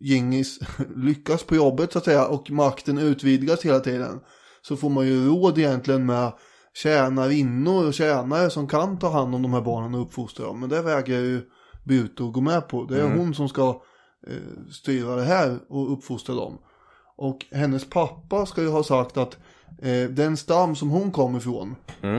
Gingis 0.00 0.58
lyckas 0.96 1.42
på 1.42 1.56
jobbet 1.56 1.92
så 1.92 1.98
att 1.98 2.04
säga 2.04 2.26
och 2.26 2.50
makten 2.50 2.98
utvidgas 2.98 3.64
hela 3.64 3.80
tiden. 3.80 4.20
Så 4.62 4.76
får 4.76 4.90
man 4.90 5.06
ju 5.06 5.28
råd 5.28 5.58
egentligen 5.58 6.06
med 6.06 6.32
tjänarinnor 6.74 7.86
och 7.86 7.94
tjänare 7.94 8.50
som 8.50 8.68
kan 8.68 8.98
ta 8.98 9.10
hand 9.10 9.34
om 9.34 9.42
de 9.42 9.52
här 9.52 9.60
barnen 9.60 9.94
och 9.94 10.02
uppfostra 10.02 10.46
dem. 10.46 10.60
Men 10.60 10.68
det 10.68 10.82
vägrar 10.82 11.18
ju 11.18 11.42
Bute 11.84 12.24
att 12.24 12.32
gå 12.32 12.40
med 12.40 12.68
på. 12.68 12.84
Det 12.84 13.00
är 13.00 13.16
hon 13.16 13.34
som 13.34 13.48
ska 13.48 13.82
eh, 14.26 14.70
styra 14.70 15.16
det 15.16 15.22
här 15.22 15.58
och 15.68 15.92
uppfostra 15.92 16.34
dem. 16.34 16.58
Och 17.16 17.44
hennes 17.50 17.90
pappa 17.90 18.46
ska 18.46 18.62
ju 18.62 18.68
ha 18.68 18.82
sagt 18.82 19.16
att 19.16 19.38
eh, 19.82 20.10
den 20.10 20.36
stam 20.36 20.76
som 20.76 20.90
hon 20.90 21.10
kom 21.10 21.36
ifrån, 21.36 21.76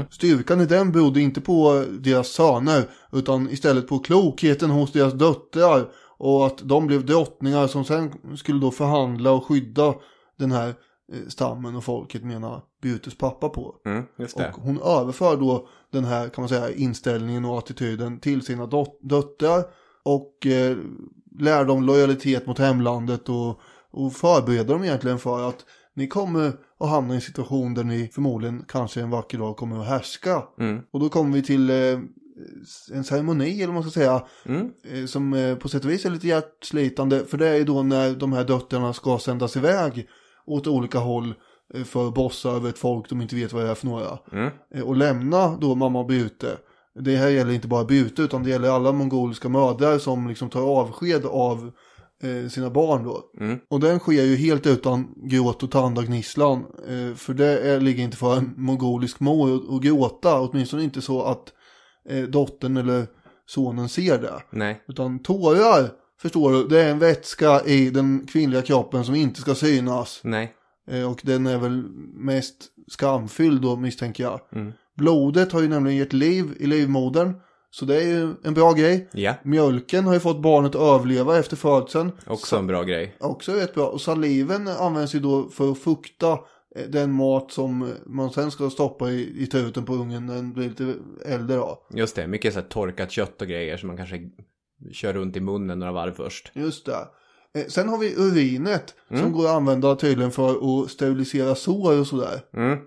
styrkan 0.10 0.62
i 0.62 0.66
den 0.66 0.92
berodde 0.92 1.22
inte 1.22 1.42
på 1.42 1.86
deras 2.00 2.28
söner, 2.28 2.90
utan 3.12 3.50
istället 3.50 3.88
på 3.88 4.00
klokheten 4.00 4.70
hos 4.70 4.92
deras 4.92 5.14
döttrar. 5.14 5.88
Och 6.18 6.46
att 6.46 6.58
de 6.58 6.88
blev 6.88 7.06
drottningar 7.06 7.68
som 7.68 7.86
sen 7.86 8.14
skulle 8.38 8.60
då 8.60 8.72
förhandla 8.72 9.32
och 9.32 9.46
skydda 9.46 9.94
den 10.38 10.52
här 10.52 10.68
eh, 11.14 11.28
stammen 11.28 11.76
och 11.76 11.84
folket 11.84 12.24
menar 12.24 12.62
Butes 12.82 13.18
pappa 13.18 13.50
på. 13.50 13.76
Mm. 13.86 14.04
Och 14.36 14.62
hon 14.62 14.82
överför 14.82 15.38
då 15.38 15.68
den 15.92 16.06
här 16.06 16.30
kan 16.30 16.42
man 16.42 16.50
säga 16.50 16.72
inställningen 16.72 17.46
och 17.46 17.58
attityden 17.58 18.20
till 18.20 18.42
sina 18.42 18.66
döttrar. 19.02 19.64
Och 20.04 20.46
eh, 20.46 20.78
lär 21.40 21.66
dem 21.66 21.84
lojalitet 21.84 22.48
mot 22.48 22.60
hemlandet 22.60 23.30
och, 23.30 23.60
och 23.96 24.14
förbereder 24.14 24.74
dem 24.74 24.84
egentligen 24.84 25.20
för 25.20 25.50
att 25.50 25.66
ni 25.94 26.08
kommer 26.08 26.52
att 26.80 26.90
hamna 26.90 27.14
i 27.14 27.16
en 27.16 27.22
situation 27.22 27.74
där 27.74 27.84
ni 27.84 28.08
förmodligen 28.08 28.66
kanske 28.68 29.02
en 29.02 29.10
vacker 29.10 29.38
dag 29.38 29.58
kommer 29.58 29.80
att 29.80 29.88
härska. 29.88 30.44
Mm. 30.60 30.82
Och 30.92 31.00
då 31.00 31.10
kommer 31.10 31.34
vi 31.36 31.44
till 31.44 31.70
eh, 31.70 32.00
en 32.94 33.04
ceremoni 33.04 33.56
eller 33.56 33.66
vad 33.66 33.74
man 33.74 33.84
ska 33.84 33.92
säga. 33.92 34.24
Mm. 34.46 34.72
Eh, 34.94 35.06
som 35.06 35.34
eh, 35.34 35.56
på 35.56 35.70
sätt 35.70 35.86
och 35.86 35.92
vis 35.92 36.06
är 36.06 36.10
lite 36.10 36.28
hjärtslitande. 36.28 37.26
För 37.26 37.38
det 37.38 37.48
är 37.48 37.56
ju 37.56 37.64
då 37.64 37.84
när 37.84 38.16
de 38.16 38.34
här 38.34 38.44
döttrarna 38.44 38.94
ska 38.94 39.20
sändas 39.20 39.58
iväg 39.58 40.08
åt 40.46 40.68
olika 40.68 41.00
håll 41.00 41.34
eh, 41.74 41.84
för 41.84 42.08
att 42.08 42.14
bossa 42.14 42.50
över 42.50 42.70
ett 42.70 42.78
folk 42.78 43.10
de 43.10 43.22
inte 43.22 43.36
vet 43.36 43.54
vad 43.54 43.64
det 43.64 43.70
är 43.70 43.76
för 43.76 43.88
några. 43.88 44.18
Mm. 44.32 44.52
Eh, 44.76 44.82
Och 44.82 44.96
lämna 44.96 45.58
då 45.58 45.76
mamma 45.76 46.04
Bute. 46.04 46.58
Det 47.00 47.16
här 47.16 47.30
gäller 47.30 47.54
inte 47.54 47.68
bara 47.68 47.86
Bute 47.86 48.22
utan 48.22 48.44
det 48.44 48.50
gäller 48.50 48.70
alla 48.70 48.92
mongoliska 48.92 49.50
mödrar 49.50 49.98
som 49.98 50.28
liksom 50.28 50.50
tar 50.50 50.62
avsked 50.62 51.26
av 51.26 51.72
eh, 52.24 52.50
sina 52.50 52.70
barn 52.70 53.04
då. 53.04 53.24
Mm. 53.40 53.60
Och 53.70 53.80
den 53.80 54.00
sker 54.00 54.24
ju 54.24 54.36
helt 54.36 54.68
utan 54.68 55.14
gråt 55.30 55.64
och 55.64 55.72
tandagnisslan. 55.72 56.60
Eh, 56.60 57.16
för 57.16 57.34
det 57.34 57.60
är, 57.60 57.80
ligger 57.80 58.04
inte 58.04 58.18
för 58.18 58.38
en 58.38 58.54
mongolisk 58.58 59.20
mor 59.20 59.76
att- 59.76 59.82
gråta. 59.84 60.42
Åtminstone 60.42 60.84
inte 60.84 61.02
så 61.02 61.22
att 61.24 61.54
eh, 62.10 62.24
dottern 62.24 62.78
eller 62.78 63.08
sonen 63.46 63.90
ser 63.90 64.18
det. 64.22 64.34
Nej. 64.52 64.82
Utan 64.88 65.20
tårar, 65.20 65.90
förstår 66.22 66.52
du, 66.52 66.68
det 66.68 66.82
är 66.82 66.92
en 66.92 67.00
vätska 67.00 67.62
i 67.66 67.90
den 67.90 68.28
kvinnliga 68.28 68.62
kroppen 68.62 69.06
som 69.06 69.16
inte 69.16 69.42
ska 69.42 69.56
synas. 69.56 70.22
Nej. 70.24 70.54
Eh, 70.92 71.12
och 71.12 71.20
den 71.24 71.48
är 71.48 71.58
väl 71.58 71.84
mest 72.14 72.56
skamfylld 72.88 73.62
då 73.62 73.76
misstänker 73.76 74.24
jag. 74.24 74.40
Mm. 74.56 74.72
Blodet 74.98 75.52
har 75.52 75.62
ju 75.62 75.68
nämligen 75.68 75.98
gett 75.98 76.14
liv 76.14 76.46
i 76.60 76.66
livmodern. 76.68 77.34
Så 77.80 77.86
det 77.86 77.96
är 78.02 78.08
ju 78.08 78.34
en 78.44 78.54
bra 78.54 78.74
grej. 78.74 79.10
Ja, 79.14 79.34
Mjölken 79.44 80.06
har 80.06 80.14
ju 80.14 80.20
fått 80.20 80.42
barnet 80.42 80.76
att 80.76 80.82
överleva 80.82 81.38
efter 81.40 81.56
födseln. 81.56 82.12
också 82.28 82.58
en 82.58 82.68
bra 82.68 82.84
grej. 82.84 83.16
Också 83.20 83.52
rätt 83.54 83.74
bra. 83.74 83.88
Och 83.88 84.02
saliven 84.02 84.68
används 84.68 85.16
ju 85.16 85.20
då 85.20 85.50
för 85.50 85.72
att 85.72 85.78
fukta 85.80 86.32
eh, 86.76 86.86
den 86.90 87.12
mat 87.12 87.52
som 87.52 87.94
man 88.06 88.30
sen 88.32 88.52
ska 88.52 88.70
stoppa 88.70 89.10
i, 89.12 89.44
i 89.44 89.48
truten 89.48 89.86
på 89.86 89.94
ungen 89.94 90.26
när 90.26 90.36
den 90.36 90.54
blir 90.54 90.70
lite 90.70 90.94
äldre 91.26 91.58
då. 91.58 91.88
Just 91.94 92.16
det, 92.16 92.28
mycket 92.28 92.54
så 92.54 92.60
här 92.60 92.68
torkat 92.68 93.12
kött 93.12 93.42
och 93.42 93.48
grejer 93.48 93.78
som 93.78 93.88
man 93.88 93.98
kanske 93.98 94.20
kör 94.92 95.14
runt 95.14 95.36
i 95.36 95.40
munnen 95.40 95.80
några 95.80 95.92
varv 95.94 96.14
först. 96.14 96.52
Just 96.54 96.86
det. 96.86 97.08
Eh, 97.60 97.66
Sen 97.68 97.90
har 97.90 97.98
vi 97.98 98.16
urinet 98.16 98.94
Mm. 99.10 99.24
som 99.24 99.32
går 99.32 99.46
att 99.46 99.52
använda 99.56 99.96
tydligen 99.96 100.32
för 100.32 100.84
att 100.84 100.92
sterilisera 100.92 101.56
sår 101.56 102.00
och 102.00 102.08
sådär. 102.08 102.42
Mm. 102.58 102.78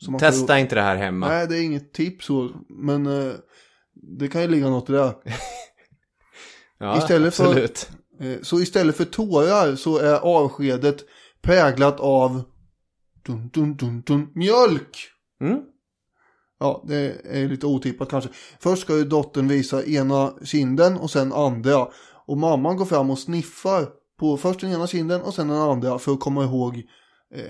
Så 0.00 0.10
man 0.10 0.20
får- 0.20 0.26
Testa 0.26 0.58
inte 0.58 0.74
det 0.74 0.80
här 0.82 0.96
hemma. 0.96 1.28
Nej, 1.28 1.46
det 1.46 1.58
är 1.58 1.62
inget 1.62 1.92
tips 1.92 2.28
men 2.68 3.06
eh, 3.06 3.32
det 4.02 4.28
kan 4.28 4.42
ju 4.42 4.48
ligga 4.48 4.68
något 4.70 4.90
i 4.90 4.92
det. 4.92 5.14
ja, 6.78 6.98
istället 6.98 7.34
för- 7.34 7.44
absolut. 7.44 7.90
Eh, 8.20 8.36
Så 8.42 8.60
istället 8.60 8.96
för 8.96 9.04
tårar 9.04 9.76
så 9.76 9.98
är 9.98 10.14
avskedet 10.14 10.96
präglat 11.42 12.00
av 12.00 12.42
dun, 13.26 13.48
dun, 13.52 13.76
dun, 13.76 14.02
dun, 14.06 14.28
mjölk. 14.34 14.96
Mm. 15.40 15.58
Ja, 16.60 16.84
det 16.88 17.16
är 17.24 17.48
lite 17.48 17.66
otippat 17.66 18.10
kanske. 18.10 18.30
Först 18.60 18.82
ska 18.82 18.96
ju 18.96 19.04
dottern 19.04 19.48
visa 19.48 19.84
ena 19.84 20.32
kinden 20.44 20.96
och 20.96 21.10
sen 21.10 21.32
andra. 21.32 21.88
Och 22.26 22.38
mamman 22.38 22.76
går 22.76 22.84
fram 22.84 23.10
och 23.10 23.18
sniffar 23.18 23.86
på 24.18 24.36
först 24.36 24.60
den 24.60 24.72
ena 24.72 24.86
kinden 24.86 25.22
och 25.22 25.34
sen 25.34 25.48
den 25.48 25.56
andra 25.58 25.98
för 25.98 26.12
att 26.12 26.20
komma 26.20 26.44
ihåg 26.44 26.82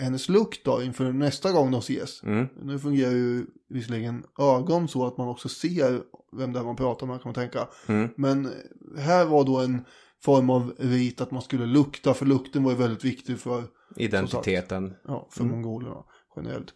hennes 0.00 0.28
lukt 0.28 0.64
då 0.64 0.82
inför 0.82 1.12
nästa 1.12 1.52
gång 1.52 1.70
de 1.70 1.78
ses. 1.78 2.22
Mm. 2.22 2.48
Nu 2.62 2.78
fungerar 2.78 3.12
ju 3.12 3.46
visserligen 3.68 4.24
ögon 4.38 4.88
så 4.88 5.06
att 5.06 5.16
man 5.16 5.28
också 5.28 5.48
ser 5.48 6.02
vem 6.32 6.52
det 6.52 6.58
är 6.58 6.64
man 6.64 6.76
pratar 6.76 7.06
med 7.06 7.22
kan 7.22 7.28
man 7.28 7.34
tänka. 7.34 7.68
Mm. 7.86 8.08
Men 8.16 8.52
här 8.98 9.24
var 9.24 9.44
då 9.44 9.58
en 9.58 9.84
form 10.22 10.50
av 10.50 10.74
rit 10.78 11.20
att 11.20 11.30
man 11.30 11.42
skulle 11.42 11.66
lukta 11.66 12.14
för 12.14 12.26
lukten 12.26 12.64
var 12.64 12.70
ju 12.70 12.76
väldigt 12.76 13.04
viktig 13.04 13.38
för, 13.38 13.64
Identiteten. 13.96 14.94
ja, 15.04 15.28
för 15.30 15.44
mongolerna 15.44 16.04
generellt. 16.36 16.74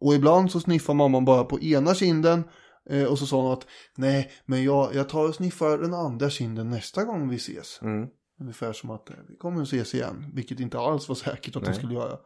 Och 0.00 0.14
ibland 0.14 0.50
så 0.50 0.60
sniffar 0.60 0.94
mamman 0.94 1.24
bara 1.24 1.44
på 1.44 1.60
ena 1.60 1.94
kinden 1.94 2.44
eh, 2.90 3.04
och 3.04 3.18
så 3.18 3.26
sa 3.26 3.42
hon 3.42 3.52
att 3.52 3.66
nej 3.96 4.30
men 4.46 4.64
jag, 4.64 4.94
jag 4.94 5.08
tar 5.08 5.28
och 5.28 5.34
sniffar 5.34 5.78
den 5.78 5.94
andra 5.94 6.30
kinden 6.30 6.70
nästa 6.70 7.04
gång 7.04 7.28
vi 7.28 7.36
ses. 7.36 7.78
Mm. 7.82 8.08
Ungefär 8.40 8.72
som 8.72 8.90
att 8.90 9.10
eh, 9.10 9.16
vi 9.28 9.36
kommer 9.36 9.62
att 9.62 9.68
ses 9.68 9.94
igen, 9.94 10.30
vilket 10.34 10.60
inte 10.60 10.78
alls 10.78 11.08
var 11.08 11.16
säkert 11.16 11.56
att 11.56 11.62
de 11.62 11.70
Nej. 11.70 11.78
skulle 11.78 11.94
göra. 11.94 12.18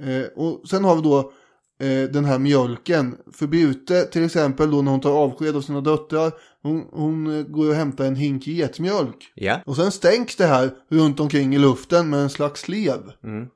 Eh, 0.00 0.26
och 0.36 0.68
sen 0.68 0.84
har 0.84 0.96
vi 0.96 1.02
då 1.02 1.32
eh, 1.80 2.10
den 2.10 2.24
här 2.24 2.38
mjölken. 2.38 3.16
För 3.32 3.46
Bute 3.46 4.04
till 4.04 4.24
exempel 4.24 4.70
då 4.70 4.82
när 4.82 4.90
hon 4.90 5.00
tar 5.00 5.12
avsked 5.12 5.56
av 5.56 5.60
sina 5.60 5.80
döttrar. 5.80 6.32
Hon, 6.62 6.86
hon 6.90 7.38
eh, 7.38 7.42
går 7.42 7.68
och 7.68 7.74
hämtar 7.74 8.04
en 8.04 8.16
hink 8.16 8.46
getmjölk. 8.46 9.32
Ja. 9.34 9.60
Och 9.66 9.76
sen 9.76 9.90
stänks 9.90 10.36
det 10.36 10.46
här 10.46 10.70
runt 10.88 11.20
omkring 11.20 11.54
i 11.54 11.58
luften 11.58 12.10
med 12.10 12.20
en 12.20 12.30
slags 12.30 12.60
slev. 12.60 13.12
Mm. 13.24 13.48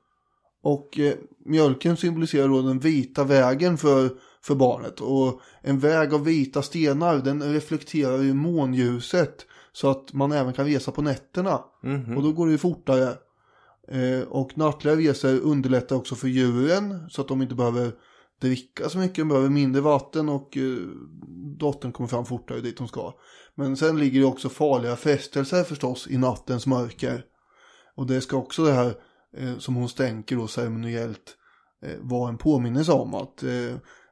Och 0.63 0.99
eh, 0.99 1.13
mjölken 1.45 1.97
symboliserar 1.97 2.47
då 2.47 2.61
den 2.61 2.79
vita 2.79 3.23
vägen 3.23 3.77
för, 3.77 4.09
för 4.41 4.55
barnet. 4.55 4.99
Och 4.99 5.41
en 5.61 5.79
väg 5.79 6.13
av 6.13 6.23
vita 6.23 6.61
stenar 6.61 7.17
den 7.17 7.53
reflekterar 7.53 8.21
ju 8.21 8.33
månljuset. 8.33 9.45
Så 9.73 9.89
att 9.89 10.13
man 10.13 10.31
även 10.31 10.53
kan 10.53 10.65
resa 10.65 10.91
på 10.91 11.01
nätterna. 11.01 11.59
Mhm. 11.83 12.17
Och 12.17 12.23
då 12.23 12.31
går 12.31 12.45
det 12.45 12.51
ju 12.51 12.57
fortare. 12.57 13.13
Eh, 13.87 14.27
och 14.27 14.57
nattliga 14.57 14.95
resor 14.95 15.39
underlättar 15.39 15.95
också 15.95 16.15
för 16.15 16.27
djuren. 16.27 17.09
Så 17.09 17.21
att 17.21 17.27
de 17.27 17.41
inte 17.41 17.55
behöver 17.55 17.91
dricka 18.41 18.89
så 18.89 18.97
mycket. 18.97 19.15
De 19.15 19.27
behöver 19.27 19.49
mindre 19.49 19.81
vatten 19.81 20.29
och 20.29 20.57
eh, 20.57 20.77
dottern 21.59 21.91
kommer 21.91 22.07
fram 22.07 22.25
fortare 22.25 22.61
dit 22.61 22.79
hon 22.79 22.87
ska. 22.87 23.13
Men 23.55 23.77
sen 23.77 23.99
ligger 23.99 24.19
det 24.19 24.25
också 24.25 24.49
farliga 24.49 24.95
frestelser 24.95 25.63
förstås 25.63 26.07
i 26.07 26.17
nattens 26.17 26.67
mörker. 26.67 27.25
Och 27.95 28.07
det 28.07 28.21
ska 28.21 28.37
också 28.37 28.63
det 28.63 28.71
här 28.71 28.93
eh, 29.37 29.57
som 29.57 29.75
hon 29.75 29.89
stänker 29.89 30.35
då 30.35 30.47
ceremoniellt 30.47 31.37
vara 32.01 32.29
en 32.29 32.37
påminnelse 32.37 32.91
om 32.91 33.15
att 33.15 33.43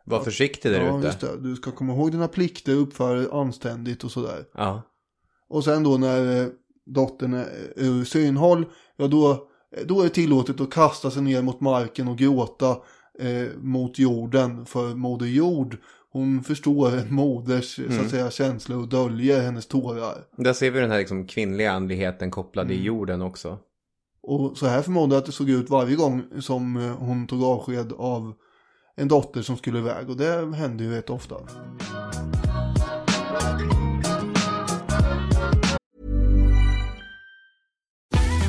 Var 0.05 0.19
försiktig 0.19 0.71
där 0.71 0.85
ja, 0.85 0.97
ute. 0.97 1.07
just 1.07 1.19
det, 1.19 1.41
du 1.41 1.55
ska 1.55 1.71
komma 1.71 1.93
ihåg 1.93 2.11
dina 2.11 2.27
plikter, 2.27 2.75
uppföra 2.75 3.13
dig 3.19 3.27
anständigt 3.31 4.03
och 4.03 4.11
sådär. 4.11 4.45
Ja. 4.53 4.81
Och 5.49 5.63
sen 5.63 5.83
då 5.83 5.97
när 5.97 6.49
dottern 6.85 7.33
är 7.33 7.47
ur 7.75 8.03
synhåll, 8.03 8.65
ja 8.97 9.07
då, 9.07 9.50
då 9.85 9.99
är 9.99 10.03
det 10.03 10.09
tillåtet 10.09 10.61
att 10.61 10.71
kasta 10.71 11.11
sig 11.11 11.21
ner 11.21 11.41
mot 11.41 11.61
marken 11.61 12.07
och 12.07 12.17
gråta 12.17 12.69
eh, 13.19 13.47
mot 13.61 13.99
jorden. 13.99 14.65
För 14.65 14.95
Moder 14.95 15.25
Jord, 15.25 15.77
hon 16.11 16.43
förstår 16.43 16.97
en 16.97 17.13
moders 17.13 17.75
så 17.75 18.01
att 18.01 18.09
säga 18.09 18.31
känslor 18.31 18.81
och 18.81 18.87
döljer 18.89 19.41
hennes 19.41 19.67
tårar. 19.67 20.17
Där 20.37 20.53
ser 20.53 20.71
vi 20.71 20.79
den 20.79 20.91
här 20.91 20.99
liksom 20.99 21.27
kvinnliga 21.27 21.71
andligheten 21.71 22.31
kopplad 22.31 22.65
Mm. 22.65 22.77
i 22.79 22.83
jorden 22.83 23.21
också. 23.21 23.57
Och 24.23 24.57
så 24.57 24.67
här 24.67 24.81
förmodar 24.81 25.15
jag 25.15 25.19
att 25.21 25.25
det 25.25 25.31
såg 25.31 25.49
ut 25.49 25.69
varje 25.69 25.95
gång 25.95 26.23
som 26.39 26.77
eh, 26.77 26.95
hon 26.97 27.27
tog 27.27 27.43
avsked 27.43 27.93
av 27.97 28.33
en 28.95 29.07
dotter 29.07 29.41
som 29.41 29.57
skulle 29.57 29.79
iväg. 29.79 30.09
Och 30.09 30.17
det 30.17 30.55
hände 30.55 30.83
ju 30.83 30.91
rätt 30.91 31.09
ofta. 31.09 31.35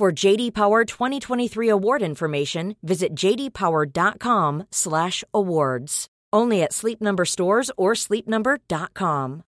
For 0.00 0.24
JD 0.24 0.54
Power 0.54 0.84
2023 0.84 1.68
award 1.68 2.02
information, 2.02 2.74
visit 2.86 3.08
jdpower.com/awards. 3.24 6.06
Only 6.36 6.62
at 6.62 6.72
Sleep 6.72 7.00
Number 7.00 7.24
stores 7.24 7.70
or 7.76 7.94
sleepnumber.com. 7.94 9.42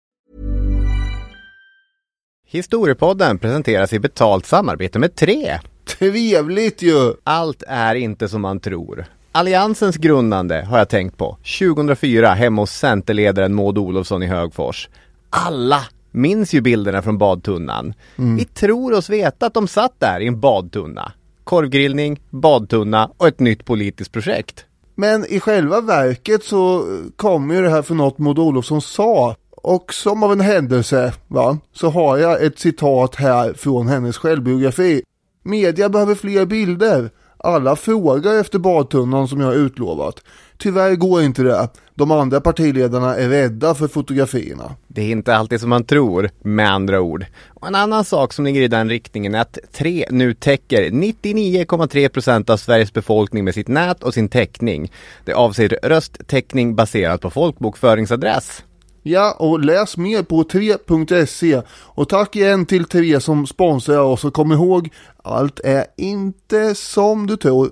Historiepodden 2.47 3.39
presenteras 3.39 3.93
i 3.93 3.99
betalt 3.99 4.47
samarbete 4.47 4.99
med 4.99 5.17
Tre. 5.17 5.59
Trevligt 5.99 6.83
ju! 6.83 7.15
Allt 7.25 7.63
är 7.67 7.95
inte 7.95 8.29
som 8.29 8.43
man 8.43 8.61
tror. 8.61 9.05
Alliansens 9.33 9.97
grundande 9.97 10.63
har 10.63 10.79
jag 10.79 10.89
tänkt 10.89 11.17
på. 11.17 11.39
2004 11.59 12.35
hemma 12.35 12.63
hos 12.63 12.71
Centerledaren 12.71 13.55
Maud 13.55 13.79
Olofsson 13.79 14.23
i 14.23 14.27
Högfors. 14.27 14.89
Alla 15.31 15.81
minns 16.15 16.53
ju 16.53 16.61
bilderna 16.61 17.03
från 17.03 17.19
badtunnan. 17.19 17.95
Vi 18.17 18.45
tror 18.45 18.93
oss 18.93 19.11
veta 19.11 19.47
att 19.47 19.55
de 19.55 19.69
satt 19.69 20.01
där 20.01 20.21
i 20.21 20.27
en 20.27 20.41
badtunna. 20.41 21.13
korvgrillning, 21.45 22.21
badtunna 22.31 23.11
och 23.17 23.29
ett 23.29 23.41
nytt 23.41 23.65
politiskt 23.65 24.13
projekt. 24.13 24.65
Men 24.95 25.27
i 25.27 25.41
själva 25.41 25.81
verket 25.81 26.45
så 26.45 26.87
kommer 27.17 27.55
ju 27.55 27.63
det 27.63 27.71
här 27.71 27.83
från 27.83 27.97
något 27.97 28.19
Maud 28.19 28.39
Olofsson 28.39 28.83
sa. 28.83 29.37
Och 29.51 29.95
som 29.95 30.23
av 30.23 30.33
en 30.33 30.41
händelse, 30.41 31.13
va, 31.29 31.59
så 31.73 31.89
har 31.91 32.19
jag 32.19 32.43
ett 32.43 32.59
citat 32.59 33.15
här 33.15 33.53
från 33.53 33.89
hennes 33.89 34.17
självbiografi. 34.17 35.03
Media 35.43 35.89
behöver 35.89 36.15
fler 36.15 36.47
bilder. 36.47 37.11
Alla 37.39 37.77
frågar 37.77 38.41
efter 38.41 38.59
badtunnan 38.59 39.29
som 39.29 39.41
jag 39.41 39.47
har 39.47 39.55
utlovat. 39.55 40.21
Tyvärr 40.59 40.95
går 40.95 41.23
inte 41.23 41.43
det. 41.43 41.69
De 41.97 42.11
andra 42.11 42.41
partiledarna 42.41 43.17
är 43.17 43.29
rädda 43.29 43.75
för 43.75 43.89
fotografierna. 43.89 44.77
Det 44.89 45.03
är 45.03 45.11
inte 45.11 45.37
alltid 45.37 45.61
som 45.61 45.71
man 45.71 45.85
tror, 45.85 46.31
med 46.43 46.73
andra 46.73 47.01
ord. 47.01 47.27
Och 47.49 47.67
en 47.67 47.75
annan 47.75 48.05
sak 48.05 48.33
som 48.33 48.45
ligger 48.45 48.63
i 48.63 48.69
den 48.69 48.89
riktningen 48.89 49.35
är 49.35 49.41
att 49.41 49.59
tre 49.73 50.07
nu 50.11 50.35
täcker 50.35 50.91
99,3% 50.91 52.51
av 52.51 52.57
Sveriges 52.57 52.93
befolkning 52.93 53.45
med 53.45 53.55
sitt 53.55 53.69
nät 53.69 54.03
och 54.03 54.15
sin 54.15 54.29
täckning. 54.29 54.93
Det 55.25 55.33
avser 55.33 55.79
rösttäckning 55.83 56.75
baserat 56.75 57.21
på 57.21 57.31
folkbokföringsadress. 57.31 58.65
Ja, 59.03 59.37
och 59.39 59.61
läs 59.61 59.97
mer 59.97 60.23
på 60.23 60.43
3.se. 60.43 61.63
Och 61.71 62.09
tack 62.09 62.37
igen 62.37 62.67
till 62.67 62.85
3 62.85 63.21
som 63.21 63.47
sponsrar 63.47 64.01
oss 64.01 64.25
och 64.25 64.35
kom 64.35 64.53
ihåg, 64.53 64.93
allt 65.23 65.61
är 65.61 65.85
inte 65.97 66.75
som 66.75 67.27
du 67.27 67.37
tror. 67.37 67.71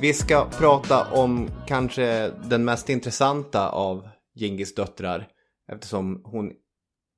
Vi 0.00 0.14
ska 0.14 0.48
prata 0.58 1.12
om 1.12 1.50
kanske 1.66 2.30
den 2.44 2.64
mest 2.64 2.88
intressanta 2.88 3.68
av 3.68 4.08
Gingis 4.34 4.74
döttrar. 4.74 5.28
Eftersom 5.72 6.20
hon 6.24 6.52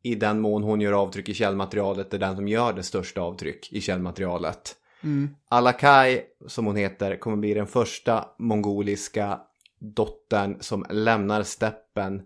i 0.03 0.15
den 0.15 0.41
mån 0.41 0.63
hon 0.63 0.81
gör 0.81 0.93
avtryck 0.93 1.29
i 1.29 1.35
källmaterialet 1.35 2.15
är 2.15 2.19
den 2.19 2.37
som 2.37 2.49
gör 2.49 2.73
det 2.73 2.83
största 2.83 3.21
avtryck 3.21 3.73
i 3.73 3.81
källmaterialet. 3.81 4.77
Mm. 5.03 5.29
Alakai, 5.49 6.21
som 6.47 6.67
hon 6.67 6.77
heter, 6.77 7.17
kommer 7.17 7.37
bli 7.37 7.55
den 7.55 7.67
första 7.67 8.25
mongoliska 8.39 9.41
dottern 9.81 10.57
som 10.61 10.87
lämnar 10.91 11.43
steppen 11.43 12.23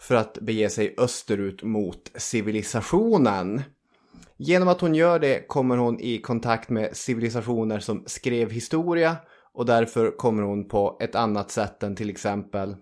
för 0.00 0.14
att 0.14 0.38
bege 0.38 0.70
sig 0.70 0.94
österut 0.98 1.62
mot 1.62 2.10
civilisationen. 2.14 3.62
Genom 4.36 4.68
att 4.68 4.80
hon 4.80 4.94
gör 4.94 5.18
det 5.18 5.48
kommer 5.48 5.76
hon 5.76 6.00
i 6.00 6.18
kontakt 6.18 6.70
med 6.70 6.96
civilisationer 6.96 7.78
som 7.78 8.04
skrev 8.06 8.50
historia 8.50 9.16
och 9.54 9.66
därför 9.66 10.16
kommer 10.16 10.42
hon 10.42 10.68
på 10.68 10.96
ett 11.00 11.14
annat 11.14 11.50
sätt 11.50 11.82
än 11.82 11.96
till 11.96 12.10
exempel 12.10 12.76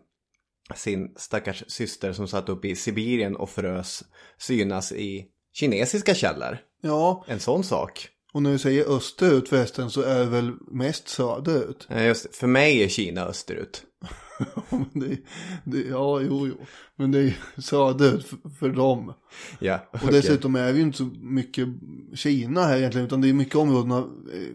sin 0.75 1.15
stackars 1.17 1.65
syster 1.69 2.13
som 2.13 2.29
satt 2.29 2.49
upp 2.49 2.65
i 2.65 2.77
Sibirien 2.77 3.37
och 3.37 3.51
frös 3.51 4.05
synas 4.39 4.93
i 4.93 5.27
kinesiska 5.53 6.15
källor. 6.15 6.59
Ja, 6.83 7.25
En 7.29 7.41
sån 7.41 7.65
sak. 7.65 8.09
och 8.33 8.43
när 8.43 8.53
du 8.53 8.59
säger 8.59 8.97
österut 8.97 9.49
förresten 9.49 9.91
så 9.91 10.03
är 10.03 10.19
det 10.19 10.25
väl 10.27 10.53
mest 10.71 11.09
söderut. 11.09 11.87
Eh, 11.91 12.07
Just, 12.07 12.37
för 12.37 12.47
mig 12.47 12.83
är 12.85 12.89
Kina 12.89 13.25
österut. 13.27 13.83
Det, 14.95 15.17
det, 15.65 15.81
ja, 15.89 16.21
jo, 16.21 16.47
jo. 16.49 16.55
Men 16.97 17.13
det 17.13 17.19
är 17.19 17.23
ju 17.23 17.33
söderut 17.63 18.27
för, 18.27 18.37
för 18.59 18.69
dem. 18.69 19.13
Ja, 19.59 19.89
Och 19.93 19.95
okej. 19.95 20.09
dessutom 20.13 20.57
är 20.57 20.73
det 20.73 20.79
ju 20.79 20.83
inte 20.83 20.99
så 20.99 21.11
mycket 21.21 21.69
Kina 22.15 22.63
här 22.63 22.77
egentligen, 22.79 23.07
utan 23.07 23.21
det 23.21 23.29
är 23.29 23.33
mycket 23.33 23.55
områdena 23.57 23.99
eh, 23.99 24.49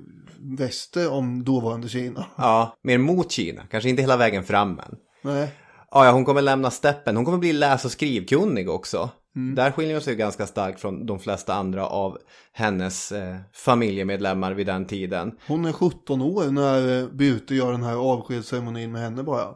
väster 0.58 1.12
om 1.12 1.44
dåvarande 1.44 1.90
Kina. 1.90 2.26
Ja, 2.36 2.78
mer 2.82 2.98
mot 2.98 3.32
Kina. 3.32 3.62
Kanske 3.72 3.90
inte 3.90 4.02
hela 4.02 4.18
vägen 4.18 4.44
fram 4.44 4.74
men. 4.74 4.96
Nej, 5.22 5.50
Ja, 5.92 6.06
ja, 6.06 6.12
hon 6.12 6.26
kommer 6.26 6.42
lämna 6.42 6.72
steppen. 6.72 7.16
Hon 7.16 7.26
kommer 7.26 7.38
bli 7.38 7.54
läs 7.54 7.86
och 7.86 7.92
skrivkunnig 7.92 8.70
också. 8.70 9.10
Där 9.56 9.72
skiljer 9.72 9.94
hon 9.94 10.02
sig 10.02 10.16
ganska 10.16 10.48
starkt 10.48 10.80
från 10.82 11.06
de 11.06 11.20
flesta 11.20 11.54
andra 11.54 11.88
av 11.88 12.18
hennes 12.54 13.12
eh, 13.12 13.36
familjemedlemmar 13.54 14.54
vid 14.54 14.68
den 14.68 14.86
tiden. 14.86 15.32
hon 15.48 15.66
är 15.66 15.72
17 15.72 16.22
år 16.22 16.52
när 16.52 17.00
eh, 17.02 17.08
Birte 17.10 17.56
gör 17.56 17.72
den 17.72 17.84
här 17.84 17.96
avskedsceremonin 17.96 18.92
med 18.92 19.02
henne 19.02 19.24
bara. 19.24 19.56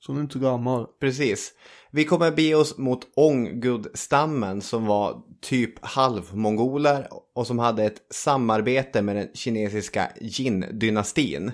Så 0.00 0.12
hon 0.12 0.16
är 0.16 0.20
inte 0.20 0.38
gammal. 0.38 0.86
Precis. 1.00 1.52
Vi 1.90 2.04
kommer 2.04 2.30
bege 2.30 2.54
oss 2.54 2.78
mot 2.78 3.00
Onggud-stammen 3.16 4.60
som 4.60 4.86
var 4.86 5.22
typ 5.40 5.84
halvmongoler 5.84 7.08
och 7.34 7.46
som 7.46 7.58
hade 7.58 7.84
ett 7.84 8.02
samarbete 8.10 9.02
med 9.02 9.16
den 9.16 9.28
kinesiska 9.34 10.10
Jin-dynastin. 10.20 11.52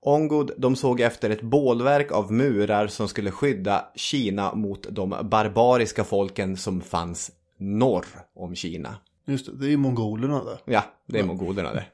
Onggud, 0.00 0.50
de 0.58 0.76
såg 0.76 1.00
efter 1.00 1.30
ett 1.30 1.42
bålverk 1.42 2.12
av 2.12 2.32
murar 2.32 2.86
som 2.86 3.08
skulle 3.08 3.30
skydda 3.30 3.84
Kina 3.94 4.54
mot 4.54 4.86
de 4.90 5.16
barbariska 5.22 6.04
folken 6.04 6.56
som 6.56 6.80
fanns 6.80 7.30
norr 7.58 8.06
om 8.34 8.54
Kina. 8.54 8.96
Just 9.24 9.46
det, 9.46 9.52
det 9.58 9.66
är 9.66 9.70
ju 9.70 9.76
mongolerna 9.76 10.44
där. 10.44 10.58
Ja, 10.64 10.84
det 11.06 11.18
är 11.18 11.24
mongolerna 11.24 11.72
det. 11.72 11.84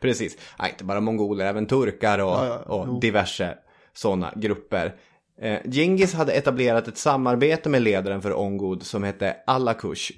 Precis. 0.00 0.36
Nej, 0.58 0.70
inte 0.70 0.84
bara 0.84 1.00
mongoler, 1.00 1.46
även 1.46 1.66
turkar 1.66 2.18
och, 2.18 2.30
Ja, 2.30 2.62
ja, 2.66 2.74
och 2.74 3.00
diverse 3.00 3.58
sådana 3.92 4.32
grupper. 4.36 4.94
Eh, 5.40 5.58
Genghis 5.64 6.14
hade 6.14 6.32
etablerat 6.32 6.88
ett 6.88 6.98
samarbete 6.98 7.68
med 7.68 7.82
ledaren 7.82 8.22
för 8.22 8.38
Ongud 8.38 8.82
som 8.82 9.02
hette 9.02 9.36
Allakush. 9.46 10.12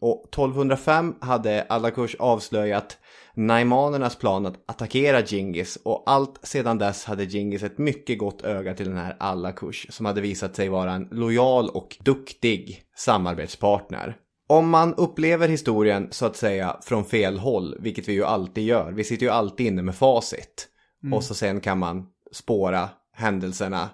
Och 0.00 0.24
1205 0.24 1.14
hade 1.20 1.62
Allakush 1.62 2.16
avslöjat 2.18 2.98
Naimanernas 3.34 4.16
plan 4.16 4.46
att 4.46 4.70
attackera 4.70 5.22
Genghis 5.22 5.78
och 5.84 6.02
allt 6.06 6.40
sedan 6.42 6.78
dess 6.78 7.04
hade 7.04 7.24
Genghis 7.26 7.62
ett 7.62 7.78
mycket 7.78 8.18
gott 8.18 8.42
öga 8.42 8.74
till 8.74 8.88
den 8.88 8.96
här 8.96 9.16
Allakush 9.20 9.90
som 9.90 10.06
hade 10.06 10.20
visat 10.20 10.56
sig 10.56 10.68
vara 10.68 10.92
en 10.92 11.08
lojal 11.10 11.68
och 11.68 11.96
duktig 12.00 12.82
samarbetspartner. 12.96 14.16
Om 14.48 14.70
man 14.70 14.94
upplever 14.94 15.48
historien 15.48 16.08
så 16.10 16.26
att 16.26 16.36
säga 16.36 16.76
från 16.82 17.04
fel 17.04 17.38
håll, 17.38 17.76
vilket 17.80 18.08
vi 18.08 18.12
ju 18.12 18.24
alltid 18.24 18.64
gör, 18.64 18.92
vi 18.92 19.04
sitter 19.04 19.26
ju 19.26 19.32
alltid 19.32 19.66
inne 19.66 19.82
med 19.82 19.94
facit. 19.94 20.68
Och 21.12 21.24
så 21.24 21.34
sen 21.34 21.60
kan 21.60 21.78
man 21.78 22.06
spåra 22.32 22.88
händelserna 23.12 23.90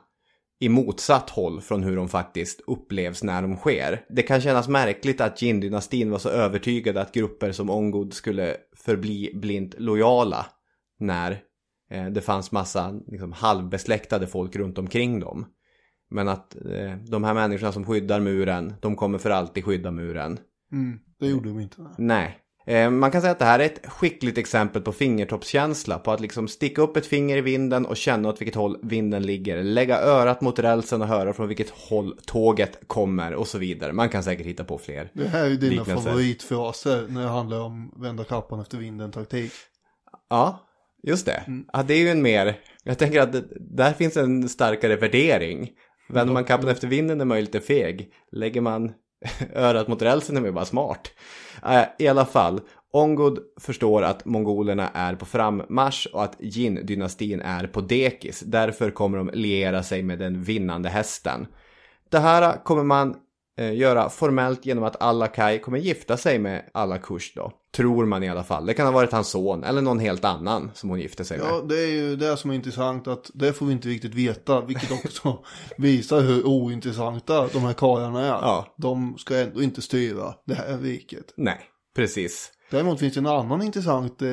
i 0.60 0.68
motsatt 0.68 1.30
håll 1.30 1.60
från 1.60 1.82
hur 1.82 1.96
de 1.96 2.08
faktiskt 2.08 2.60
upplevs 2.66 3.22
när 3.22 3.42
de 3.42 3.56
sker. 3.56 4.04
Det 4.08 4.22
kan 4.22 4.40
kännas 4.40 4.68
märkligt 4.68 5.20
att 5.20 5.42
Jin-dynastin 5.42 6.10
var 6.10 6.18
så 6.18 6.28
övertygade 6.28 7.00
att 7.00 7.12
grupper 7.12 7.52
som 7.52 7.70
Ongud 7.70 8.14
skulle 8.14 8.56
förbli 8.76 9.30
blint 9.34 9.74
lojala 9.78 10.46
när 10.98 11.42
eh, 11.90 12.06
det 12.06 12.20
fanns 12.20 12.52
massa 12.52 13.00
liksom, 13.06 13.32
halvbesläktade 13.32 14.26
folk 14.26 14.56
runt 14.56 14.78
omkring 14.78 15.20
dem. 15.20 15.46
Men 16.10 16.28
att 16.28 16.56
eh, 16.56 16.96
de 17.08 17.24
här 17.24 17.34
människorna 17.34 17.72
som 17.72 17.86
skyddar 17.86 18.20
muren, 18.20 18.74
de 18.80 18.96
kommer 18.96 19.18
för 19.18 19.30
alltid 19.30 19.64
skydda 19.64 19.90
muren. 19.90 20.38
Mm, 20.72 20.98
det 21.20 21.26
gjorde 21.26 21.48
de 21.48 21.60
inte. 21.60 21.76
Nej. 21.98 22.38
Eh, 22.66 22.90
man 22.90 23.10
kan 23.10 23.20
säga 23.20 23.30
att 23.32 23.38
det 23.38 23.44
här 23.44 23.58
är 23.58 23.64
ett 23.64 23.86
skickligt 23.86 24.38
exempel 24.38 24.82
på 24.82 24.92
fingertoppskänsla. 24.92 25.98
På 25.98 26.12
att 26.12 26.20
liksom 26.20 26.48
sticka 26.48 26.82
upp 26.82 26.96
ett 26.96 27.06
finger 27.06 27.36
i 27.36 27.40
vinden 27.40 27.86
och 27.86 27.96
känna 27.96 28.28
åt 28.28 28.40
vilket 28.40 28.54
håll 28.54 28.78
vinden 28.82 29.22
ligger. 29.22 29.62
Lägga 29.62 30.00
örat 30.00 30.40
mot 30.40 30.58
rälsen 30.58 31.02
och 31.02 31.08
höra 31.08 31.32
från 31.32 31.48
vilket 31.48 31.70
håll 31.70 32.18
tåget 32.26 32.88
kommer 32.88 33.34
och 33.34 33.48
så 33.48 33.58
vidare. 33.58 33.92
Man 33.92 34.08
kan 34.08 34.22
säkert 34.22 34.46
hitta 34.46 34.64
på 34.64 34.78
fler. 34.78 35.10
Det 35.14 35.28
här 35.28 35.44
är 35.44 35.48
ju 35.48 35.56
dina 35.56 35.82
Liknelser. 35.82 36.10
favoritfraser 36.10 37.06
när 37.08 37.22
det 37.22 37.28
handlar 37.28 37.60
om 37.60 37.92
vända 37.96 38.24
kappan 38.24 38.60
efter 38.60 38.78
vinden 38.78 39.12
taktik. 39.12 39.52
Ja, 40.30 40.60
just 41.02 41.26
det. 41.26 41.42
Ja, 41.72 41.82
det 41.82 41.94
är 41.94 41.98
ju 41.98 42.08
en 42.08 42.22
mer... 42.22 42.58
Jag 42.84 42.98
tänker 42.98 43.20
att 43.20 43.32
det, 43.32 43.44
där 43.60 43.92
finns 43.92 44.16
en 44.16 44.48
starkare 44.48 44.96
värdering. 44.96 45.70
Vänder 46.08 46.34
man 46.34 46.44
kappan 46.44 46.68
efter 46.68 46.88
vinden 46.88 47.20
är 47.20 47.24
man 47.24 47.38
ju 47.38 47.40
lite 47.40 47.60
feg. 47.60 48.12
Lägger 48.32 48.60
man 48.60 48.92
örat 49.54 49.88
mot 49.88 50.02
rälsen 50.02 50.36
är 50.36 50.40
man 50.40 50.48
ju 50.48 50.52
bara 50.52 50.64
smart. 50.64 51.10
Äh, 51.66 51.84
I 51.98 52.08
alla 52.08 52.24
fall, 52.24 52.60
Ongud 52.92 53.38
förstår 53.60 54.02
att 54.02 54.24
mongolerna 54.24 54.88
är 54.88 55.14
på 55.14 55.26
frammarsch 55.26 56.06
och 56.12 56.24
att 56.24 56.36
Jin-dynastin 56.40 57.40
är 57.40 57.66
på 57.66 57.80
dekis. 57.80 58.40
Därför 58.40 58.90
kommer 58.90 59.18
de 59.18 59.30
liera 59.32 59.82
sig 59.82 60.02
med 60.02 60.18
den 60.18 60.42
vinnande 60.42 60.88
hästen. 60.88 61.46
Det 62.08 62.18
här 62.18 62.64
kommer 62.64 62.84
man 62.84 63.16
göra 63.56 64.10
formellt 64.10 64.66
genom 64.66 64.84
att 64.84 65.02
Allakai 65.02 65.58
kommer 65.58 65.78
gifta 65.78 66.16
sig 66.16 66.38
med 66.38 66.70
Allakush 66.74 67.32
då. 67.34 67.52
Tror 67.76 68.06
man 68.06 68.22
i 68.22 68.28
alla 68.28 68.44
fall. 68.44 68.66
Det 68.66 68.74
kan 68.74 68.86
ha 68.86 68.92
varit 68.92 69.12
hans 69.12 69.28
son 69.28 69.64
eller 69.64 69.82
någon 69.82 69.98
helt 69.98 70.24
annan 70.24 70.70
som 70.74 70.90
hon 70.90 71.00
gifte 71.00 71.24
sig 71.24 71.38
med. 71.38 71.46
Ja, 71.46 71.60
det 71.68 71.82
är 71.82 71.88
ju 71.88 72.16
det 72.16 72.36
som 72.36 72.50
är 72.50 72.54
intressant 72.54 73.08
att 73.08 73.30
det 73.34 73.52
får 73.52 73.66
vi 73.66 73.72
inte 73.72 73.88
riktigt 73.88 74.14
veta, 74.14 74.60
vilket 74.60 74.90
också 74.90 75.38
visar 75.78 76.20
hur 76.20 76.46
ointressanta 76.46 77.48
de 77.52 77.58
här 77.58 77.72
karlarna 77.72 78.20
är. 78.20 78.26
Ja. 78.28 78.74
De 78.76 79.18
ska 79.18 79.36
ändå 79.36 79.62
inte 79.62 79.82
styra 79.82 80.34
det 80.46 80.54
här 80.54 80.78
riket. 80.78 81.34
Nej, 81.36 81.60
precis. 81.96 82.50
Däremot 82.70 83.00
finns 83.00 83.14
det 83.14 83.20
en 83.20 83.26
annan 83.26 83.62
intressant 83.62 84.22
eh, 84.22 84.28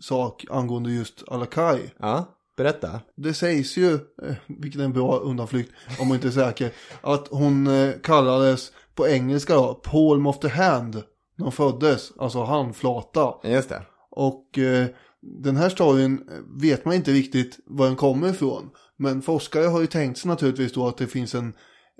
sak 0.00 0.44
angående 0.50 0.92
just 0.92 1.28
Alakai. 1.28 1.80
Ja, 1.98 2.38
berätta. 2.62 3.00
Det 3.16 3.34
sägs 3.34 3.76
ju, 3.76 3.94
eh, 3.94 4.34
vilket 4.48 4.80
är 4.80 4.84
en 4.84 4.92
bra 4.92 5.16
undanflykt 5.16 5.72
om 5.98 6.08
man 6.08 6.14
inte 6.14 6.28
är 6.28 6.32
säker, 6.32 6.72
att 7.00 7.28
hon 7.30 7.66
eh, 7.66 7.92
kallades 8.02 8.72
på 8.94 9.08
engelska 9.08 9.54
då, 9.54 9.74
palm 9.74 10.26
of 10.26 10.38
the 10.38 10.48
hand, 10.48 10.94
när 11.36 11.44
hon 11.44 11.52
föddes, 11.52 12.12
alltså 12.18 12.44
handflata. 12.44 13.34
Just 13.44 13.68
det. 13.68 13.82
Och 14.10 14.58
eh, 14.58 14.86
den 15.22 15.56
här 15.56 15.68
storyn 15.68 16.20
vet 16.60 16.84
man 16.84 16.94
inte 16.94 17.12
riktigt 17.12 17.58
var 17.66 17.86
den 17.86 17.96
kommer 17.96 18.28
ifrån. 18.28 18.70
Men 18.96 19.22
forskare 19.22 19.66
har 19.66 19.80
ju 19.80 19.86
tänkt 19.86 20.18
sig 20.18 20.28
naturligtvis 20.28 20.72
då 20.72 20.88
att 20.88 20.96
det 20.96 21.06
finns 21.06 21.34
en, 21.34 21.52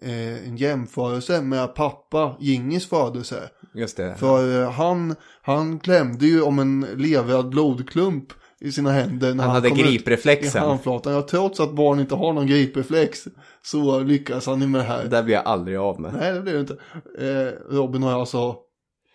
eh, 0.02 0.48
en 0.48 0.56
jämförelse 0.56 1.42
med 1.42 1.74
pappa 1.74 2.36
Gingis 2.40 2.86
födelse. 2.86 3.50
Just 3.74 3.96
det. 3.96 4.14
För 4.14 4.62
eh, 4.62 4.70
han, 4.70 5.14
han 5.42 5.78
klämde 5.78 6.26
ju 6.26 6.42
om 6.42 6.58
en 6.58 6.86
levrad 6.96 7.48
blodklump 7.48 8.32
i 8.62 8.72
sina 8.72 8.92
händer. 8.92 9.34
När 9.34 9.44
Han 9.44 9.54
hade 9.54 9.70
gripreflexen. 9.70 10.62
I 10.62 10.66
handflatan. 10.66 11.12
Ja, 11.12 11.22
trots 11.22 11.60
att 11.60 11.72
barn 11.72 12.00
inte 12.00 12.14
har 12.14 12.32
någon 12.32 12.46
gripreflex 12.46 13.28
så 13.62 14.00
lyckas 14.00 14.46
han 14.46 14.60
ju 14.60 14.66
med 14.66 14.80
det 14.80 14.84
här. 14.84 15.02
Det 15.02 15.08
där 15.08 15.22
blir 15.22 15.34
jag 15.34 15.46
aldrig 15.46 15.76
av 15.78 16.00
med. 16.00 16.14
Nej, 16.14 16.32
det 16.32 16.40
blir 16.40 16.52
det 16.52 16.60
inte. 16.60 16.76
Eh, 17.18 17.74
Robin 17.74 18.02
har 18.02 18.20
alltså 18.20 18.56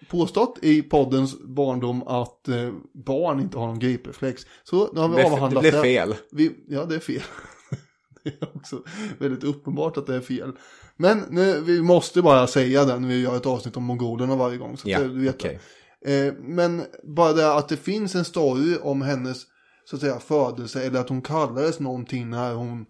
påstått 0.09 0.59
i 0.61 0.81
poddens 0.81 1.39
barndom 1.39 2.03
att 2.07 2.47
eh, 2.47 2.69
barn 3.05 3.39
inte 3.39 3.57
har 3.57 3.67
någon 3.67 3.79
gripreflex. 3.79 4.45
Så 4.63 4.89
nu 4.93 4.99
har 4.99 5.09
vi 5.09 5.15
Det, 5.15 5.21
det 5.21 5.27
avhandlat 5.31 5.61
blev 5.61 5.81
fel. 5.81 6.15
Vi, 6.31 6.51
ja, 6.67 6.85
det 6.85 6.95
är 6.95 6.99
fel. 6.99 7.21
det 8.23 8.29
är 8.29 8.49
också 8.55 8.81
väldigt 9.19 9.43
uppenbart 9.43 9.97
att 9.97 10.07
det 10.07 10.15
är 10.15 10.21
fel. 10.21 10.51
Men 10.97 11.23
nu, 11.29 11.61
vi 11.61 11.81
måste 11.81 12.21
bara 12.21 12.47
säga 12.47 12.85
det 12.85 12.99
när 12.99 13.07
vi 13.07 13.21
gör 13.21 13.37
ett 13.37 13.45
avsnitt 13.45 13.77
om 13.77 13.83
mongolerna 13.83 14.35
varje 14.35 14.57
gång. 14.57 14.77
Så 14.77 14.89
Ja, 14.89 14.97
att 14.97 15.03
du 15.03 15.19
vet 15.21 15.35
okej. 15.35 15.53
det. 15.53 15.59
Eh, 16.05 16.33
men 16.39 16.83
bara 17.15 17.33
det 17.33 17.53
att 17.53 17.69
det 17.69 17.77
finns 17.77 18.15
en 18.15 18.25
story 18.25 18.77
om 18.81 19.01
hennes 19.01 19.37
så 19.85 19.95
att 19.95 20.01
säga 20.01 20.19
födelse 20.19 20.83
eller 20.85 20.99
att 20.99 21.09
hon 21.09 21.21
kallades 21.21 21.79
någonting 21.79 22.29
när 22.29 22.53
hon 22.53 22.85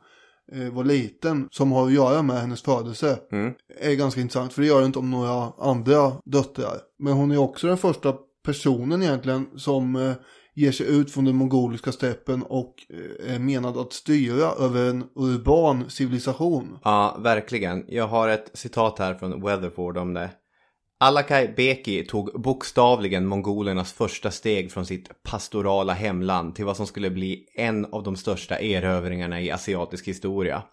eh, 0.53 0.74
var 0.74 0.84
liten 0.84 1.47
som 1.51 1.72
har 1.72 1.86
att 1.86 1.93
göra 1.93 2.22
med 2.22 2.41
hennes 2.41 2.62
födelse 2.62 3.20
Mm. 3.32 3.53
är 3.80 3.93
ganska 3.93 4.22
intressant 4.22 4.53
för 4.53 4.62
det 4.62 4.68
gör 4.68 4.80
det 4.80 4.86
inte 4.86 4.99
om 4.99 5.12
några 5.12 5.51
andra 5.60 6.12
döttrar. 6.26 6.78
Men 6.99 7.14
hon 7.14 7.32
är 7.32 7.38
också 7.38 7.68
den 7.68 7.78
första 7.78 8.16
personen 8.45 9.03
egentligen 9.03 9.47
som 9.55 9.95
eh, 9.95 10.14
ger 10.55 10.72
sig 10.72 10.88
ut 10.99 11.12
från 11.12 11.26
den 11.26 11.36
mongoliska 11.36 11.91
steppen 11.91 12.43
och 12.43 12.76
är 13.28 13.39
menad 13.39 13.78
att 13.78 13.93
styra 13.93 14.51
över 14.66 14.89
en 14.89 15.03
urban 15.16 15.89
civilisation. 15.89 16.78
Ja, 16.84 17.18
verkligen. 17.24 17.86
Jag 17.88 18.08
har 18.08 18.28
ett 18.30 18.51
citat 18.53 18.99
här 18.99 19.14
från 19.16 19.41
Weatherford 19.41 19.97
om 19.97 20.14
det. 20.14 20.30
Alakai 21.00 21.54
Beki 21.58 22.06
tog 22.06 22.41
bokstavligen 22.41 23.26
mongolernas 23.26 23.93
första 23.93 24.32
steg 24.32 24.72
från 24.72 24.86
sitt 24.86 25.24
pastorala 25.24 25.93
hemland 25.93 26.56
till 26.56 26.66
vad 26.66 26.78
som 26.78 26.88
skulle 26.88 27.10
bli 27.10 27.45
en 27.56 27.86
av 27.86 28.04
de 28.04 28.16
största 28.16 28.60
erövringarna 28.60 29.41
i 29.41 29.52
asiatisk 29.52 30.08
historia. 30.08 30.64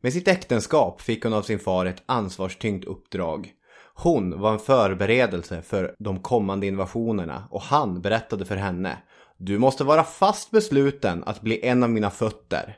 Med 0.00 0.12
sitt 0.12 0.28
äktenskap 0.28 1.00
fick 1.00 1.24
hon 1.24 1.32
av 1.32 1.42
sin 1.42 1.58
far 1.58 1.86
ett 1.86 2.02
ansvarstyngt 2.06 2.84
uppdrag. 2.84 3.52
Hon 3.94 4.40
var 4.40 4.52
en 4.52 4.58
förberedelse 4.58 5.62
för 5.62 5.94
de 5.98 6.18
kommande 6.18 6.66
invasionerna 6.66 7.48
och 7.50 7.62
han 7.62 8.02
berättade 8.02 8.44
för 8.44 8.56
henne 8.56 8.98
Du 9.36 9.58
måste 9.58 9.84
vara 9.84 10.04
fast 10.04 10.50
besluten 10.50 11.24
att 11.24 11.40
bli 11.40 11.66
en 11.66 11.82
av 11.82 11.90
mina 11.90 12.10
fötter. 12.10 12.76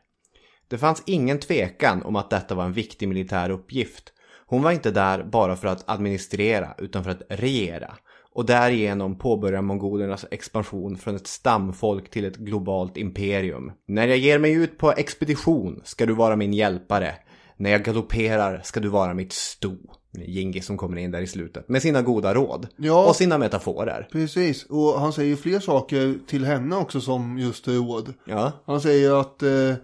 Det 0.68 0.78
fanns 0.78 1.03
ingen 1.07 1.38
tvekan 1.38 2.03
om 2.03 2.16
att 2.16 2.30
detta 2.30 2.55
var 2.55 2.64
en 2.64 2.72
viktig 2.72 3.09
militär 3.09 3.51
uppgift. 3.51 4.11
Hon 4.53 4.62
var 4.62 4.72
inte 4.72 4.90
där 4.90 5.22
bara 5.24 5.57
för 5.57 5.68
att 5.68 5.84
administrera 5.90 6.74
utan 6.78 7.05
för 7.05 7.11
att 7.11 7.22
regera 7.28 7.94
och 8.34 8.46
därigenom 8.46 9.18
påbörja 9.18 9.62
mongolernas 9.62 10.26
expansion 10.30 10.96
från 10.96 11.16
ett 11.16 11.26
stamfolk 11.26 12.11
till 12.11 12.24
ett 12.24 12.36
globalt 12.36 12.96
imperium. 12.96 13.72
När 13.88 14.07
jag 14.09 14.18
ger 14.18 14.38
mig 14.38 14.53
ut 14.53 14.78
på 14.78 14.92
expedition 14.92 15.80
ska 15.84 16.07
du 16.07 16.12
vara 16.12 16.36
min 16.36 16.53
hjälpare. 16.53 17.14
När 17.57 17.70
jag 17.70 17.82
galopperar 17.84 18.61
ska 18.64 18.80
du 18.80 18.88
vara 18.88 19.14
mitt 19.14 19.32
sto. 19.32 19.76
Gingis 20.18 20.66
som 20.66 20.76
kommer 20.76 20.96
in 20.96 21.11
där 21.11 21.20
i 21.20 21.26
slutet 21.26 21.68
med 21.68 21.82
sina 21.82 22.03
goda 22.03 22.34
råd 22.34 22.68
Ja. 22.76 23.07
och 23.09 23.16
sina 23.16 23.38
metaforer. 23.38 24.09
Precis, 24.12 24.64
och 24.64 25.00
han 25.00 25.12
säger 25.12 25.36
fler 25.36 25.61
saker 25.61 26.14
till 26.26 26.44
henne 26.44 26.76
också 26.76 27.00
som 27.00 27.38
just 27.38 27.68
råd. 27.68 28.14
Ja, 28.26 28.53
Han 28.66 28.80
säger 28.80 29.20
att 29.20 29.42
eh, 29.42 29.74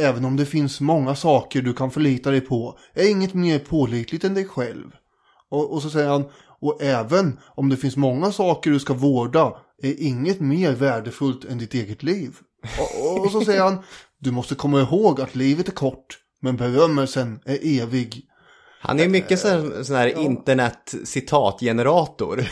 även 0.00 0.24
om 0.24 0.36
det 0.36 0.46
finns 0.46 0.80
många 0.80 1.14
saker 1.14 1.62
du 1.62 1.72
kan 1.72 1.90
förlita 1.90 2.30
dig 2.30 2.40
på 2.40 2.78
är 2.94 3.10
inget 3.10 3.34
mer 3.34 3.58
pålitligt 3.58 4.24
än 4.24 4.34
dig 4.34 4.44
själv. 4.44 4.86
Och, 5.50 5.72
och 5.72 5.82
så 5.82 5.90
säger 5.90 6.08
han, 6.08 6.24
och 6.60 6.82
även 6.82 7.38
om 7.44 7.68
det 7.68 7.76
finns 7.76 7.96
många 7.96 8.32
saker 8.32 8.70
du 8.70 8.78
ska 8.78 8.94
vårda 8.94 9.56
är 9.82 10.02
inget 10.02 10.40
mer 10.40 10.72
värdefullt 10.72 11.44
än 11.44 11.58
ditt 11.58 11.74
eget 11.74 12.02
liv. 12.02 12.36
Och, 12.78 13.24
och 13.24 13.30
så 13.30 13.40
säger 13.40 13.62
han, 13.62 13.78
du 14.18 14.30
måste 14.30 14.54
komma 14.54 14.80
ihåg 14.80 15.20
att 15.20 15.34
livet 15.34 15.68
är 15.68 15.72
kort, 15.72 16.18
men 16.40 16.56
berömmelsen 16.56 17.40
är 17.44 17.82
evig. 17.82 18.22
han 18.80 19.00
är 19.00 19.08
mycket 19.08 19.40
sån, 19.40 19.84
sån 19.84 19.96
här 19.96 20.18
internet-citatgenerator. 20.18 22.48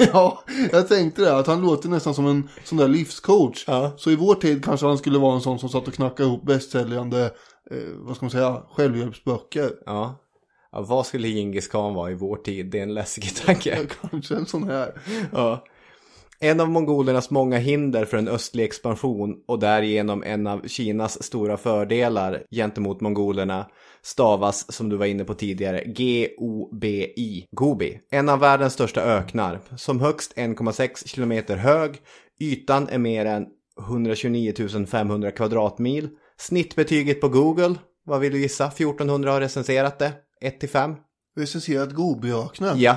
Ja, 0.12 0.44
jag 0.72 0.88
tänkte 0.88 1.22
det, 1.22 1.36
att 1.36 1.46
han 1.46 1.60
låter 1.60 1.88
nästan 1.88 2.14
som 2.14 2.26
en 2.26 2.48
sån 2.64 2.78
där 2.78 2.88
livscoach. 2.88 3.64
Ja. 3.66 3.92
Så 3.96 4.10
i 4.10 4.16
vår 4.16 4.34
tid 4.34 4.64
kanske 4.64 4.86
han 4.86 4.98
skulle 4.98 5.18
vara 5.18 5.34
en 5.34 5.40
sån 5.40 5.58
som 5.58 5.68
satt 5.68 5.88
och 5.88 5.94
knackade 5.94 6.28
ihop 6.28 6.42
bästsäljande, 6.42 7.24
eh, 7.70 7.78
vad 7.94 8.16
ska 8.16 8.24
man 8.24 8.30
säga, 8.30 8.62
självhjälpsböcker. 8.70 9.70
Ja. 9.86 10.20
ja. 10.72 10.80
Vad 10.82 11.06
skulle 11.06 11.28
Djingis 11.28 11.68
khan 11.68 11.94
vara 11.94 12.10
i 12.10 12.14
vår 12.14 12.36
tid? 12.36 12.70
Det 12.70 12.78
är 12.78 12.82
en 12.82 12.94
läskig 12.94 13.36
tanke. 13.36 13.86
Kanske 14.10 14.34
en 14.34 14.46
sån 14.46 14.64
här. 14.64 15.00
Ja. 15.32 15.64
En 16.42 16.60
av 16.60 16.68
mongolernas 16.68 17.30
många 17.30 17.58
hinder 17.58 18.04
för 18.04 18.16
en 18.16 18.28
östlig 18.28 18.64
expansion 18.64 19.36
och 19.48 19.58
därigenom 19.58 20.22
en 20.22 20.46
av 20.46 20.68
Kinas 20.68 21.22
stora 21.22 21.56
fördelar 21.56 22.42
gentemot 22.50 23.00
mongolerna 23.00 23.66
stavas 24.02 24.72
som 24.72 24.88
du 24.88 24.96
var 24.96 25.06
inne 25.06 25.24
på 25.24 25.34
tidigare 25.34 25.84
G-O-B-I, 25.84 27.46
Gobi. 27.50 28.00
En 28.10 28.28
av 28.28 28.38
världens 28.38 28.72
största 28.72 29.02
öknar, 29.02 29.60
som 29.76 30.00
högst 30.00 30.36
1,6 30.36 31.08
kilometer 31.08 31.56
hög, 31.56 31.98
ytan 32.40 32.88
är 32.88 32.98
mer 32.98 33.26
än 33.26 33.46
129 33.80 34.86
500 34.86 35.30
kvadratmil. 35.30 36.08
Snittbetyget 36.38 37.20
på 37.20 37.28
Google, 37.28 37.74
vad 38.04 38.20
vill 38.20 38.32
du 38.32 38.40
gissa? 38.40 38.66
1400 38.66 39.32
har 39.32 39.40
recenserat 39.40 39.98
det, 39.98 40.12
1 40.40 40.60
till 40.60 40.68
5. 40.68 40.94
Recenserat 41.36 41.92
Gobiöknen. 41.92 42.80
Ja. 42.80 42.96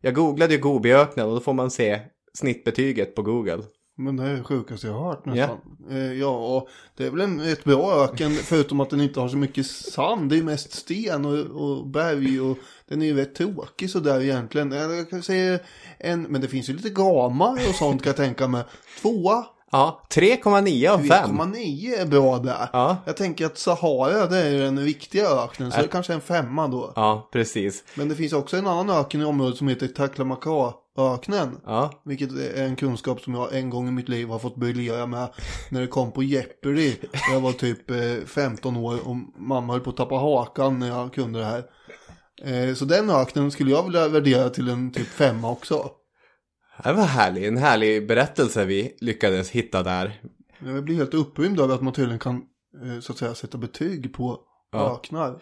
Jag 0.00 0.14
googlade 0.14 0.54
ju 0.54 0.60
Gobiöknen 0.60 1.26
och 1.26 1.34
då 1.34 1.40
får 1.40 1.52
man 1.52 1.70
se 1.70 2.00
snittbetyget 2.36 3.14
på 3.14 3.22
Google. 3.22 3.62
Men 3.98 4.16
det 4.16 4.24
är 4.24 4.36
det 4.36 4.42
sjukaste 4.42 4.86
jag 4.86 4.94
har 4.94 5.08
hört 5.08 5.26
nästan. 5.26 5.58
Ja. 5.88 5.96
Eh, 5.96 6.12
ja, 6.12 6.66
det 6.96 7.06
är 7.06 7.10
väl 7.10 7.20
en 7.20 7.40
rätt 7.40 7.64
bra 7.64 8.04
öken 8.04 8.30
förutom 8.44 8.80
att 8.80 8.90
den 8.90 9.00
inte 9.00 9.20
har 9.20 9.28
så 9.28 9.36
mycket 9.36 9.66
sand. 9.66 10.30
Det 10.30 10.38
är 10.38 10.42
mest 10.42 10.72
sten 10.72 11.24
och, 11.24 11.38
och 11.38 11.86
berg 11.86 12.40
och 12.40 12.58
den 12.88 13.02
är 13.02 13.06
ju 13.06 13.16
rätt 13.16 13.34
tråkig 13.34 13.90
sådär 13.90 14.20
egentligen. 14.20 14.72
Eh, 14.72 14.78
Jag 14.78 15.10
kan 15.10 15.22
säga 15.22 15.58
en, 15.98 16.22
men 16.22 16.40
det 16.40 16.48
finns 16.48 16.68
ju 16.68 16.72
lite 16.72 16.90
gamar 16.90 17.52
och 17.68 17.74
sånt 17.74 18.02
kan 18.02 18.10
jag 18.10 18.16
tänka 18.16 18.48
mig. 18.48 18.64
Tvåa, 19.02 19.46
Ja, 19.70 20.02
3,9 20.10 20.90
av 20.90 20.98
5. 20.98 21.08
3,9 21.08 22.00
är 22.00 22.06
bra 22.06 22.38
där. 22.38 22.68
Ja. 22.72 22.96
Jag 23.06 23.16
tänker 23.16 23.46
att 23.46 23.58
Sahara 23.58 24.26
det 24.26 24.38
är 24.38 24.58
den 24.58 24.78
riktiga 24.84 25.28
öknen 25.28 25.70
så 25.72 25.78
det 25.78 25.84
är 25.84 25.88
kanske 25.88 26.12
en 26.14 26.20
femma 26.20 26.68
då. 26.68 26.92
Ja, 26.96 27.28
precis. 27.32 27.84
Men 27.94 28.08
det 28.08 28.14
finns 28.14 28.32
också 28.32 28.56
en 28.56 28.66
annan 28.66 28.90
öken 28.90 29.20
i 29.20 29.24
området 29.24 29.56
som 29.56 29.68
heter 29.68 29.88
Taklamakan-öknen. 30.96 31.60
Ja, 31.64 32.02
Vilket 32.04 32.32
är 32.32 32.64
en 32.64 32.76
kunskap 32.76 33.20
som 33.20 33.34
jag 33.34 33.54
en 33.58 33.70
gång 33.70 33.88
i 33.88 33.90
mitt 33.90 34.08
liv 34.08 34.28
har 34.28 34.38
fått 34.38 34.56
briljera 34.56 35.06
med 35.06 35.28
när 35.70 35.80
det 35.80 35.86
kom 35.86 36.12
på 36.12 36.22
Jeopardy. 36.22 36.92
Jag 37.32 37.40
var 37.40 37.52
typ 37.52 37.90
eh, 37.90 38.26
15 38.26 38.76
år 38.76 39.08
och 39.08 39.16
mamma 39.40 39.72
höll 39.72 39.82
på 39.82 39.90
att 39.90 39.96
tappa 39.96 40.14
hakan 40.14 40.78
när 40.78 40.88
jag 40.88 41.12
kunde 41.14 41.38
det 41.38 41.44
här. 41.44 41.64
Eh, 42.42 42.74
Så 42.74 42.84
den 42.84 43.10
öknen 43.10 43.50
skulle 43.50 43.70
jag 43.70 43.82
vilja 43.84 44.08
värdera 44.08 44.50
till 44.50 44.68
en 44.68 44.92
typ 44.92 45.06
femma 45.08 45.50
också. 45.50 45.90
det 46.84 46.92
var 46.92 47.04
härlig. 47.04 47.46
En 47.46 47.56
härlig 47.56 48.08
berättelse 48.08 48.64
vi 48.64 48.96
lyckades 49.00 49.50
hitta 49.50 49.82
där. 49.82 50.20
Jag 50.64 50.84
blir 50.84 50.96
helt 50.96 51.14
upprymd 51.14 51.60
över 51.60 51.74
att 51.74 51.82
man 51.82 51.92
tydligen 51.92 52.18
kan 52.18 52.36
eh, 52.84 53.00
så 53.00 53.12
att 53.12 53.18
säga 53.18 53.34
sätta 53.34 53.58
betyg 53.58 54.14
på 54.14 54.40
Ja. 54.76 54.94
öknar. 54.94 55.38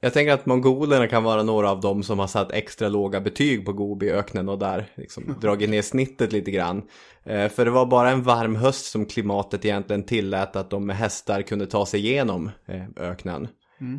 Jag 0.00 0.12
tänker 0.12 0.32
att 0.32 0.46
mongolerna 0.46 1.06
kan 1.08 1.24
vara 1.24 1.42
några 1.42 1.70
av 1.70 1.80
dem 1.80 2.02
som 2.02 2.18
har 2.18 2.26
satt 2.26 2.52
extra 2.52 2.88
låga 2.88 3.20
betyg 3.20 3.64
på 3.66 3.72
Gobiöknen 3.72 4.48
och 4.48 4.58
där 4.58 4.86
liksom 4.96 5.36
dragit 5.40 5.70
ner 5.70 5.82
snittet 5.82 6.32
lite 6.32 6.50
grann. 6.50 6.82
Eh, 7.24 7.48
För 7.48 7.64
det 7.64 7.70
var 7.70 7.86
bara 7.86 8.10
en 8.10 8.22
varm 8.22 8.56
höst 8.56 8.84
som 8.84 9.06
klimatet 9.06 9.64
egentligen 9.64 10.02
tillät 10.04 10.56
att 10.56 10.70
de 10.70 10.86
med 10.86 10.96
hästar 10.96 11.42
kunde 11.42 11.66
ta 11.66 11.86
sig 11.86 12.00
igenom 12.00 12.50
eh, 12.68 12.84
öknen. 12.96 13.48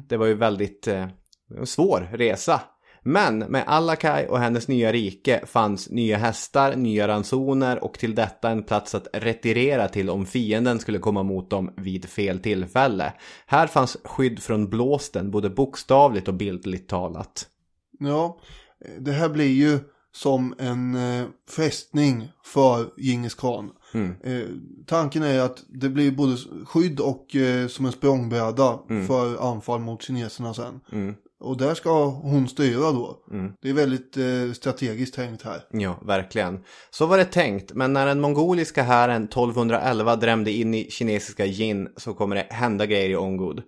Det 0.10 0.18
var 0.18 0.26
ju 0.26 0.34
väldigt 0.34 0.88
eh, 0.88 1.06
svår 1.64 2.10
resa. 2.14 2.62
Men 3.04 3.40
med 3.40 3.64
Alakai 3.68 4.28
och 4.28 4.40
hennes 4.40 4.68
nya 4.68 4.92
rike 4.92 5.44
fanns 5.46 5.90
nya 5.90 6.18
hästar, 6.18 6.76
nya 6.76 7.08
ransoner 7.08 7.84
och 7.84 8.00
till 8.00 8.16
detta 8.16 8.50
en 8.50 8.64
plats 8.64 8.96
att 8.96 9.08
retirera 9.14 9.88
till 9.88 10.10
om 10.10 10.26
fienden 10.26 10.80
skulle 10.80 11.00
komma 11.00 11.24
mot 11.24 11.50
dem 11.50 11.74
vid 11.78 12.06
fel 12.06 12.40
tillfälle. 12.40 13.14
Här 13.46 13.68
fanns 13.68 13.98
skydd 14.04 14.40
från 14.40 14.70
blåsten 14.70 15.32
både 15.32 15.50
bokstavligt 15.50 16.28
och 16.28 16.34
bildligt 16.34 16.90
talat. 16.90 17.48
Ja, 18.00 18.40
det 19.00 19.12
här 19.12 19.30
blir 19.30 19.52
ju 19.52 19.80
som 20.16 20.56
en 20.60 20.96
eh, 20.96 21.26
fästning 21.50 22.32
för 22.46 22.86
Djingis 22.98 23.36
khan. 23.36 23.72
Eh, 24.24 24.48
tanken 24.88 25.24
är 25.24 25.40
att 25.40 25.64
det 25.68 25.90
blir 25.90 26.12
både 26.12 26.38
skydd 26.66 27.00
och 27.00 27.36
eh, 27.36 27.68
som 27.68 27.86
en 27.86 27.92
språngbräda 27.92 28.80
för 29.08 29.52
anfall 29.52 29.80
mot 29.80 30.02
kineserna 30.02 30.54
sen. 30.54 30.80
Och 31.44 31.58
där 31.58 31.76
ska 31.76 32.06
hon 32.06 32.48
styra 32.48 32.92
då. 32.92 33.18
Det 33.62 33.70
är 33.70 33.74
väldigt 33.74 34.18
eh, 34.18 34.54
strategiskt 34.54 35.16
tänkt 35.16 35.42
här. 35.42 35.62
Ja, 35.72 36.00
verkligen. 36.02 36.64
Så 36.90 37.06
var 37.06 37.18
det 37.18 37.26
tänkt, 37.26 37.74
men 37.74 37.94
när 37.94 38.06
den 38.06 38.22
mongoliska 38.22 38.84
hären 38.84 39.24
1211 39.24 40.16
drämde 40.16 40.52
in 40.52 40.74
i 40.74 40.92
kinesiska 40.92 41.46
Jin 41.46 41.90
så 41.98 42.14
kommer 42.14 42.36
det 42.36 42.48
hända 42.50 42.86
grejer 42.86 43.10
i 43.10 43.16
Ongod. 43.16 43.62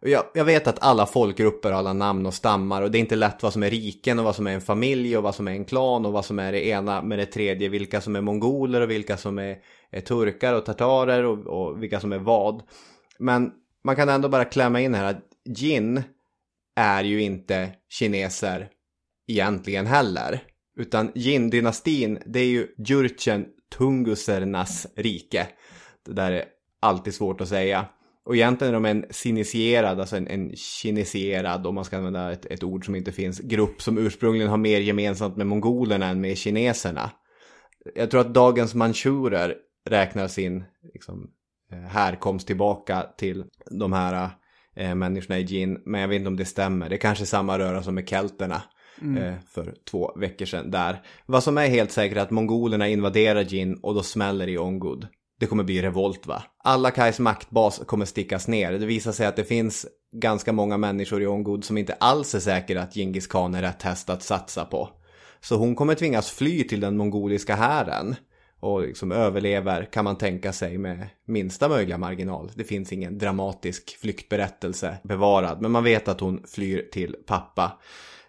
Jag, 0.00 0.24
jag 0.34 0.44
vet 0.44 0.66
att 0.66 0.82
alla 0.82 1.06
folkgrupper 1.06 1.70
har 1.70 1.78
alla 1.78 1.92
namn 1.92 2.26
och 2.26 2.34
stammar 2.34 2.82
och 2.82 2.90
det 2.90 2.98
är 2.98 3.00
inte 3.00 3.16
lätt 3.16 3.42
vad 3.42 3.52
som 3.52 3.62
är 3.62 3.70
riken 3.70 4.18
och 4.18 4.24
vad 4.24 4.36
som 4.36 4.46
är 4.46 4.52
en 4.52 4.60
familj 4.60 5.16
och 5.16 5.22
vad 5.22 5.34
som 5.34 5.48
är 5.48 5.52
en 5.52 5.64
klan 5.64 6.06
och 6.06 6.12
vad 6.12 6.24
som 6.24 6.38
är 6.38 6.52
det 6.52 6.66
ena 6.66 7.02
med 7.02 7.18
det 7.18 7.26
tredje. 7.26 7.68
Vilka 7.68 8.00
som 8.00 8.16
är 8.16 8.20
mongoler 8.20 8.80
och 8.80 8.90
vilka 8.90 9.16
som 9.16 9.38
är, 9.38 9.56
är 9.90 10.00
turkar 10.00 10.54
och 10.54 10.64
tartarer 10.64 11.24
och, 11.24 11.46
och 11.46 11.82
vilka 11.82 12.00
som 12.00 12.12
är 12.12 12.18
vad. 12.18 12.62
Men 13.18 13.52
man 13.84 13.96
kan 13.96 14.08
ändå 14.08 14.28
bara 14.28 14.44
klämma 14.44 14.80
in 14.80 14.94
här 14.94 15.04
att 15.04 15.20
Jin 15.44 16.02
är 16.76 17.04
ju 17.04 17.22
inte 17.22 17.74
kineser 17.88 18.68
egentligen 19.28 19.86
heller. 19.86 20.42
Utan 20.78 21.12
Jin-dynastin, 21.14 22.22
det 22.26 22.40
är 22.40 22.46
ju 22.46 22.66
Jurchen 22.78 23.46
Tungusernas 23.78 24.86
rike. 24.96 25.48
Det 26.06 26.12
där 26.12 26.32
är 26.32 26.44
alltid 26.80 27.14
svårt 27.14 27.40
att 27.40 27.48
säga. 27.48 27.86
Och 28.24 28.36
egentligen 28.36 28.74
är 28.74 28.80
de 28.80 28.84
en 28.84 29.04
sinisierad, 29.10 30.00
alltså 30.00 30.16
en, 30.16 30.28
en 30.28 30.56
kineserad, 30.56 31.66
om 31.66 31.74
man 31.74 31.84
ska 31.84 31.96
använda 31.96 32.32
ett, 32.32 32.46
ett 32.46 32.62
ord 32.62 32.84
som 32.84 32.94
inte 32.94 33.12
finns, 33.12 33.40
grupp 33.40 33.82
som 33.82 33.98
ursprungligen 33.98 34.50
har 34.50 34.56
mer 34.56 34.80
gemensamt 34.80 35.36
med 35.36 35.46
mongolerna 35.46 36.06
än 36.06 36.20
med 36.20 36.38
kineserna. 36.38 37.10
Jag 37.94 38.10
tror 38.10 38.20
att 38.20 38.34
dagens 38.34 38.74
manchurer 38.74 39.56
räknar 39.90 40.28
sin 40.28 40.64
liksom, 40.94 41.30
eh, 41.72 41.78
härkomst 41.78 42.46
tillbaka 42.46 43.06
till 43.18 43.44
de 43.70 43.92
här 43.92 44.30
eh, 44.76 44.94
människorna 44.94 45.38
i 45.38 45.42
Jin. 45.42 45.78
Men 45.84 46.00
jag 46.00 46.08
vet 46.08 46.16
inte 46.16 46.28
om 46.28 46.36
det 46.36 46.44
stämmer. 46.44 46.88
Det 46.88 46.96
är 46.96 47.00
kanske 47.00 47.26
samma 47.26 47.58
röra 47.58 47.82
som 47.82 47.94
med 47.94 48.08
kelterna. 48.08 48.62
Eh, 49.18 49.34
för 49.48 49.74
två 49.90 50.12
veckor 50.16 50.46
sedan 50.46 50.70
där. 50.70 51.02
Vad 51.26 51.42
som 51.42 51.58
är 51.58 51.66
helt 51.66 51.90
säkert 51.90 52.18
är 52.18 52.22
att 52.22 52.30
mongolerna 52.30 52.88
invaderar 52.88 53.42
Jin 53.42 53.78
och 53.82 53.94
då 53.94 54.02
smäller 54.02 54.46
det 54.46 54.52
i 54.52 54.58
Ongud. 54.58 55.06
Det 55.40 55.46
kommer 55.46 55.64
bli 55.64 55.82
revolt 55.82 56.26
va? 56.26 56.42
Alla 56.64 56.90
Kais 56.90 57.18
maktbas 57.18 57.82
kommer 57.86 58.04
stickas 58.04 58.48
ner. 58.48 58.72
Det 58.72 58.86
visar 58.86 59.12
sig 59.12 59.26
att 59.26 59.36
det 59.36 59.44
finns 59.44 59.86
ganska 60.12 60.52
många 60.52 60.76
människor 60.76 61.22
i 61.22 61.26
Ongud 61.26 61.64
som 61.64 61.78
inte 61.78 61.92
alls 61.92 62.34
är 62.34 62.40
säkra 62.40 62.82
att 62.82 62.94
Genghis 62.94 63.26
khan 63.26 63.54
är 63.54 63.62
rätt 63.62 63.82
häst 63.82 64.10
att 64.10 64.22
satsa 64.22 64.64
på. 64.64 64.88
Så 65.40 65.56
hon 65.56 65.74
kommer 65.74 65.94
tvingas 65.94 66.30
fly 66.30 66.64
till 66.64 66.80
den 66.80 66.96
mongoliska 66.96 67.54
hären. 67.54 68.16
Och 68.62 68.82
liksom 68.82 69.12
överlever 69.12 69.84
kan 69.84 70.04
man 70.04 70.18
tänka 70.18 70.52
sig 70.52 70.78
med 70.78 71.06
minsta 71.26 71.68
möjliga 71.68 71.98
marginal. 71.98 72.50
Det 72.54 72.64
finns 72.64 72.92
ingen 72.92 73.18
dramatisk 73.18 73.98
flyktberättelse 74.00 74.98
bevarad. 75.02 75.60
Men 75.60 75.70
man 75.70 75.84
vet 75.84 76.08
att 76.08 76.20
hon 76.20 76.42
flyr 76.46 76.88
till 76.92 77.16
pappa. 77.26 77.78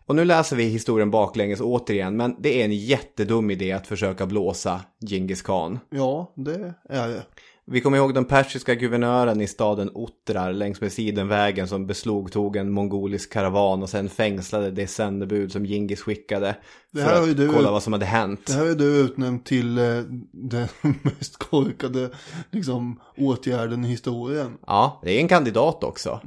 Och 0.05 0.15
nu 0.15 0.25
läser 0.25 0.55
vi 0.55 0.63
historien 0.63 1.11
baklänges 1.11 1.61
återigen. 1.61 2.17
Men 2.17 2.35
det 2.39 2.61
är 2.61 2.65
en 2.65 2.73
jättedum 2.73 3.51
idé 3.51 3.71
att 3.71 3.87
försöka 3.87 4.25
blåsa 4.25 4.81
Genghis 5.09 5.41
khan. 5.41 5.79
Ja, 5.89 6.33
det 6.35 6.73
är 6.89 7.07
det. 7.07 7.23
Vi 7.65 7.81
kommer 7.81 7.97
ihåg 7.97 8.13
den 8.13 8.25
persiska 8.25 8.75
guvernören 8.75 9.41
i 9.41 9.47
staden 9.47 9.89
Ottrar 9.93 10.53
längs 10.53 10.81
med 10.81 10.91
sidenvägen 10.91 11.67
som 11.67 11.87
beslagtog 11.87 12.55
en 12.55 12.71
mongolisk 12.71 13.33
karavan 13.33 13.83
och 13.83 13.89
sen 13.89 14.09
fängslade 14.09 14.71
det 14.71 14.87
sändebud 14.87 15.51
som 15.51 15.65
Genghis 15.65 16.01
skickade. 16.01 16.55
Det 16.91 17.01
för 17.01 17.07
här 17.09 17.19
har 17.21 17.29
att 17.29 17.37
du- 17.37 17.49
kolla 17.53 17.71
vad 17.71 17.83
som 17.83 17.93
hade 17.93 18.05
hänt. 18.05 18.47
Det 18.47 18.53
här 18.53 18.65
är 18.65 18.75
du 18.75 18.85
utnämnt 18.97 19.45
till 19.45 19.77
eh, 19.77 19.83
den 20.31 20.67
mest 21.01 21.37
korkade 21.37 22.09
liksom, 22.51 22.99
åtgärden 23.17 23.85
i 23.85 23.87
historien. 23.87 24.57
Ja, 24.67 24.99
det 25.03 25.11
är 25.17 25.19
en 25.21 25.27
kandidat 25.27 25.83
också. 25.83 26.19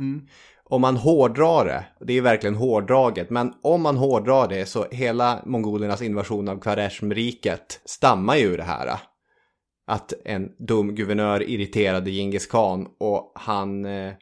Om 0.68 0.80
man 0.80 0.96
hårdrar 0.96 1.64
det, 1.64 1.84
det 2.06 2.12
är 2.12 2.20
verkligen 2.20 2.54
hårdraget, 2.56 3.30
men 3.30 3.52
om 3.62 3.82
man 3.82 3.96
hårdrar 3.96 4.48
det 4.48 4.66
så 4.66 4.86
hela 4.90 5.42
mongolernas 5.46 6.02
invasion 6.02 6.48
av 6.48 6.60
Kvareshmriket 6.60 7.80
stammar 7.84 8.36
ju 8.36 8.44
ur 8.46 8.56
det 8.56 8.62
här. 8.62 8.96
Att 9.86 10.12
en 10.24 10.52
dum 10.58 10.94
guvernör 10.94 11.50
irriterade 11.50 12.10
Genghis 12.10 12.46
khan 12.46 12.88
och 12.98 13.32
han, 13.34 13.84
eh, 13.84 14.12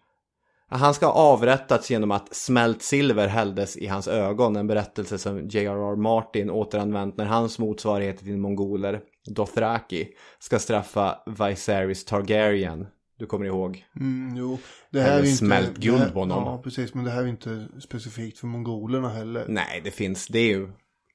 han 0.68 0.94
ska 0.94 1.06
ha 1.06 1.12
avrättats 1.12 1.90
genom 1.90 2.10
att 2.10 2.34
smält 2.34 2.82
silver 2.82 3.28
hälldes 3.28 3.76
i 3.76 3.86
hans 3.86 4.08
ögon. 4.08 4.56
En 4.56 4.66
berättelse 4.66 5.18
som 5.18 5.48
J.R.R. 5.48 5.96
Martin 5.96 6.50
återanvänt 6.50 7.16
när 7.16 7.24
hans 7.24 7.58
motsvarighet 7.58 8.18
till 8.18 8.36
mongoler, 8.36 9.00
Dothraki, 9.26 10.08
ska 10.38 10.58
straffa 10.58 11.18
Viserys 11.26 12.04
Targaryen. 12.04 12.86
Du 13.18 13.26
kommer 13.26 13.46
ihåg? 13.46 13.84
Mm, 14.00 14.36
jo, 14.36 14.58
det 14.90 15.00
här 15.00 15.08
Eller 15.08 15.18
är 15.18 15.24
inte... 15.24 15.36
smält 15.36 15.76
guld 15.76 16.12
på 16.12 16.18
honom. 16.18 16.44
Ja, 16.44 16.60
precis. 16.64 16.94
Men 16.94 17.04
det 17.04 17.10
här 17.10 17.22
är 17.22 17.26
inte 17.26 17.66
specifikt 17.80 18.38
för 18.38 18.46
mongolerna 18.46 19.08
heller. 19.08 19.44
Nej, 19.48 19.80
det 19.84 19.90
finns, 19.90 20.26
det 20.26 20.38
är 20.38 20.48
ju, 20.48 20.72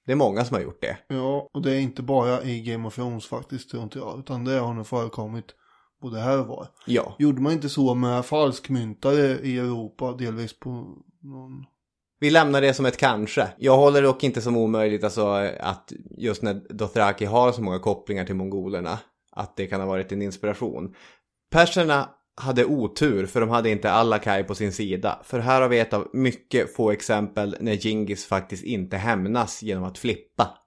det 0.10 0.14
är 0.14 0.16
många 0.16 0.45
som 0.45 0.55
har 0.55 0.62
gjort 0.62 0.82
det. 0.82 0.97
Ja, 1.07 1.49
och 1.53 1.62
det 1.62 1.72
är 1.72 1.80
inte 1.80 2.01
bara 2.01 2.43
i 2.43 2.62
Game 2.62 2.88
of 2.88 2.95
Thrones 2.95 3.28
faktiskt, 3.28 3.70
tror 3.70 3.84
inte 3.84 3.99
jag. 3.99 4.20
Utan 4.20 4.45
det 4.45 4.60
har 4.60 4.74
nog 4.74 4.88
förekommit 4.88 5.45
både 6.01 6.20
här 6.20 6.39
och 6.39 6.47
var. 6.47 6.68
Ja. 6.86 7.16
Gjorde 7.20 7.41
man 7.41 7.53
inte 7.53 7.70
så 7.70 7.95
med 7.95 8.26
falskmyntare 8.26 9.39
i 9.39 9.57
Europa, 9.57 10.12
delvis 10.12 10.60
på 10.60 10.70
någon... 11.22 11.66
Vi 12.20 12.30
lämnar 12.30 12.62
det 12.62 12.74
som 12.74 12.86
ett 12.86 12.97
kanske. 12.97 13.47
Jag 13.57 13.78
håller 13.78 14.01
dock 14.01 14.24
inte 14.24 14.41
som 14.41 14.57
omöjligt 14.57 15.03
alltså 15.03 15.26
att 15.60 15.93
just 16.18 16.41
när 16.41 16.74
Dothraki 16.74 17.26
har 17.26 17.51
så 17.51 17.62
många 17.62 17.80
kopplingar 17.80 18.26
till 18.26 18.36
mongolerna, 18.36 18.99
att 19.32 19.55
det 19.55 19.68
kan 19.68 19.80
ha 19.80 19.88
varit 19.88 20.12
en 20.12 20.22
inspiration. 20.22 20.95
Perserna 21.51 22.10
hade 22.40 22.66
otur 22.66 23.26
för 23.26 23.40
de 23.40 23.50
hade 23.50 23.70
inte 23.70 23.92
alla 23.92 24.20
Kai 24.20 24.44
på 24.44 24.56
sin 24.56 24.74
sida. 24.74 25.20
För 25.24 25.40
här 25.40 25.62
har 25.62 25.70
vi 25.70 25.80
ett 25.80 25.94
av 25.94 26.08
mycket 26.14 26.76
få 26.76 26.92
exempel 26.92 27.56
när 27.60 27.76
Genghis 27.76 28.26
faktiskt 28.26 28.64
inte 28.64 28.98
hämnas 28.98 29.64
genom 29.64 29.84
att 29.84 29.98
flippa. 29.98 30.58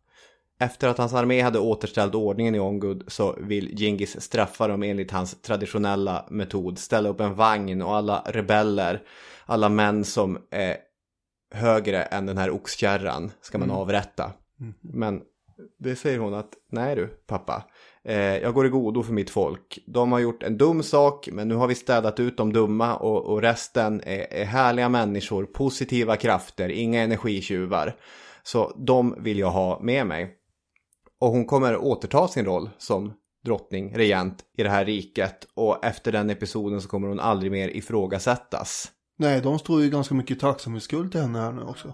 Efter 0.61 0.89
att 0.89 0.99
hans 0.99 1.15
armé 1.15 1.41
hade 1.41 1.59
återställt 1.59 2.15
ordningen 2.15 2.55
i 2.55 2.61
Ongud 2.61 3.05
så 3.07 3.37
vill 3.41 3.77
Genghis 3.79 4.21
straffa 4.21 4.69
dem 4.69 4.83
enligt 4.83 5.11
hans 5.11 5.43
traditionella 5.43 6.27
metod. 6.31 6.79
Ställa 6.79 7.09
upp 7.09 7.21
en 7.21 7.35
vagn 7.35 7.83
och 7.83 7.97
alla 7.97 8.23
rebeller, 8.27 9.03
alla 9.47 9.69
män 9.69 10.05
som 10.05 10.39
är 10.51 10.77
högre 11.55 12.03
än 12.03 12.27
den 12.27 12.39
här 12.39 12.51
oxkärran 12.51 13.31
ska 13.41 13.59
man 13.59 13.71
avrätta. 13.71 14.33
Men 14.81 15.21
det 15.79 15.97
säger 15.97 16.19
hon 16.19 16.35
att 16.35 16.53
nej 16.71 16.97
du 16.97 17.07
pappa, 17.07 17.65
Eh, 18.05 18.39
jag 18.39 18.55
går 18.55 18.67
i 18.67 18.69
godo 18.69 19.03
för 19.03 19.13
mitt 19.13 19.31
folk. 19.31 19.79
De 19.87 20.13
har 20.13 20.19
gjort 20.19 20.43
en 20.43 20.59
dum 20.59 20.83
sak 20.83 21.29
men 21.33 21.49
nu 21.49 21.55
har 21.55 21.67
vi 21.67 21.75
städat 21.75 22.21
ut 22.21 22.37
de 22.37 22.53
dumma 22.53 22.97
och, 22.97 23.25
och 23.25 23.43
resten 23.43 24.01
är, 24.05 24.33
är 24.33 24.45
härliga 24.45 24.89
människor, 24.89 25.45
positiva 25.45 26.17
krafter, 26.17 26.69
inga 26.69 27.03
energitjuvar. 27.03 27.97
Så 28.43 28.73
de 28.77 29.15
vill 29.19 29.39
jag 29.39 29.51
ha 29.51 29.81
med 29.83 30.07
mig. 30.07 30.37
Och 31.21 31.29
hon 31.29 31.45
kommer 31.45 31.77
återta 31.77 32.29
sin 32.29 32.45
roll 32.45 32.71
som 32.79 33.13
drottning, 33.45 33.97
regent 33.97 34.45
i 34.57 34.63
det 34.63 34.71
här 34.71 34.85
riket. 34.85 35.47
Och 35.55 35.85
efter 35.85 36.13
den 36.13 36.31
episoden 36.31 36.81
så 36.81 36.89
kommer 36.89 37.09
hon 37.09 37.21
aldrig 37.21 37.53
mer 37.53 37.69
ifrågasättas. 37.69 38.91
Nej, 39.19 39.41
de 39.41 39.59
står 39.59 39.83
ju 39.83 39.91
ganska 39.91 40.15
mycket 40.15 40.41
tacksamhetsskuld 40.41 41.13
till 41.13 41.21
henne 41.21 41.39
här 41.39 41.53
nu 41.53 41.63
också. 41.63 41.93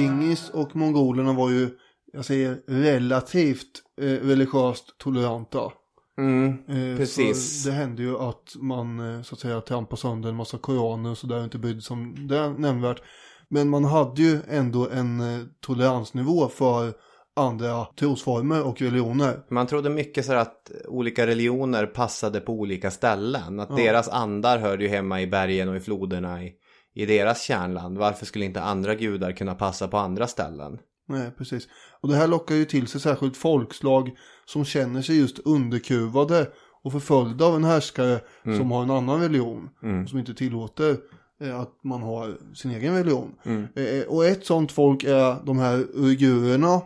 Gingis 0.00 0.50
och 0.50 0.76
mongolerna 0.76 1.32
var 1.32 1.50
ju, 1.50 1.70
jag 2.12 2.24
säger 2.24 2.58
relativt 2.66 3.82
eh, 4.00 4.04
religiöst 4.04 4.98
toleranta. 4.98 5.72
Mm, 6.18 6.48
Eh, 6.68 6.96
precis. 6.96 7.64
Det 7.64 7.72
hände 7.72 8.02
ju 8.02 8.18
att 8.18 8.56
man 8.60 9.14
eh, 9.14 9.22
så 9.22 9.34
att 9.34 9.40
säga 9.40 9.60
trampade 9.60 10.00
sönder 10.00 10.28
en 10.28 10.36
massa 10.36 10.58
koraner 10.58 11.10
och 11.10 11.18
sådär 11.18 11.38
och 11.38 11.44
inte 11.44 11.58
brydde 11.58 11.80
sig 11.80 11.94
om 11.94 12.28
det 12.28 12.48
nämnvärt. 12.48 13.02
Men 13.48 13.68
man 13.68 13.84
hade 13.84 14.22
ju 14.22 14.38
ändå 14.48 14.88
en 14.88 15.20
eh, 15.20 15.44
toleransnivå 15.66 16.48
för 16.48 16.92
andra 17.36 17.84
trosformer 17.84 18.66
och 18.66 18.80
religioner. 18.80 19.40
Man 19.50 19.66
trodde 19.66 19.90
mycket 19.90 20.24
så 20.24 20.32
att 20.32 20.70
olika 20.88 21.26
religioner 21.26 21.86
passade 21.86 22.40
på 22.40 22.52
olika 22.52 22.90
ställen. 22.90 23.60
Att 23.60 23.76
deras 23.76 24.08
andar 24.08 24.58
hörde 24.58 24.84
ju 24.84 24.90
hemma 24.90 25.20
i 25.20 25.26
bergen 25.26 25.68
och 25.68 25.76
i 25.76 25.80
floderna 25.80 26.42
i, 26.42 26.52
i 26.98 27.06
deras 27.06 27.42
kärnland. 27.42 27.98
Varför 27.98 28.26
skulle 28.26 28.44
inte 28.44 28.62
andra 28.62 28.94
gudar 28.94 29.32
kunna 29.32 29.54
passa 29.54 29.88
på 29.88 29.96
andra 29.96 30.26
ställen? 30.26 30.78
Nej, 31.08 31.30
precis. 31.38 31.68
Och 32.00 32.08
det 32.08 32.16
här 32.16 32.26
lockar 32.28 32.54
ju 32.54 32.64
till 32.64 32.86
sig 32.86 33.00
särskilt 33.00 33.36
folkslag 33.36 34.10
som 34.44 34.64
känner 34.64 35.02
sig 35.02 35.18
just 35.18 35.38
underkuvade 35.38 36.46
och 36.84 36.92
förföljda 36.92 37.44
av 37.44 37.56
en 37.56 37.64
härskare 37.64 38.20
som 38.58 38.70
har 38.70 38.82
en 38.82 38.90
annan 38.90 39.20
religion. 39.20 39.68
Och 40.02 40.08
som 40.08 40.18
inte 40.18 40.34
tillåter 40.34 40.96
eh, 41.40 41.60
att 41.60 41.84
man 41.84 42.02
har 42.02 42.54
sin 42.54 42.70
egen 42.70 42.94
religion. 42.96 43.34
Eh, 43.74 44.06
och 44.08 44.24
ett 44.24 44.46
sånt 44.46 44.72
folk 44.72 45.04
är 45.04 45.46
de 45.46 45.58
här 45.58 45.86
uigurerna. 45.94 46.80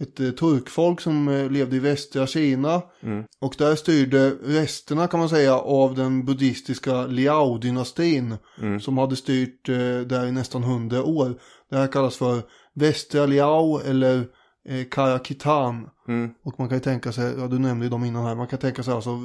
Ett 0.00 0.20
eh, 0.20 0.30
turkfolk 0.30 1.00
som 1.00 1.28
eh, 1.28 1.50
levde 1.50 1.76
i 1.76 1.78
västra 1.78 2.26
Kina. 2.26 2.82
Och 3.40 3.54
där 3.58 3.74
styrde 3.74 4.30
resterna 4.30 5.06
kan 5.06 5.20
man 5.20 5.28
säga 5.28 5.58
av 5.58 5.94
den 5.94 6.24
buddhistiska 6.24 7.06
Liao-dynastin. 7.06 8.36
Som 8.80 8.98
hade 8.98 9.16
styrt 9.16 9.68
eh, 9.68 9.76
där 10.06 10.26
i 10.26 10.32
nästan 10.32 10.62
hundra 10.62 11.04
år. 11.04 11.34
Det 11.70 11.76
här 11.76 11.86
kallas 11.86 12.16
för 12.16 12.42
västra 12.74 13.26
Liao 13.26 13.80
eller 13.80 14.26
eh, 14.68 14.84
Karakitan. 14.90 15.88
Och 16.44 16.58
man 16.58 16.68
kan 16.68 16.76
ju 16.76 16.82
tänka 16.82 17.12
sig, 17.12 17.34
ja 17.38 17.46
du 17.46 17.58
nämnde 17.58 17.86
ju 17.86 17.90
dem 17.90 18.04
innan 18.04 18.24
här, 18.24 18.34
man 18.34 18.46
kan 18.46 18.58
tänka 18.58 18.82
sig 18.82 18.94
alltså 18.94 19.20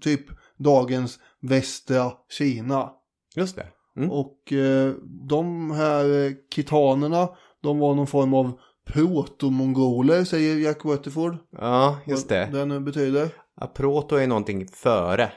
typ 0.00 0.20
dagens 0.56 1.18
västra 1.40 2.12
Kina. 2.38 2.90
Just 3.36 3.56
det. 3.56 3.66
Mm. 3.96 4.10
Och 4.10 4.52
eh, 4.52 4.92
de 5.28 5.70
här 5.70 6.34
kitanerna, 6.50 7.28
de 7.62 7.78
var 7.78 7.94
någon 7.94 8.06
form 8.06 8.34
av 8.34 8.58
protomongoler 8.86 10.24
säger 10.24 10.56
Jack 10.56 10.84
Rutherford. 10.84 11.36
Ja, 11.50 11.98
just 12.06 12.30
Vad 12.30 12.38
det. 12.38 12.58
det 12.58 12.64
nu 12.64 12.80
betyder. 12.80 13.30
Ja, 13.60 13.66
proto 13.66 14.16
är 14.16 14.26
någonting 14.26 14.68
före. 14.68 15.32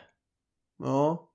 Ja, 0.80 1.30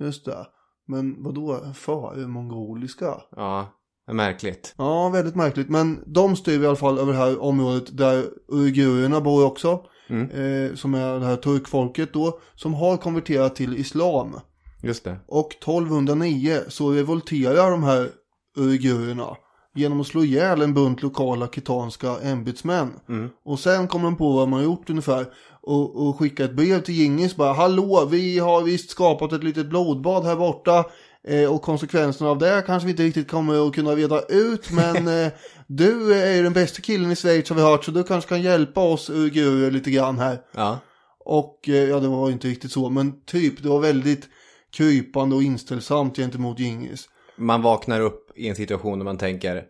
just 0.00 0.24
det. 0.24 0.46
Men 0.88 1.22
vad 1.22 1.34
då 1.34 1.60
före 1.74 2.26
mongoliska? 2.26 3.20
Ja, 3.36 3.68
det 4.06 4.12
är 4.12 4.14
märkligt. 4.14 4.74
Ja, 4.78 5.08
väldigt 5.08 5.34
märkligt. 5.34 5.68
Men 5.68 6.02
de 6.06 6.36
styr 6.36 6.62
i 6.62 6.66
alla 6.66 6.76
fall 6.76 6.98
över 6.98 7.12
det 7.12 7.18
här 7.18 7.42
området 7.42 7.96
där 7.98 8.24
uigurerna 8.52 9.20
bor 9.20 9.46
också. 9.46 9.84
Mm. 10.08 10.30
Eh, 10.30 10.74
som 10.74 10.94
är 10.94 11.18
det 11.20 11.26
här 11.26 11.36
turkfolket 11.36 12.12
då. 12.12 12.40
Som 12.54 12.74
har 12.74 12.96
konverterat 12.96 13.54
till 13.56 13.76
islam. 13.76 14.40
Just 14.82 15.04
det. 15.04 15.18
Och 15.26 15.54
1209 15.54 16.60
så 16.68 16.90
revolterar 16.90 17.70
de 17.70 17.82
här 17.82 18.10
uigurerna. 18.58 19.36
Genom 19.76 20.00
att 20.00 20.06
slå 20.06 20.24
ihjäl 20.24 20.62
en 20.62 20.74
bunt 20.74 21.02
lokala 21.02 21.48
kitanska 21.48 22.16
ämbetsmän. 22.22 22.92
Mm. 23.08 23.30
Och 23.44 23.58
sen 23.58 23.88
kommer 23.88 24.04
de 24.04 24.16
på 24.16 24.32
vad 24.32 24.48
man 24.48 24.58
har 24.58 24.64
gjort 24.64 24.90
ungefär. 24.90 25.26
Och, 25.62 26.06
och 26.06 26.18
skickar 26.18 26.44
ett 26.44 26.56
brev 26.56 26.82
till 26.82 26.94
Gingis 26.94 27.36
bara 27.36 27.52
Hallå, 27.52 28.08
vi 28.10 28.38
har 28.38 28.62
visst 28.62 28.90
skapat 28.90 29.32
ett 29.32 29.44
litet 29.44 29.66
blodbad 29.66 30.24
här 30.24 30.36
borta. 30.36 30.84
Eh, 31.28 31.54
och 31.54 31.62
konsekvenserna 31.62 32.30
av 32.30 32.38
det 32.38 32.62
kanske 32.66 32.86
vi 32.86 32.90
inte 32.90 33.02
riktigt 33.02 33.30
kommer 33.30 33.66
att 33.68 33.74
kunna 33.74 33.90
reda 33.90 34.20
ut. 34.20 34.70
Men 34.70 35.08
eh, 35.24 35.32
du 35.66 36.14
är 36.14 36.34
ju 36.34 36.42
den 36.42 36.52
bästa 36.52 36.82
killen 36.82 37.10
i 37.10 37.16
Schweiz 37.16 37.48
har 37.48 37.56
vi 37.56 37.62
hört. 37.62 37.84
Så 37.84 37.90
du 37.90 38.04
kanske 38.04 38.28
kan 38.28 38.42
hjälpa 38.42 38.80
oss 38.80 39.10
uigurer 39.10 39.70
lite 39.70 39.90
grann 39.90 40.18
här. 40.18 40.38
Ja. 40.54 40.78
Och 41.24 41.68
eh, 41.68 41.74
ja, 41.74 42.00
det 42.00 42.08
var 42.08 42.30
inte 42.30 42.48
riktigt 42.48 42.72
så. 42.72 42.90
Men 42.90 43.20
typ, 43.24 43.62
det 43.62 43.68
var 43.68 43.80
väldigt 43.80 44.28
krypande 44.76 45.36
och 45.36 45.42
inställsamt 45.42 46.16
gentemot 46.16 46.58
Gingis. 46.58 47.08
Man 47.36 47.62
vaknar 47.62 48.00
upp 48.00 48.25
i 48.36 48.48
en 48.48 48.56
situation 48.56 48.98
där 48.98 49.04
man 49.04 49.18
tänker 49.18 49.64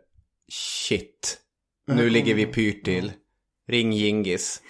Shit. 0.52 1.38
Nu 1.86 2.02
Ja, 2.02 2.10
ligger 2.10 2.34
vi 2.34 2.46
pyrt 2.46 2.84
till. 2.84 3.12
Ring 3.68 3.92
Gingis. 3.92 4.62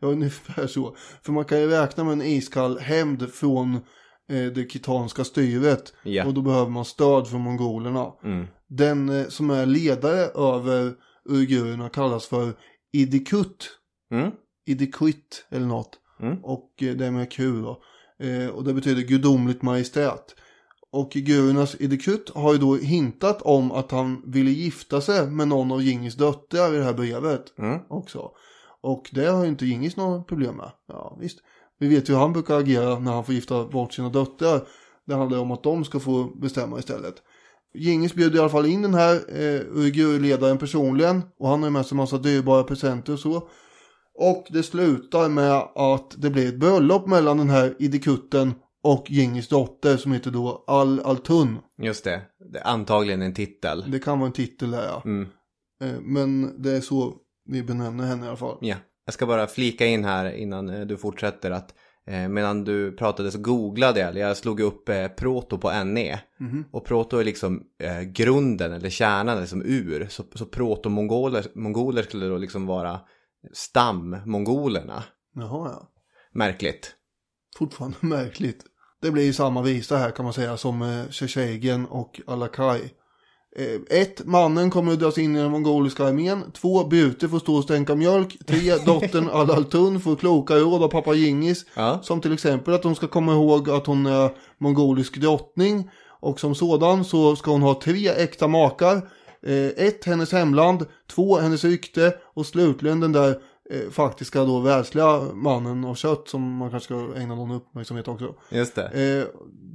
Ja, 0.00 0.08
ungefär 0.08 0.66
så. 0.66 0.96
För 1.22 1.32
man 1.32 1.44
kan 1.44 1.60
ju 1.60 1.66
räkna 1.66 2.04
med 2.04 2.12
en 2.12 2.22
iskall 2.22 2.78
hämnd 2.78 3.34
från 3.34 3.74
eh, 4.28 4.46
det 4.54 4.72
kitanska 4.72 5.24
styret. 5.24 5.94
Ja. 6.02 6.26
Och 6.26 6.34
då 6.34 6.42
behöver 6.42 6.70
man 6.70 6.84
stöd 6.84 7.28
från 7.28 7.40
mongolerna. 7.40 8.12
Mm. 8.24 8.46
Den 8.68 9.08
eh, 9.08 9.28
som 9.28 9.50
är 9.50 9.66
ledare 9.66 10.20
över 10.24 10.94
uigurerna 11.28 11.88
kallas 11.88 12.26
för 12.26 12.52
Idikut. 12.92 13.78
Mm. 14.10 14.30
Idikut 14.66 15.46
eller 15.50 15.66
något. 15.66 15.98
Mm. 16.20 16.44
Och 16.44 16.82
eh, 16.82 16.94
det 16.94 17.06
är 17.06 17.10
med 17.10 17.32
Q 17.32 17.62
då. 17.62 17.82
Eh, 18.26 18.48
och 18.48 18.64
det 18.64 18.74
betyder 18.74 19.02
gudomligt 19.02 19.62
majestät. 19.62 20.34
Och 20.92 21.10
gurornas 21.10 21.76
Idikut 21.80 22.30
har 22.34 22.52
ju 22.52 22.58
då 22.58 22.74
hintat 22.74 23.42
om 23.42 23.72
att 23.72 23.90
han 23.90 24.22
ville 24.26 24.50
gifta 24.50 25.00
sig 25.00 25.26
med 25.26 25.48
någon 25.48 25.72
av 25.72 25.82
Gingis 25.82 26.14
döttrar 26.14 26.74
i 26.74 26.78
det 26.78 26.84
här 26.84 26.92
brevet 26.94 27.58
Mm. 27.58 27.78
också. 27.88 28.30
Och 28.80 29.10
det 29.12 29.26
har 29.26 29.42
ju 29.42 29.48
inte 29.48 29.66
Gingis 29.66 29.96
något 29.96 30.28
problem 30.28 30.56
med. 30.56 30.70
Ja, 30.88 31.16
visst. 31.20 31.38
Vi 31.78 31.88
vet 31.88 32.08
ju 32.08 32.12
hur 32.12 32.20
han 32.20 32.32
brukar 32.32 32.58
agera 32.58 32.98
när 32.98 33.12
han 33.12 33.24
får 33.24 33.34
gifta 33.34 33.64
bort 33.64 33.92
sina 33.92 34.08
döttrar. 34.08 34.60
Det 35.06 35.14
handlar 35.14 35.36
ju 35.38 35.42
om 35.42 35.50
att 35.50 35.62
de 35.62 35.84
ska 35.84 36.00
få 36.00 36.24
bestämma 36.24 36.78
istället. 36.78 37.14
Gingis 37.74 38.14
bjöd 38.14 38.34
i 38.34 38.38
alla 38.38 38.48
fall 38.48 38.66
in 38.66 38.82
den 38.82 38.94
här 38.94 39.14
eh, 39.14 39.60
uigurledaren 39.74 40.58
personligen. 40.58 41.22
Och 41.38 41.48
han 41.48 41.60
har 41.60 41.66
ju 41.66 41.72
med 41.72 41.86
sig 41.86 41.94
en 41.94 41.96
massa 41.96 42.18
dyrbara 42.18 42.62
presenter 42.64 43.12
och 43.12 43.18
så. 43.18 43.48
Och 44.14 44.46
det 44.50 44.62
slutar 44.62 45.28
med 45.28 45.52
att 45.74 46.14
det 46.18 46.30
blir 46.30 46.48
ett 46.48 46.60
bröllop 46.60 47.06
mellan 47.06 47.36
den 47.38 47.50
här 47.50 47.74
idikutten 47.78 48.54
och 48.82 49.10
Gingis 49.10 49.48
dotter 49.48 49.96
som 49.96 50.12
heter 50.12 50.30
då 50.30 50.64
Al 50.66 51.00
Altun. 51.00 51.58
Just 51.78 52.04
det. 52.04 52.22
det 52.52 52.58
är 52.58 52.66
antagligen 52.66 53.22
en 53.22 53.34
titel. 53.34 53.84
Det 53.90 53.98
kan 53.98 54.18
vara 54.18 54.26
en 54.26 54.32
titel 54.32 54.70
där 54.70 54.84
ja. 54.86 55.02
Mm. 55.04 55.28
Eh, 55.82 56.00
men 56.00 56.62
det 56.62 56.70
är 56.70 56.80
så 56.80 57.14
vi 57.44 57.62
benämner 57.62 58.04
henne 58.04 58.24
i 58.24 58.28
alla 58.28 58.36
fall. 58.36 58.58
Ja. 58.60 58.76
Jag 59.04 59.14
ska 59.14 59.26
bara 59.26 59.46
flika 59.46 59.86
in 59.86 60.04
här 60.04 60.32
innan 60.32 60.68
eh, 60.68 60.80
du 60.80 60.96
fortsätter 60.96 61.50
att 61.50 61.74
eh, 62.06 62.28
medan 62.28 62.64
du 62.64 62.92
pratade 62.92 63.30
så 63.30 63.38
googlade 63.38 64.00
jag, 64.00 64.16
jag 64.16 64.36
slog 64.36 64.60
upp 64.60 64.90
proto 65.16 65.58
på 65.58 65.84
NE. 65.84 66.20
Mhm. 66.40 66.64
Och 66.70 66.84
proto 66.84 67.16
är 67.18 67.24
liksom 67.24 67.62
grunden 68.06 68.72
eller 68.72 68.90
kärnan, 68.90 69.40
liksom 69.40 69.62
ur. 69.62 70.06
Så, 70.10 70.24
så 70.34 70.46
proto-mongoler 70.46 71.46
mongoler 71.54 72.02
skulle 72.02 72.26
då 72.26 72.36
liksom 72.36 72.66
vara 72.66 73.00
stammongolerna. 73.52 75.04
Jaha 75.34 75.70
ja. 75.72 75.88
Märkligt. 76.32 76.94
Fortfarande 77.58 77.96
märkligt. 78.06 78.64
Det 79.02 79.10
blir 79.10 79.24
ju 79.24 79.32
samma 79.32 79.62
visa 79.62 79.96
här 79.96 80.10
kan 80.10 80.24
man 80.24 80.32
säga 80.32 80.56
som 80.56 80.82
eh, 80.82 81.84
och 81.88 82.20
Alakai. 82.26 82.80
Eh, 83.56 83.98
ett, 84.00 84.26
mannen 84.26 84.70
kommer 84.70 84.92
att 84.92 85.00
dras 85.00 85.18
in 85.18 85.36
i 85.36 85.38
den 85.38 85.50
mongoliska 85.50 86.04
armén. 86.04 86.52
Två, 86.52 86.84
Bute 86.84 87.28
får 87.28 87.38
stå 87.38 87.54
och 87.54 87.64
stänka 87.64 87.94
mjölk. 87.94 88.36
Tre, 88.46 88.76
dottern 88.86 89.28
Al-Altun 89.28 90.00
får 90.00 90.16
kloka 90.16 90.54
råd 90.54 90.82
av 90.82 90.88
pappa 90.88 91.14
Gingis. 91.14 91.66
Ja. 91.74 92.00
Som 92.02 92.20
till 92.20 92.32
exempel 92.32 92.74
att 92.74 92.82
de 92.82 92.94
ska 92.94 93.08
komma 93.08 93.32
ihåg 93.32 93.70
att 93.70 93.86
hon 93.86 94.06
är 94.06 94.30
mongolisk 94.58 95.16
drottning. 95.16 95.90
Och 96.20 96.40
som 96.40 96.54
sådan 96.54 97.04
så 97.04 97.36
ska 97.36 97.50
hon 97.50 97.62
ha 97.62 97.80
tre 97.84 98.08
äkta 98.08 98.48
makar. 98.48 98.96
Eh, 99.46 99.86
ett, 99.86 100.04
hennes 100.04 100.32
hemland. 100.32 100.86
Två, 101.10 101.38
hennes 101.38 101.64
rykte. 101.64 102.14
Och 102.34 102.46
slutligen 102.46 103.00
den 103.00 103.12
där 103.12 103.28
eh, 103.28 103.36
faktiska 103.90 104.44
då 104.44 104.60
världsliga 104.60 105.20
mannen 105.34 105.84
av 105.84 105.94
kött 105.94 106.28
som 106.28 106.56
man 106.56 106.70
kanske 106.70 106.84
ska 106.84 107.20
ägna 107.20 107.34
någon 107.34 107.50
uppmärksamhet 107.50 108.08
också. 108.08 108.34
Just 108.50 108.74
det. 108.74 108.82
Eh, 108.82 109.26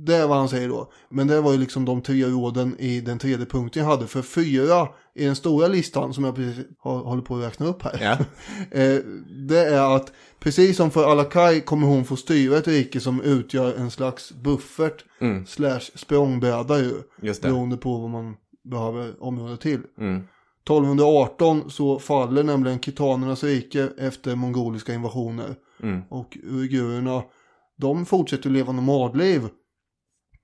det 0.08 0.16
är 0.16 0.28
vad 0.28 0.38
han 0.38 0.50
säger 0.50 0.70
då. 0.70 0.92
Men 1.10 1.28
det 1.28 1.42
var 1.42 1.52
ju 1.52 1.58
liksom 1.58 1.86
de 1.86 2.02
tre 2.02 2.26
råden 2.26 2.76
i 2.80 3.02
den 3.02 3.20
tredje 3.20 3.46
punkten 3.46 3.84
jag 3.84 3.90
hade. 3.90 4.08
För 4.08 4.22
fyra 4.22 4.88
i 5.16 5.26
den 5.26 5.36
stora 5.36 5.68
listan 5.68 6.14
som 6.14 6.24
jag 6.24 6.36
precis 6.36 6.66
har, 6.80 7.00
håller 7.00 7.22
på 7.22 7.36
att 7.36 7.44
räkna 7.44 7.66
upp 7.66 7.84
här. 7.84 8.00
Ja. 8.02 8.12
eh, 8.82 9.00
det 9.48 9.66
är 9.66 9.96
att 9.96 10.12
precis 10.40 10.78
som 10.78 10.92
för 10.92 11.12
Alakai 11.12 11.62
kommer 11.62 11.88
hon 11.88 12.06
få 12.06 12.16
styra 12.16 12.58
ett 12.58 12.68
rike 12.68 13.00
som 13.00 13.22
utgör 13.22 13.76
en 13.76 13.92
slags 13.92 14.32
buffert. 14.32 15.06
Mm. 15.22 15.46
Slash 15.46 15.82
språngbräda 15.96 16.80
ju. 16.80 16.94
Just 17.22 17.42
det. 17.42 17.48
Beroende 17.48 17.78
på 17.78 17.98
vad 17.98 18.10
man 18.10 18.36
behöver 18.64 19.24
området 19.24 19.62
till. 19.62 19.82
Mm. 20.00 20.28
1218 20.68 21.72
så 21.72 22.00
faller 22.00 22.44
nämligen 22.44 22.80
kitanernas 22.80 23.44
rike 23.44 23.90
efter 23.98 24.36
mongoliska 24.36 24.94
invasioner. 24.94 25.56
Mm. 25.84 26.02
Och 26.10 26.38
uigurerna, 26.44 27.24
de 27.78 28.06
fortsätter 28.06 28.50
leva 28.50 28.72
nomadliv. 28.72 29.42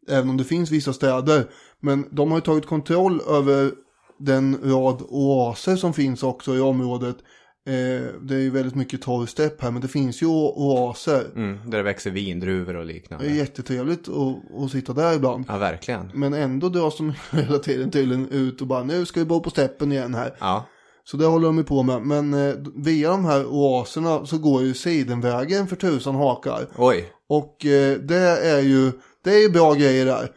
Även 0.09 0.30
om 0.30 0.38
det 0.38 0.43
finns 0.43 0.71
vissa 0.71 0.93
städer. 0.93 1.49
Men 1.80 2.07
de 2.11 2.32
har 2.32 2.38
ju 2.38 2.41
tagit 2.41 2.65
kontroll 2.65 3.21
över 3.21 3.71
den 4.19 4.57
rad 4.63 5.01
oaser 5.01 5.76
som 5.76 5.93
finns 5.93 6.24
också 6.24 6.55
i 6.55 6.59
området. 6.59 7.17
Eh, 7.66 8.05
det 8.22 8.36
är 8.36 8.39
ju 8.39 8.49
väldigt 8.49 8.76
mycket 8.76 9.01
torr 9.01 9.26
stepp 9.26 9.61
här 9.61 9.72
men 9.72 9.82
det 9.82 9.88
finns 9.88 10.22
ju 10.22 10.26
oaser. 10.28 11.26
Mm. 11.36 11.57
Där 11.70 11.78
det 11.78 11.84
växer 11.84 12.11
vindruvor 12.11 12.76
och 12.76 12.86
Det 12.86 12.91
är 12.91 12.93
liknande. 12.93 13.28
jättetrevligt 13.28 14.09
att, 14.09 14.61
att 14.64 14.72
sitta 14.72 14.93
där 14.93 15.14
ibland. 15.16 15.45
Ja, 15.47 15.57
verkligen. 15.57 16.11
Men 16.14 16.34
ändå 16.34 16.70
dras 16.70 16.97
de 16.97 17.14
hela 17.32 17.57
tiden 17.57 17.91
tydligen 17.91 18.30
ut 18.30 18.61
och 18.61 18.68
bara 18.68 18.84
nu 18.84 19.05
ska 19.05 19.20
vi 19.20 19.26
bo 19.26 19.39
på 19.39 19.49
steppen 19.49 19.91
igen 19.91 20.16
här. 20.16 20.36
Ja. 20.39 20.66
Så 21.03 21.18
det 21.18 21.26
håller 21.26 21.45
de 21.45 21.57
ju 21.57 21.64
på 21.64 21.84
med. 21.84 22.01
Men 22.01 22.34
eh, 22.34 22.55
via 22.76 23.09
de 23.09 23.26
här 23.26 23.45
oaserna 23.45 24.26
så 24.26 24.38
går 24.38 24.64
ju 24.64 24.74
sidenvägen 24.74 25.68
för 25.68 25.76
tusan 25.76 26.16
hakar. 26.16 26.68
Oj. 26.78 27.05
Och 27.30 27.66
eh, 27.66 27.97
det 27.97 28.39
är 28.49 28.59
ju 28.61 28.91
det 29.24 29.30
är 29.36 29.41
ju 29.41 29.49
bra 29.49 29.74
grejer 29.74 30.05
där. 30.05 30.32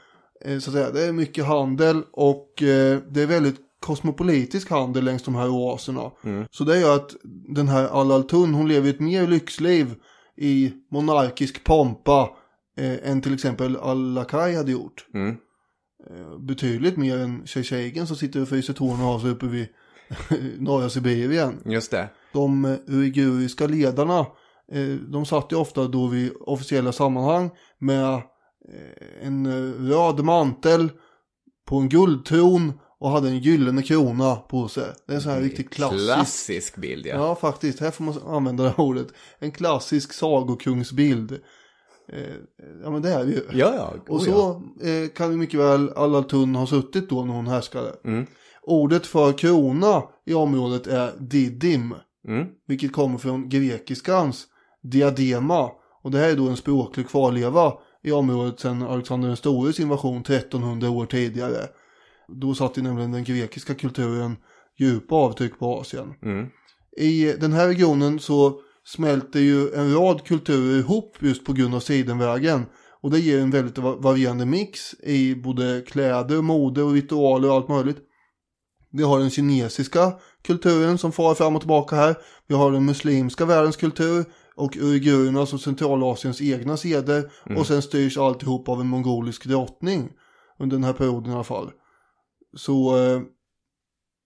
Eh, 0.45 0.59
så 0.59 0.71
att 0.71 0.75
säga. 0.75 0.91
Det 0.91 1.05
är 1.05 1.13
mycket 1.13 1.45
handel 1.45 2.03
och 2.13 2.63
eh, 2.63 2.99
det 3.11 3.23
är 3.23 3.27
väldigt 3.27 3.57
kosmopolitisk 3.87 4.71
handel 4.71 5.05
längs 5.05 5.23
de 5.23 5.35
här 5.35 5.49
oaserna. 5.49 6.11
Så 6.51 6.65
det 6.65 6.81
gör 6.81 6.97
att 6.97 7.17
den 7.57 7.69
här 7.69 7.89
Al-Altun 7.89 8.55
hon 8.55 8.69
lever 8.69 8.91
ett 8.91 9.01
mer 9.01 9.27
lyxliv 9.27 9.95
i 10.37 10.73
monarkisk 10.91 11.65
pompa 11.65 12.31
eh, 12.77 13.11
än 13.11 13.23
till 13.23 13.35
exempel 13.35 13.77
Al-Lakai 13.77 14.57
hade 14.57 14.73
gjort. 14.73 15.07
Mm. 15.15 15.37
Eh, 16.11 16.39
betydligt 16.39 16.97
mer 16.97 17.19
än 17.19 17.47
Tjetjenien 17.47 18.07
som 18.07 18.17
sitter 18.17 18.43
och 18.43 18.49
fryser 18.49 18.73
tårna 18.73 19.07
av 19.07 19.21
sig 19.21 19.31
uppe 19.31 19.47
vid 19.47 19.69
norra 20.59 20.89
Sibirien. 20.89 21.63
Just 21.65 21.91
det. 21.91 22.09
De 22.33 22.65
eh, 22.65 22.77
uiguriska 22.87 23.67
ledarna, 23.67 24.19
eh, 24.73 24.95
de 25.09 25.27
satt 25.27 25.53
ju 25.53 25.57
ofta 25.57 25.85
då 25.85 26.07
vid 26.07 26.33
officiella 26.41 26.93
sammanhang 26.93 27.51
med 27.79 28.15
eh, 28.15 29.27
en 29.27 29.47
röd 29.89 30.25
mantel 30.25 30.91
på 31.67 31.77
en 31.77 31.89
guldtron 31.89 32.73
och 32.99 33.11
hade 33.11 33.29
en 33.29 33.39
gyllene 33.39 33.83
krona 33.83 34.37
på 34.37 34.69
sig. 34.69 34.85
Det 35.07 35.13
är 35.13 35.17
en 35.17 35.23
sån 35.23 35.33
här 35.33 35.41
riktigt 35.41 35.71
klassisk. 35.71 36.05
Klassisk 36.05 36.77
bild, 36.77 37.07
ja. 37.07 37.15
Ja, 37.15 37.35
faktiskt. 37.35 37.81
Här 37.81 37.91
får 37.91 38.05
man 38.05 38.19
använda 38.27 38.65
det 38.65 38.71
här 38.71 38.81
ordet. 38.81 39.09
En 39.39 39.51
klassisk 39.51 40.13
sagokungsbild. 40.13 41.33
Eh, 42.13 42.35
ja, 42.83 42.91
men 42.91 43.03
det 43.03 43.13
är 43.13 43.25
det 43.25 43.31
ju. 43.31 43.43
Ja, 43.53 43.75
ja. 43.75 43.95
Och 44.09 44.17
Oh, 44.17 44.25
så 44.25 44.63
eh, 44.87 45.09
kan 45.09 45.31
ju 45.31 45.37
mycket 45.37 45.61
väl 45.61 45.91
Al-Altun 45.91 46.55
ha 46.55 46.67
suttit 46.67 47.09
då 47.09 47.25
när 47.25 47.35
hon 47.35 47.47
härskade. 47.47 47.95
Mm. 48.05 48.27
Ordet 48.63 49.07
för 49.07 49.33
krona 49.33 50.03
i 50.27 50.35
området 50.35 50.87
är 50.87 51.13
didim. 51.19 51.95
Mm. 52.29 52.47
Vilket 52.67 52.93
kommer 52.93 53.19
från 53.19 53.49
grekiskans 53.49 54.47
diadema. 54.83 55.71
Och 56.03 56.11
det 56.11 56.19
här 56.19 56.29
är 56.29 56.37
då 56.37 56.49
en 56.49 56.57
språklig 56.57 57.09
kvarleva 57.09 57.73
i 58.03 58.13
området 58.13 58.61
sedan 58.61 58.83
Alexander 58.83 59.29
den 59.29 59.37
stores 59.37 59.81
invasion 59.81 60.21
1300 60.21 60.91
år 60.91 61.07
tidigare. 61.07 61.69
Då 62.29 62.55
satt 62.55 62.79
ju 62.79 62.83
nämligen 62.83 63.13
den 63.13 63.25
grekiska 63.25 63.75
kulturen 63.75 64.37
djupa 64.79 65.15
avtryck 65.15 65.59
på 65.59 65.81
Asien. 65.81 66.15
Mm. 66.23 66.47
I 66.97 67.33
den 67.33 67.53
här 67.53 67.67
regionen 67.69 68.19
så 68.19 68.61
smälter 68.85 69.41
ju 69.41 69.75
en 69.75 69.95
rad 69.95 70.25
kulturer 70.25 70.79
ihop 70.79 71.17
just 71.21 71.45
på 71.45 71.53
grund 71.53 71.75
av 71.75 71.81
sidenvägen. 71.81 72.67
Och 73.03 73.11
det 73.11 73.19
ger 73.19 73.41
en 73.41 73.51
väldigt 73.51 73.79
va- 73.79 73.97
varierande 73.97 74.47
mix 74.47 74.95
i 74.95 75.35
både 75.35 75.83
kläder, 75.87 76.43
mode 76.43 76.83
och 76.83 76.93
ritualer 76.93 77.49
och 77.49 77.55
allt 77.55 77.69
möjligt. 77.69 77.99
Vi 78.93 79.03
har 79.03 79.19
den 79.19 79.31
kinesiska 79.31 80.13
kulturen 80.45 80.99
som 80.99 81.13
far 81.13 81.35
fram 81.35 81.55
och 81.55 81.61
tillbaka 81.61 81.97
här. 81.97 82.17
Vi 82.47 82.55
har 82.55 82.73
den 82.73 82.85
muslimska 82.85 83.45
världens 83.45 83.77
kultur 83.77 84.25
och 84.55 84.77
uigurernas 84.77 85.53
och 85.53 85.61
centralasiens 85.61 86.41
egna 86.43 86.77
seder. 86.77 87.31
Och 87.57 87.67
sen 87.67 87.83
styrs 87.83 88.19
alltihop 88.19 88.69
av 88.69 88.81
en 88.81 88.87
mongolisk 88.87 89.47
drottning 89.47 90.11
under 90.59 90.77
den 90.77 90.85
här 90.85 90.93
perioden 90.93 91.31
i 91.31 91.35
alla 91.35 91.45
fall. 91.45 91.71
Så 92.57 92.99
eh, 92.99 93.21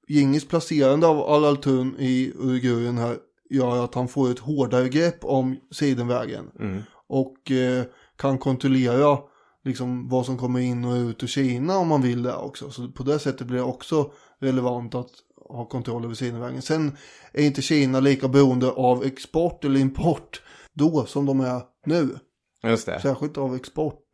Gingis 0.08 0.48
placerande 0.48 1.06
av 1.06 1.18
Al-Altun 1.18 1.96
i 1.98 2.32
uiguren 2.36 2.98
här 2.98 3.16
gör 3.50 3.84
att 3.84 3.94
han 3.94 4.08
får 4.08 4.30
ett 4.30 4.38
hårdare 4.38 4.88
grepp 4.88 5.24
om 5.24 5.56
sidenvägen. 5.70 6.50
Mm. 6.60 6.82
Och 7.08 7.50
eh, 7.50 7.84
kan 8.16 8.38
kontrollera 8.38 9.18
liksom 9.64 10.08
vad 10.08 10.26
som 10.26 10.38
kommer 10.38 10.60
in 10.60 10.84
och 10.84 10.94
ut 10.94 11.22
ur 11.22 11.26
Kina 11.26 11.78
om 11.78 11.88
man 11.88 12.02
vill 12.02 12.22
det 12.22 12.34
också. 12.34 12.70
Så 12.70 12.88
på 12.88 13.02
det 13.02 13.18
sättet 13.18 13.46
blir 13.46 13.56
det 13.56 13.64
också 13.64 14.12
relevant 14.40 14.94
att 14.94 15.10
ha 15.48 15.64
kontroll 15.64 16.04
över 16.04 16.14
sidenvägen. 16.14 16.62
Sen 16.62 16.96
är 17.32 17.46
inte 17.46 17.62
Kina 17.62 18.00
lika 18.00 18.28
beroende 18.28 18.70
av 18.70 19.04
export 19.04 19.64
eller 19.64 19.80
import 19.80 20.42
då 20.72 21.06
som 21.06 21.26
de 21.26 21.40
är 21.40 21.62
nu. 21.86 22.18
Just 22.62 22.86
det. 22.86 23.00
Särskilt 23.00 23.38
av 23.38 23.54
export 23.54 24.04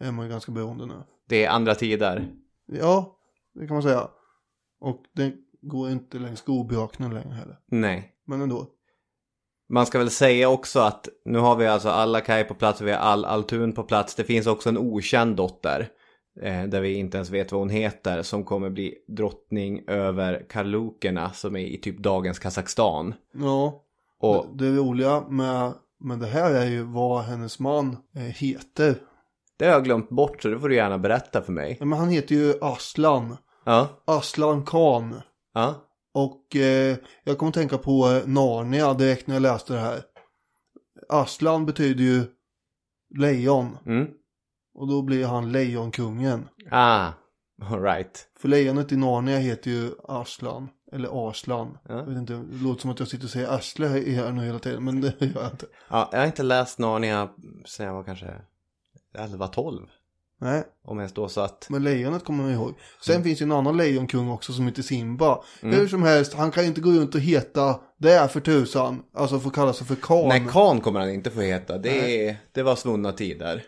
är 0.00 0.12
man 0.12 0.24
ju 0.24 0.30
ganska 0.30 0.52
beroende 0.52 0.86
nu. 0.86 1.02
Det 1.28 1.44
är 1.44 1.50
andra 1.50 1.74
tider. 1.74 2.28
Ja, 2.66 3.15
det 3.60 3.66
kan 3.66 3.74
man 3.74 3.82
säga. 3.82 4.08
Och 4.80 5.02
det 5.14 5.32
går 5.62 5.90
inte 5.90 6.18
längs 6.18 6.42
Gobiöknen 6.42 7.14
längre 7.14 7.34
heller. 7.34 7.56
Nej. 7.66 8.12
Men 8.26 8.40
ändå. 8.40 8.66
Man 9.68 9.86
ska 9.86 9.98
väl 9.98 10.10
säga 10.10 10.48
också 10.48 10.80
att 10.80 11.08
nu 11.24 11.38
har 11.38 11.56
vi 11.56 11.66
alltså 11.66 11.88
alla 11.88 12.20
Kai 12.20 12.44
på 12.44 12.54
plats 12.54 12.80
vi 12.80 12.90
har 12.90 12.98
all 12.98 13.24
Altun 13.24 13.72
på 13.72 13.82
plats. 13.82 14.14
Det 14.14 14.24
finns 14.24 14.46
också 14.46 14.68
en 14.68 14.78
okänd 14.78 15.36
dotter. 15.36 15.88
Eh, 16.42 16.64
där 16.64 16.80
vi 16.80 16.94
inte 16.94 17.16
ens 17.16 17.30
vet 17.30 17.52
vad 17.52 17.60
hon 17.60 17.70
heter. 17.70 18.22
Som 18.22 18.44
kommer 18.44 18.70
bli 18.70 18.94
drottning 19.08 19.84
över 19.88 20.46
Karlukerna 20.48 21.32
som 21.32 21.56
är 21.56 21.60
i 21.60 21.78
typ 21.80 21.98
dagens 21.98 22.38
Kazakstan. 22.38 23.14
Ja, 23.34 23.84
Och 24.20 24.46
det, 24.56 24.70
det 24.70 24.76
roliga 24.76 25.20
med, 25.28 25.72
med 26.00 26.18
det 26.18 26.26
här 26.26 26.54
är 26.54 26.66
ju 26.66 26.82
vad 26.82 27.22
hennes 27.24 27.58
man 27.58 27.96
eh, 28.16 28.22
heter. 28.22 28.94
det 29.58 29.64
har 29.64 29.72
jag 29.72 29.84
glömt 29.84 30.08
bort 30.08 30.42
så 30.42 30.48
det 30.48 30.60
får 30.60 30.68
du 30.68 30.74
gärna 30.74 30.98
berätta 30.98 31.42
för 31.42 31.52
mig. 31.52 31.76
Ja, 31.80 31.86
Men 31.86 31.98
han 31.98 32.08
heter 32.08 32.34
ju 32.34 32.54
Aslan. 32.60 33.36
Ja. 33.66 33.88
Aslan 34.04 34.64
Khan. 34.64 35.22
Ja. 35.54 35.74
Och 36.14 36.56
eh, 36.56 36.96
jag 37.24 37.38
kommer 37.38 37.52
tänka 37.52 37.78
på 37.78 38.08
eh, 38.08 38.26
Narnia 38.26 38.94
direkt 38.94 39.26
när 39.26 39.34
jag 39.34 39.42
läste 39.42 39.72
det 39.72 39.80
här. 39.80 40.02
Aslan 41.08 41.66
betyder 41.66 42.04
ju 42.04 42.24
lejon. 43.18 43.78
Mm. 43.86 44.08
Och 44.74 44.88
då 44.88 45.02
blir 45.02 45.26
han 45.26 45.52
lejonkungen. 45.52 46.48
Ah. 46.70 47.12
Alright. 47.62 48.28
För 48.38 48.48
lejonet 48.48 48.92
i 48.92 48.96
Narnia 48.96 49.38
heter 49.38 49.70
ju 49.70 49.90
Aslan. 50.08 50.68
Eller 50.92 51.30
Aslan. 51.30 51.78
Ja. 51.88 51.94
Jag 51.94 52.06
vet 52.06 52.18
inte, 52.18 52.32
det 52.32 52.62
låter 52.62 52.80
som 52.80 52.90
att 52.90 52.98
jag 52.98 53.08
sitter 53.08 53.24
och 53.24 53.30
säger 53.30 53.48
arsle 53.48 53.86
här 53.88 54.32
nu 54.32 54.44
hela 54.44 54.58
tiden. 54.58 54.84
Men 54.84 55.00
det 55.00 55.14
gör 55.20 55.42
jag 55.42 55.50
inte. 55.52 55.66
Ja, 55.88 56.08
jag 56.12 56.18
har 56.18 56.26
inte 56.26 56.42
läst 56.42 56.78
Narnia 56.78 57.28
sen 57.64 57.86
jag 57.86 57.94
var 57.94 58.04
kanske 58.04 58.34
11-12. 59.14 59.88
Nej, 60.40 60.64
Om 60.84 60.98
jag 60.98 61.10
står 61.10 61.28
så 61.28 61.40
att. 61.40 61.66
men 61.70 61.84
lejonet 61.84 62.24
kommer 62.24 62.44
man 62.44 62.52
ihåg. 62.52 62.74
Sen 63.02 63.22
finns 63.22 63.40
ju 63.40 63.44
en 63.44 63.52
annan 63.52 63.76
lejonkung 63.76 64.30
också 64.30 64.52
som 64.52 64.66
heter 64.66 64.82
Simba. 64.82 65.42
Mm. 65.62 65.74
Hur 65.74 65.88
som 65.88 66.02
helst, 66.02 66.34
han 66.34 66.50
kan 66.50 66.64
inte 66.64 66.80
gå 66.80 66.90
runt 66.90 67.14
och 67.14 67.20
heta 67.20 67.80
det 67.98 68.28
för 68.32 68.40
tusan. 68.40 69.02
Alltså 69.14 69.40
få 69.40 69.50
kalla 69.50 69.72
sig 69.72 69.86
för 69.86 69.94
Khan. 69.94 70.28
Nej, 70.28 70.46
Khan 70.50 70.80
kommer 70.80 71.00
han 71.00 71.10
inte 71.10 71.30
få 71.30 71.40
heta. 71.40 71.78
Det, 71.78 72.28
är, 72.28 72.36
det 72.52 72.62
var 72.62 72.76
svunna 72.76 73.12
tider. 73.12 73.64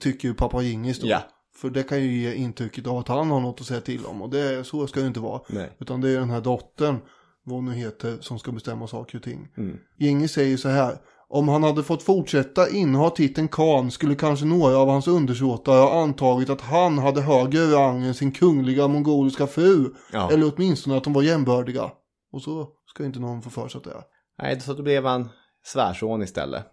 Tycker 0.00 0.28
ju 0.28 0.34
pappa 0.34 0.62
Gingis 0.62 1.00
då. 1.00 1.06
Ja. 1.06 1.22
För 1.56 1.70
det 1.70 1.82
kan 1.82 2.02
ju 2.02 2.22
ge 2.22 2.34
intrycket 2.34 2.86
av 2.86 2.98
att 2.98 3.08
han 3.08 3.30
har 3.30 3.40
något 3.40 3.60
att 3.60 3.66
säga 3.66 3.80
till 3.80 4.06
om. 4.06 4.22
Och 4.22 4.30
det, 4.30 4.64
så 4.66 4.86
ska 4.86 5.00
det 5.00 5.06
inte 5.06 5.20
vara. 5.20 5.40
Nej. 5.48 5.70
Utan 5.80 6.00
det 6.00 6.10
är 6.10 6.18
den 6.18 6.30
här 6.30 6.40
dottern, 6.40 6.98
vad 7.44 7.56
hon 7.56 7.64
nu 7.64 7.72
heter, 7.72 8.18
som 8.20 8.38
ska 8.38 8.52
bestämma 8.52 8.86
saker 8.86 9.18
och 9.18 9.24
ting. 9.24 9.48
Mm. 9.56 9.78
Gingis 9.98 10.32
säger 10.32 10.56
så 10.56 10.68
här. 10.68 10.96
Om 11.34 11.48
han 11.48 11.62
hade 11.62 11.82
fått 11.82 12.02
fortsätta 12.02 12.70
inneha 12.70 13.10
titeln 13.10 13.48
Khan 13.48 13.90
skulle 13.90 14.14
kanske 14.14 14.46
några 14.46 14.76
av 14.76 14.88
hans 14.88 15.08
undersåtar 15.08 15.72
ha 15.72 16.02
antagit 16.02 16.50
att 16.50 16.60
han 16.60 16.98
hade 16.98 17.20
högre 17.20 17.60
rang 17.60 18.02
än 18.02 18.14
sin 18.14 18.32
kungliga 18.32 18.88
mongoliska 18.88 19.46
fru. 19.46 19.94
Ja. 20.12 20.32
Eller 20.32 20.52
åtminstone 20.54 20.96
att 20.96 21.04
de 21.04 21.12
var 21.12 21.22
jämbördiga. 21.22 21.90
Och 22.32 22.42
så 22.42 22.68
ska 22.86 23.04
inte 23.04 23.18
någon 23.20 23.42
få 23.42 23.50
för 23.50 23.68
sig 23.68 23.78
att 23.78 23.84
det 23.84 23.90
är. 23.90 24.02
Nej, 24.42 24.60
så 24.60 24.72
då 24.74 24.82
blev 24.82 25.06
han 25.06 25.28
svärson 25.64 26.22
istället. 26.22 26.66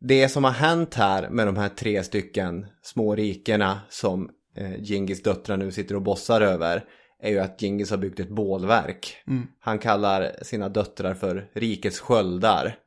Det 0.00 0.28
som 0.28 0.44
har 0.44 0.50
hänt 0.50 0.94
här 0.94 1.30
med 1.30 1.46
de 1.46 1.56
här 1.56 1.68
tre 1.68 2.02
stycken 2.02 2.66
små 2.82 3.14
rikena 3.14 3.80
som 3.88 4.30
eh, 4.56 4.82
Gingis 4.82 5.22
döttrar 5.22 5.56
nu 5.56 5.72
sitter 5.72 5.94
och 5.94 6.02
bossar 6.02 6.40
över 6.40 6.84
är 7.22 7.30
ju 7.30 7.38
att 7.38 7.62
Gingis 7.62 7.90
har 7.90 7.98
byggt 7.98 8.20
ett 8.20 8.30
bålverk. 8.36 9.16
Mm. 9.26 9.46
Han 9.60 9.78
kallar 9.78 10.32
sina 10.42 10.68
döttrar 10.68 11.14
för 11.14 11.50
rikets 11.54 12.00
sköldar. 12.00 12.78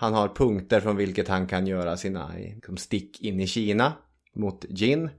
Han 0.00 0.14
har 0.14 0.28
punkter 0.28 0.80
från 0.80 0.96
vilket 0.96 1.28
han 1.28 1.46
kan 1.46 1.66
göra 1.66 1.96
sina 1.96 2.32
liksom, 2.36 2.76
stick 2.76 3.20
in 3.20 3.40
i 3.40 3.46
Kina 3.46 3.92
mot 4.34 4.64
Jin. 4.68 5.10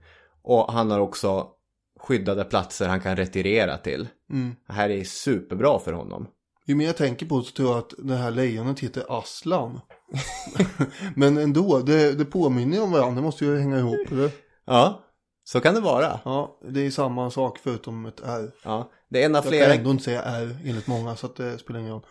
Och 0.42 0.74
han 0.74 0.92
har 0.92 1.00
också 1.00 1.48
skyddade 2.00 2.44
platser 2.44 2.88
han 2.88 3.02
kan 3.02 3.16
retirera 3.16 3.78
till. 3.78 4.08
Mm. 4.32 4.56
Det 4.68 4.74
här 4.74 4.90
är 4.90 5.04
superbra 5.04 5.80
för 5.80 5.94
honom. 5.94 6.28
Ju 6.66 6.76
mer 6.76 6.86
jag 6.86 6.98
tänker 6.98 7.26
på 7.26 7.42
så 7.42 7.52
tror 7.52 7.70
jag 7.70 7.78
att 7.78 7.94
det 7.98 8.16
här 8.16 8.32
lejonet 8.32 8.80
heter 8.80 9.20
Aslan. 9.20 9.80
Men 11.16 11.38
ändå, 11.38 11.80
det, 11.80 12.14
det 12.14 12.26
påminner 12.26 12.84
om 12.84 12.92
varandra. 12.92 13.16
Det 13.16 13.22
måste 13.22 13.46
ju 13.46 13.60
hänga 13.60 13.80
ihop. 13.80 14.12
Eller? 14.12 14.32
Ja, 14.66 15.04
så 15.44 15.60
kan 15.60 15.76
det 15.76 15.82
vara. 15.82 16.20
Ja, 16.26 16.60
det 16.70 16.86
är 16.86 16.92
samma 16.92 17.32
sak 17.32 17.58
förutom 17.58 18.06
ett 18.06 18.22
R. 18.26 18.52
Ja, 18.64 18.92
det 19.10 19.22
är 19.22 19.26
en 19.26 19.36
av 19.36 19.44
Jag 19.44 19.52
flera, 19.52 19.66
kan 19.66 19.78
ändå 19.78 19.92
inte 19.92 20.04
säga 20.04 20.22
R 20.22 20.58
enligt 20.66 20.88
många 20.88 21.16
så 21.16 21.26
att 21.26 21.36
det 21.36 21.58
spelar 21.58 21.80
ingen 21.80 21.92
roll. 21.92 22.06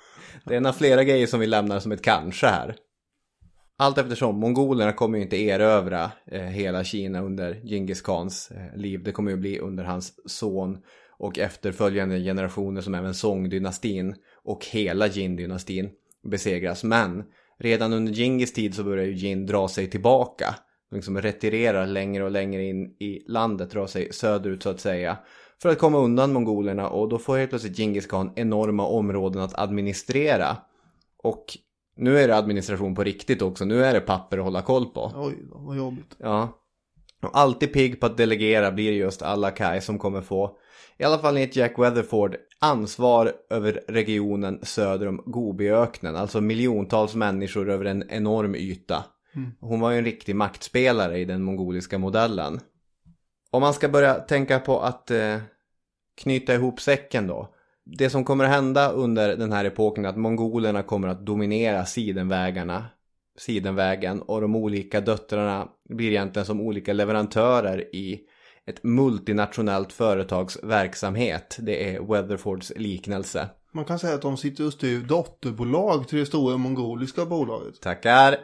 det 0.44 0.54
är 0.54 0.56
en 0.56 0.66
av 0.66 0.72
flera 0.72 1.04
grejer 1.04 1.26
som 1.26 1.40
vi 1.40 1.46
lämnar 1.46 1.80
som 1.80 1.92
ett 1.92 2.02
kanske 2.02 2.46
här. 2.46 2.76
Allt 3.80 3.98
eftersom 3.98 4.40
mongolerna 4.40 4.92
kommer 4.92 5.18
ju 5.18 5.24
inte 5.24 5.36
erövra 5.36 6.10
eh, 6.26 6.40
hela 6.40 6.84
Kina 6.84 7.20
under 7.20 7.60
Genghis 7.64 8.02
Khans 8.02 8.50
eh, 8.50 8.76
liv. 8.76 9.02
Det 9.02 9.12
kommer 9.12 9.30
ju 9.30 9.36
bli 9.36 9.58
under 9.58 9.84
hans 9.84 10.30
son 10.30 10.78
och 11.18 11.38
efterföljande 11.38 12.20
generationer 12.20 12.80
som 12.80 12.94
även 12.94 13.14
Song-dynastin 13.14 14.14
och 14.44 14.66
hela 14.66 15.06
Jin-dynastin 15.06 15.90
besegras. 16.30 16.84
Men 16.84 17.24
redan 17.58 17.92
under 17.92 18.12
Genghis 18.12 18.52
tid 18.52 18.74
så 18.74 18.84
börjar 18.84 19.04
ju 19.04 19.14
Jin 19.14 19.46
dra 19.46 19.68
sig 19.68 19.90
tillbaka. 19.90 20.54
Liksom 20.90 21.20
retirerar 21.20 21.86
längre 21.86 22.24
och 22.24 22.30
längre 22.30 22.64
in 22.64 22.96
i 23.00 23.24
landet, 23.28 23.70
drar 23.70 23.86
sig 23.86 24.12
söderut 24.12 24.62
så 24.62 24.70
att 24.70 24.80
säga. 24.80 25.18
För 25.62 25.68
att 25.68 25.78
komma 25.78 25.98
undan 25.98 26.32
mongolerna 26.32 26.88
och 26.88 27.08
då 27.08 27.18
får 27.18 27.38
helt 27.38 27.50
plötsligt 27.50 27.76
Genghis 27.76 28.06
Khan 28.06 28.32
enorma 28.36 28.86
områden 28.86 29.42
att 29.42 29.58
administrera. 29.58 30.56
Och 31.22 31.44
nu 31.96 32.18
är 32.18 32.28
det 32.28 32.36
administration 32.36 32.94
på 32.94 33.04
riktigt 33.04 33.42
också, 33.42 33.64
nu 33.64 33.84
är 33.84 33.94
det 33.94 34.00
papper 34.00 34.38
att 34.38 34.44
hålla 34.44 34.62
koll 34.62 34.86
på. 34.86 35.12
Oj, 35.16 35.34
vad 35.50 35.76
jobbigt. 35.76 36.16
Ja. 36.18 36.48
Och 37.22 37.38
alltid 37.38 37.72
pigg 37.72 38.00
på 38.00 38.06
att 38.06 38.16
delegera 38.16 38.72
blir 38.72 38.92
just 38.92 39.22
alla 39.22 39.50
Kai 39.50 39.80
som 39.80 39.98
kommer 39.98 40.20
få, 40.20 40.56
i 40.98 41.04
alla 41.04 41.18
fall 41.18 41.36
enligt 41.36 41.56
Jack 41.56 41.78
Weatherford, 41.78 42.36
ansvar 42.58 43.32
över 43.50 43.80
regionen 43.88 44.60
söder 44.62 45.08
om 45.08 45.22
Gobiöknen. 45.26 46.16
Alltså 46.16 46.40
miljontals 46.40 47.14
människor 47.14 47.70
över 47.70 47.84
en 47.84 48.10
enorm 48.10 48.54
yta. 48.54 49.04
Hon 49.60 49.80
var 49.80 49.90
ju 49.90 49.98
en 49.98 50.04
riktig 50.04 50.36
maktspelare 50.36 51.18
i 51.18 51.24
den 51.24 51.42
mongoliska 51.42 51.98
modellen. 51.98 52.60
Om 53.50 53.60
man 53.60 53.74
ska 53.74 53.88
börja 53.88 54.14
tänka 54.14 54.58
på 54.58 54.80
att 54.80 55.10
eh, 55.10 55.38
knyta 56.20 56.54
ihop 56.54 56.80
säcken 56.80 57.26
då. 57.26 57.54
Det 57.84 58.10
som 58.10 58.24
kommer 58.24 58.44
att 58.44 58.50
hända 58.50 58.90
under 58.90 59.36
den 59.36 59.52
här 59.52 59.64
epoken 59.64 60.04
är 60.04 60.08
att 60.08 60.16
mongolerna 60.16 60.82
kommer 60.82 61.08
att 61.08 61.26
dominera 61.26 61.86
sidenvägarna 61.86 62.84
sidenvägen 63.40 64.22
och 64.22 64.40
de 64.40 64.56
olika 64.56 65.00
döttrarna 65.00 65.68
blir 65.88 66.10
egentligen 66.10 66.46
som 66.46 66.60
olika 66.60 66.92
leverantörer 66.92 67.94
i 67.94 68.20
ett 68.66 68.84
multinationellt 68.84 69.92
företags 69.92 70.58
verksamhet. 70.62 71.56
Det 71.60 71.94
är 71.94 72.00
Weatherfords 72.00 72.72
liknelse. 72.76 73.48
Man 73.72 73.84
kan 73.84 73.98
säga 73.98 74.14
att 74.14 74.22
de 74.22 74.36
sitter 74.36 74.66
och 74.66 74.72
styr 74.72 75.00
dotterbolag 75.00 76.08
till 76.08 76.18
det 76.18 76.26
stora 76.26 76.56
mongoliska 76.56 77.26
bolaget. 77.26 77.80
Tackar! 77.80 78.36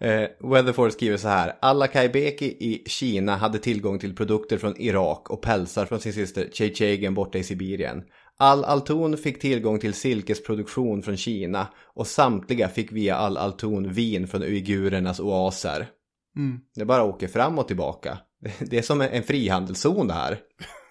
Eh, 0.00 0.50
Weatherford 0.50 0.92
skriver 0.92 1.16
så 1.16 1.28
här. 1.28 1.56
Alla 1.60 1.86
Kaibeki 1.86 2.46
i 2.46 2.82
Kina 2.86 3.36
hade 3.36 3.58
tillgång 3.58 3.98
till 3.98 4.16
produkter 4.16 4.58
från 4.58 4.80
Irak 4.80 5.30
och 5.30 5.42
pälsar 5.42 5.86
från 5.86 6.00
sin 6.00 6.12
syster 6.12 6.48
Chechegen 6.52 7.14
borta 7.14 7.38
i 7.38 7.44
Sibirien. 7.44 8.02
Al 8.38 8.64
Altun 8.64 9.16
fick 9.16 9.40
tillgång 9.40 9.78
till 9.78 9.94
silkesproduktion 9.94 11.02
från 11.02 11.16
Kina 11.16 11.68
och 11.94 12.06
samtliga 12.06 12.68
fick 12.68 12.92
via 12.92 13.16
Al 13.16 13.36
Altun 13.36 13.92
vin 13.92 14.28
från 14.28 14.42
uigurernas 14.42 15.20
oaser. 15.20 15.88
Mm. 16.36 16.60
Det 16.74 16.84
bara 16.84 17.04
åker 17.04 17.28
fram 17.28 17.58
och 17.58 17.66
tillbaka. 17.66 18.18
Det 18.60 18.78
är 18.78 18.82
som 18.82 19.00
en 19.00 19.22
frihandelszon 19.22 20.06
det 20.06 20.14
här. 20.14 20.38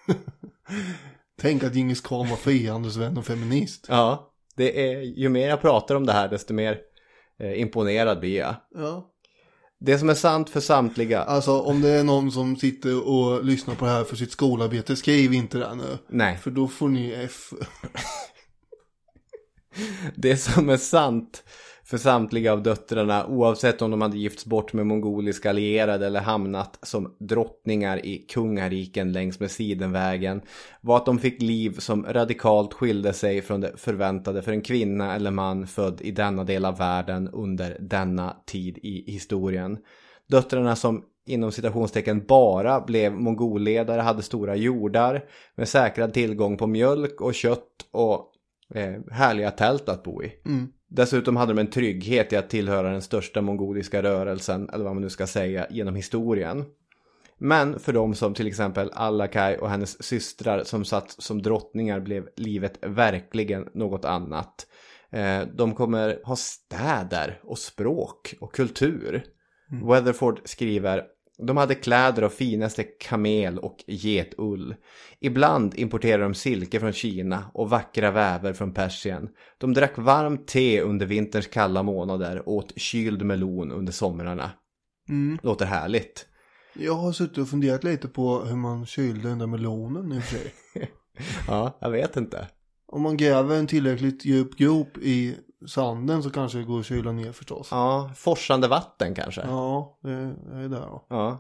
Tänk 1.42 1.64
att 1.64 1.76
Djingis 1.76 2.02
khan 2.02 2.30
var 2.30 2.38
frihandelsvän 2.38 3.18
och 3.18 3.26
feminist. 3.26 3.86
Ja, 3.90 4.32
det 4.56 4.92
är, 4.92 5.02
ju 5.02 5.30
mer 5.30 5.50
jag 5.50 5.62
pratar 5.62 5.96
om 5.96 6.06
det 6.06 6.14
här 6.14 6.30
desto 6.30 6.54
mer 6.54 6.78
imponerad 7.40 8.20
blir 8.20 8.38
jag. 8.38 8.56
Ja. 8.76 9.12
Det 9.80 10.00
som 10.00 10.10
är 10.10 10.14
sant 10.14 10.50
för 10.50 10.60
samtliga. 10.60 11.22
Alltså 11.22 11.62
om 11.62 11.82
det 11.82 11.90
är 11.90 12.04
någon 12.04 12.32
som 12.32 12.56
sitter 12.56 13.08
och 13.08 13.46
lyssnar 13.46 13.76
på 13.76 13.86
det 13.86 13.92
här 13.92 14.04
för 14.04 14.16
sitt 14.16 14.32
skolarbete, 14.32 14.96
skriv 14.96 15.34
inte 15.34 15.58
det 15.58 15.76
nu. 15.76 15.98
Nej. 16.10 16.38
För 16.38 16.52
då 16.52 16.68
får 16.68 16.90
ni 16.90 17.12
F. 17.12 17.54
Det 20.16 20.38
som 20.38 20.70
är 20.70 20.78
sant 20.78 21.44
för 21.86 21.98
samtliga 21.98 22.54
av 22.54 22.64
döttrarna 22.64 23.28
oavsett 23.28 23.82
om 23.82 23.92
de 23.92 24.02
hade 24.02 24.18
gifts 24.18 24.46
bort 24.46 24.74
med 24.74 24.88
mongoliska 24.88 25.50
allierade 25.50 26.06
eller 26.06 26.20
hamnat 26.20 26.80
som 26.82 27.16
drottningar 27.20 28.06
i 28.06 28.18
kungariken 28.18 29.12
längs 29.12 29.40
med 29.40 29.52
sidenvägen 29.52 30.42
var 30.82 30.98
att 30.98 31.06
de 31.06 31.20
fick 31.20 31.42
liv 31.42 31.76
som 31.80 32.06
radikalt 32.06 32.74
skilde 32.74 33.14
sig 33.14 33.42
från 33.42 33.62
det 33.62 33.72
förväntade 33.78 34.42
för 34.42 34.52
en 34.52 34.62
kvinna 34.62 35.16
eller 35.16 35.32
man 35.32 35.68
född 35.68 36.02
i 36.02 36.12
denna 36.12 36.44
del 36.44 36.66
av 36.66 36.78
världen 36.78 37.30
under 37.30 37.78
denna 37.80 38.38
tid 38.46 38.78
i 38.78 39.12
historien. 39.12 39.78
Döttrarna 40.28 40.76
som 40.76 41.04
inom 41.28 41.52
citationstecken 41.52 42.26
bara 42.26 42.82
blev 42.82 43.14
mongolledare 43.14 44.02
hade 44.02 44.22
stora 44.22 44.56
jordar 44.56 45.24
med 45.56 45.68
säkrad 45.68 46.14
tillgång 46.14 46.58
på 46.58 46.68
mjölk 46.68 47.22
och 47.22 47.34
kött 47.34 47.88
och 47.92 48.32
eh, 48.76 48.94
härliga 49.12 49.52
tält 49.52 49.90
att 49.90 50.04
bo 50.04 50.24
i. 50.24 50.32
Mm. 50.46 50.68
Dessutom 50.96 51.36
hade 51.36 51.54
de 51.54 51.60
en 51.60 51.70
trygghet 51.70 52.34
i 52.34 52.36
att 52.36 52.50
tillhöra 52.50 52.92
den 52.92 53.02
största 53.02 53.42
mongoliska 53.42 54.04
rörelsen, 54.04 54.70
eller 54.74 54.84
vad 54.84 54.94
man 54.94 55.02
nu 55.04 55.10
ska 55.10 55.28
säga, 55.28 55.68
genom 55.70 55.96
historien. 55.96 56.66
Men 57.38 57.80
för 57.80 57.94
de 57.94 58.16
som 58.16 58.34
till 58.34 58.48
exempel 58.48 58.92
Allakai 58.94 59.58
och 59.58 59.70
hennes 59.70 60.04
systrar 60.04 60.64
som 60.64 60.86
satt 60.86 61.12
som 61.12 61.42
drottningar 61.42 62.00
blev 62.00 62.30
livet 62.36 62.80
verkligen 62.82 63.70
något 63.74 64.06
annat. 64.06 64.68
Eh, 65.10 65.42
de 65.54 65.74
kommer 65.74 66.20
ha 66.24 66.36
städer 66.36 67.40
och 67.44 67.58
språk 67.58 68.36
och 68.40 68.56
kultur. 68.56 69.24
Weatherford 69.90 70.42
skriver 70.44 71.04
de 71.38 71.58
hade 71.58 71.76
kläder 71.76 72.22
av 72.22 72.30
finaste 72.30 72.84
kamel 72.84 73.60
och 73.60 73.84
getull. 73.88 74.76
Ibland 75.20 75.74
importerade 75.76 76.24
de 76.24 76.34
silke 76.34 76.80
från 76.80 76.94
Kina 76.94 77.52
och 77.54 77.70
vackra 77.70 78.12
väver 78.12 78.54
från 78.54 78.74
Persien. 78.74 79.30
De 79.58 79.74
drack 79.74 79.98
varmt 79.98 80.48
te 80.48 80.82
under 80.82 81.06
vinterns 81.06 81.48
kalla 81.48 81.84
månader 81.84 82.50
och 82.50 82.56
åt 82.56 82.80
kyld 82.80 83.22
melon 83.22 83.72
under 83.72 83.94
somrarna. 83.94 84.52
Mm. 85.10 85.40
Låter 85.44 85.66
härligt. 85.66 86.26
Jag 86.74 86.94
har 86.94 87.12
suttit 87.12 87.38
och 87.38 87.50
funderat 87.50 87.84
lite 87.84 88.08
på 88.08 88.40
hur 88.40 88.56
man 88.56 88.86
kylde 88.86 89.30
den 89.30 89.40
där 89.40 89.48
melonen 89.48 90.12
i 90.12 90.20
och 90.20 90.24
för 90.24 90.38
sig. 90.38 90.54
Ja, 91.48 91.78
jag 91.82 91.92
vet 91.92 92.18
inte. 92.18 92.48
Om 92.88 93.02
man 93.02 93.18
gräver 93.18 93.56
en 93.56 93.68
tillräckligt 93.68 94.26
djup 94.26 94.58
grop 94.58 94.98
i 94.98 95.36
sanden 95.68 96.24
så 96.24 96.30
kanske 96.30 96.58
det 96.58 96.64
går 96.64 96.80
att 96.80 96.86
kyla 96.86 97.12
ner 97.12 97.32
förstås. 97.32 97.68
Ja, 97.72 98.12
forsande 98.16 98.68
vatten 98.68 99.16
kanske. 99.16 99.42
Ja, 99.42 100.00
det 100.02 100.10
är 100.10 100.70
där 100.70 100.82
då. 100.82 101.06
Ja. 101.10 101.40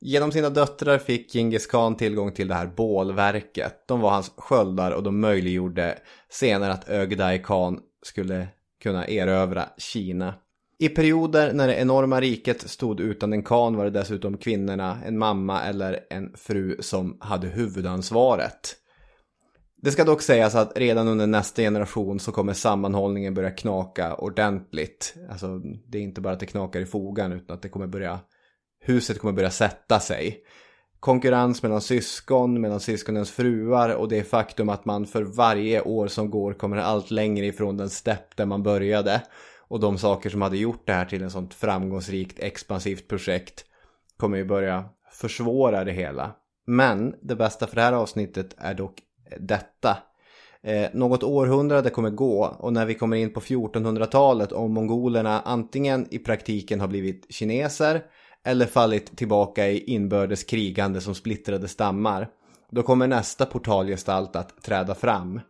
Genom 0.00 0.32
sina 0.32 0.50
döttrar 0.50 0.98
fick 0.98 1.32
Genghis 1.32 1.66
khan 1.66 1.96
tillgång 1.96 2.32
till 2.32 2.48
det 2.48 2.54
här 2.54 2.66
bålverket. 2.66 3.88
De 3.88 4.00
var 4.00 4.10
hans 4.10 4.32
sköldar 4.36 4.90
och 4.90 5.02
de 5.02 5.20
möjliggjorde 5.20 5.98
senare 6.30 6.72
att 6.72 6.88
Ögdei 6.88 7.38
khan 7.38 7.80
skulle 8.02 8.48
kunna 8.82 9.06
erövra 9.06 9.68
Kina. 9.78 10.34
I 10.78 10.88
perioder 10.88 11.52
när 11.52 11.68
det 11.68 11.74
enorma 11.74 12.20
riket 12.20 12.70
stod 12.70 13.00
utan 13.00 13.32
en 13.32 13.42
khan 13.42 13.76
var 13.76 13.84
det 13.84 13.90
dessutom 13.90 14.38
kvinnorna, 14.38 14.98
en 15.06 15.18
mamma 15.18 15.62
eller 15.62 16.00
en 16.10 16.32
fru 16.36 16.76
som 16.80 17.16
hade 17.20 17.48
huvudansvaret. 17.48 18.76
Det 19.82 19.90
ska 19.90 20.04
dock 20.04 20.22
sägas 20.22 20.54
att 20.54 20.72
redan 20.76 21.08
under 21.08 21.26
nästa 21.26 21.62
generation 21.62 22.20
så 22.20 22.32
kommer 22.32 22.52
sammanhållningen 22.52 23.34
börja 23.34 23.50
knaka 23.50 24.14
ordentligt. 24.14 25.14
Alltså 25.30 25.58
det 25.88 25.98
är 25.98 26.02
inte 26.02 26.20
bara 26.20 26.32
att 26.32 26.40
det 26.40 26.46
knakar 26.46 26.80
i 26.80 26.86
fogan 26.86 27.32
utan 27.32 27.56
att 27.56 27.62
det 27.62 27.68
kommer 27.68 27.86
börja 27.86 28.20
huset 28.80 29.18
kommer 29.18 29.32
börja 29.32 29.50
sätta 29.50 30.00
sig. 30.00 30.40
Konkurrens 31.00 31.62
mellan 31.62 31.80
syskon, 31.80 32.60
mellan 32.60 32.80
syskonens 32.80 33.30
fruar 33.30 33.94
och 33.94 34.08
det 34.08 34.24
faktum 34.24 34.68
att 34.68 34.84
man 34.84 35.06
för 35.06 35.22
varje 35.22 35.82
år 35.82 36.06
som 36.06 36.30
går 36.30 36.52
kommer 36.52 36.76
allt 36.76 37.10
längre 37.10 37.46
ifrån 37.46 37.76
den 37.76 37.90
stepp 37.90 38.36
där 38.36 38.46
man 38.46 38.62
började. 38.62 39.22
Och 39.58 39.80
de 39.80 39.98
saker 39.98 40.30
som 40.30 40.42
hade 40.42 40.56
gjort 40.58 40.86
det 40.86 40.92
här 40.92 41.04
till 41.04 41.22
ett 41.22 41.32
sånt 41.32 41.54
framgångsrikt 41.54 42.38
expansivt 42.38 43.08
projekt 43.08 43.64
kommer 44.16 44.36
ju 44.36 44.44
börja 44.44 44.84
försvåra 45.12 45.84
det 45.84 45.92
hela. 45.92 46.36
Men 46.66 47.14
det 47.22 47.36
bästa 47.36 47.66
för 47.66 47.76
det 47.76 47.82
här 47.82 47.92
avsnittet 47.92 48.54
är 48.58 48.74
dock 48.74 49.02
detta. 49.40 49.96
Eh, 50.62 50.90
något 50.92 51.22
århundrade 51.22 51.90
kommer 51.90 52.10
gå 52.10 52.56
och 52.58 52.72
när 52.72 52.86
vi 52.86 52.94
kommer 52.94 53.16
in 53.16 53.32
på 53.32 53.40
1400-talet 53.40 54.52
om 54.52 54.74
mongolerna 54.74 55.40
antingen 55.40 56.06
i 56.10 56.18
praktiken 56.18 56.80
har 56.80 56.88
blivit 56.88 57.26
kineser 57.28 58.02
eller 58.44 58.66
fallit 58.66 59.16
tillbaka 59.16 59.68
i 59.68 59.84
inbördes 59.84 60.44
krigande 60.44 61.00
som 61.00 61.14
splittrade 61.14 61.68
stammar. 61.68 62.28
Då 62.70 62.82
kommer 62.82 63.06
nästa 63.06 63.46
portalgestalt 63.46 64.36
att 64.36 64.62
träda 64.62 64.94
fram. 64.94 65.40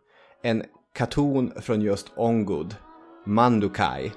En 0.43 0.63
katon 0.93 1.51
från 1.61 1.81
just 1.81 2.11
Ongud, 2.15 2.75
Mandukai. 3.25 4.11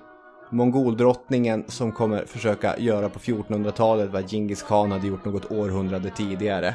Mongoldrottningen 0.51 1.65
som 1.69 1.93
kommer 1.93 2.25
försöka 2.25 2.79
göra 2.79 3.09
på 3.09 3.19
1400-talet 3.19 4.11
vad 4.11 4.31
Genghis 4.31 4.63
khan 4.63 4.93
hade 4.93 5.07
gjort 5.07 5.25
något 5.25 5.53
århundrade 5.53 6.11
tidigare. 6.11 6.75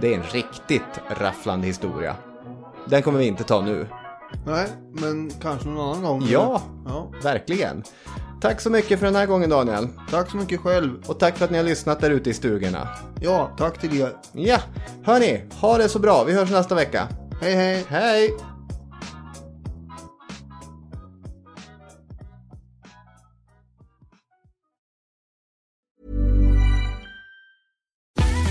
Det 0.00 0.14
är 0.14 0.18
en 0.18 0.22
riktigt 0.22 1.00
rafflande 1.20 1.66
historia. 1.66 2.16
Den 2.86 3.02
kommer 3.02 3.18
vi 3.18 3.26
inte 3.26 3.44
ta 3.44 3.60
nu. 3.60 3.86
Nej, 4.46 4.66
men 4.92 5.30
kanske 5.42 5.68
någon 5.68 5.88
annan 5.88 6.02
gång. 6.02 6.28
Ja, 6.28 6.62
ja. 6.86 7.10
verkligen. 7.22 7.82
Tack 8.40 8.60
så 8.60 8.70
mycket 8.70 8.98
för 8.98 9.06
den 9.06 9.16
här 9.16 9.26
gången 9.26 9.50
Daniel. 9.50 9.88
Tack 10.10 10.30
så 10.30 10.36
mycket 10.36 10.60
själv. 10.60 11.02
Och 11.06 11.18
tack 11.18 11.36
för 11.36 11.44
att 11.44 11.50
ni 11.50 11.56
har 11.56 11.64
lyssnat 11.64 12.00
där 12.00 12.10
ute 12.10 12.30
i 12.30 12.34
stugorna. 12.34 12.88
Ja, 13.20 13.50
tack 13.58 13.78
till 13.78 14.00
er. 14.00 14.12
Ja, 14.32 14.58
hörni, 15.04 15.44
ha 15.60 15.78
det 15.78 15.88
så 15.88 15.98
bra. 15.98 16.24
Vi 16.24 16.32
hörs 16.32 16.50
nästa 16.50 16.74
vecka. 16.74 17.08
Hej 17.40 17.54
hej. 17.54 17.84
Hej! 17.88 18.36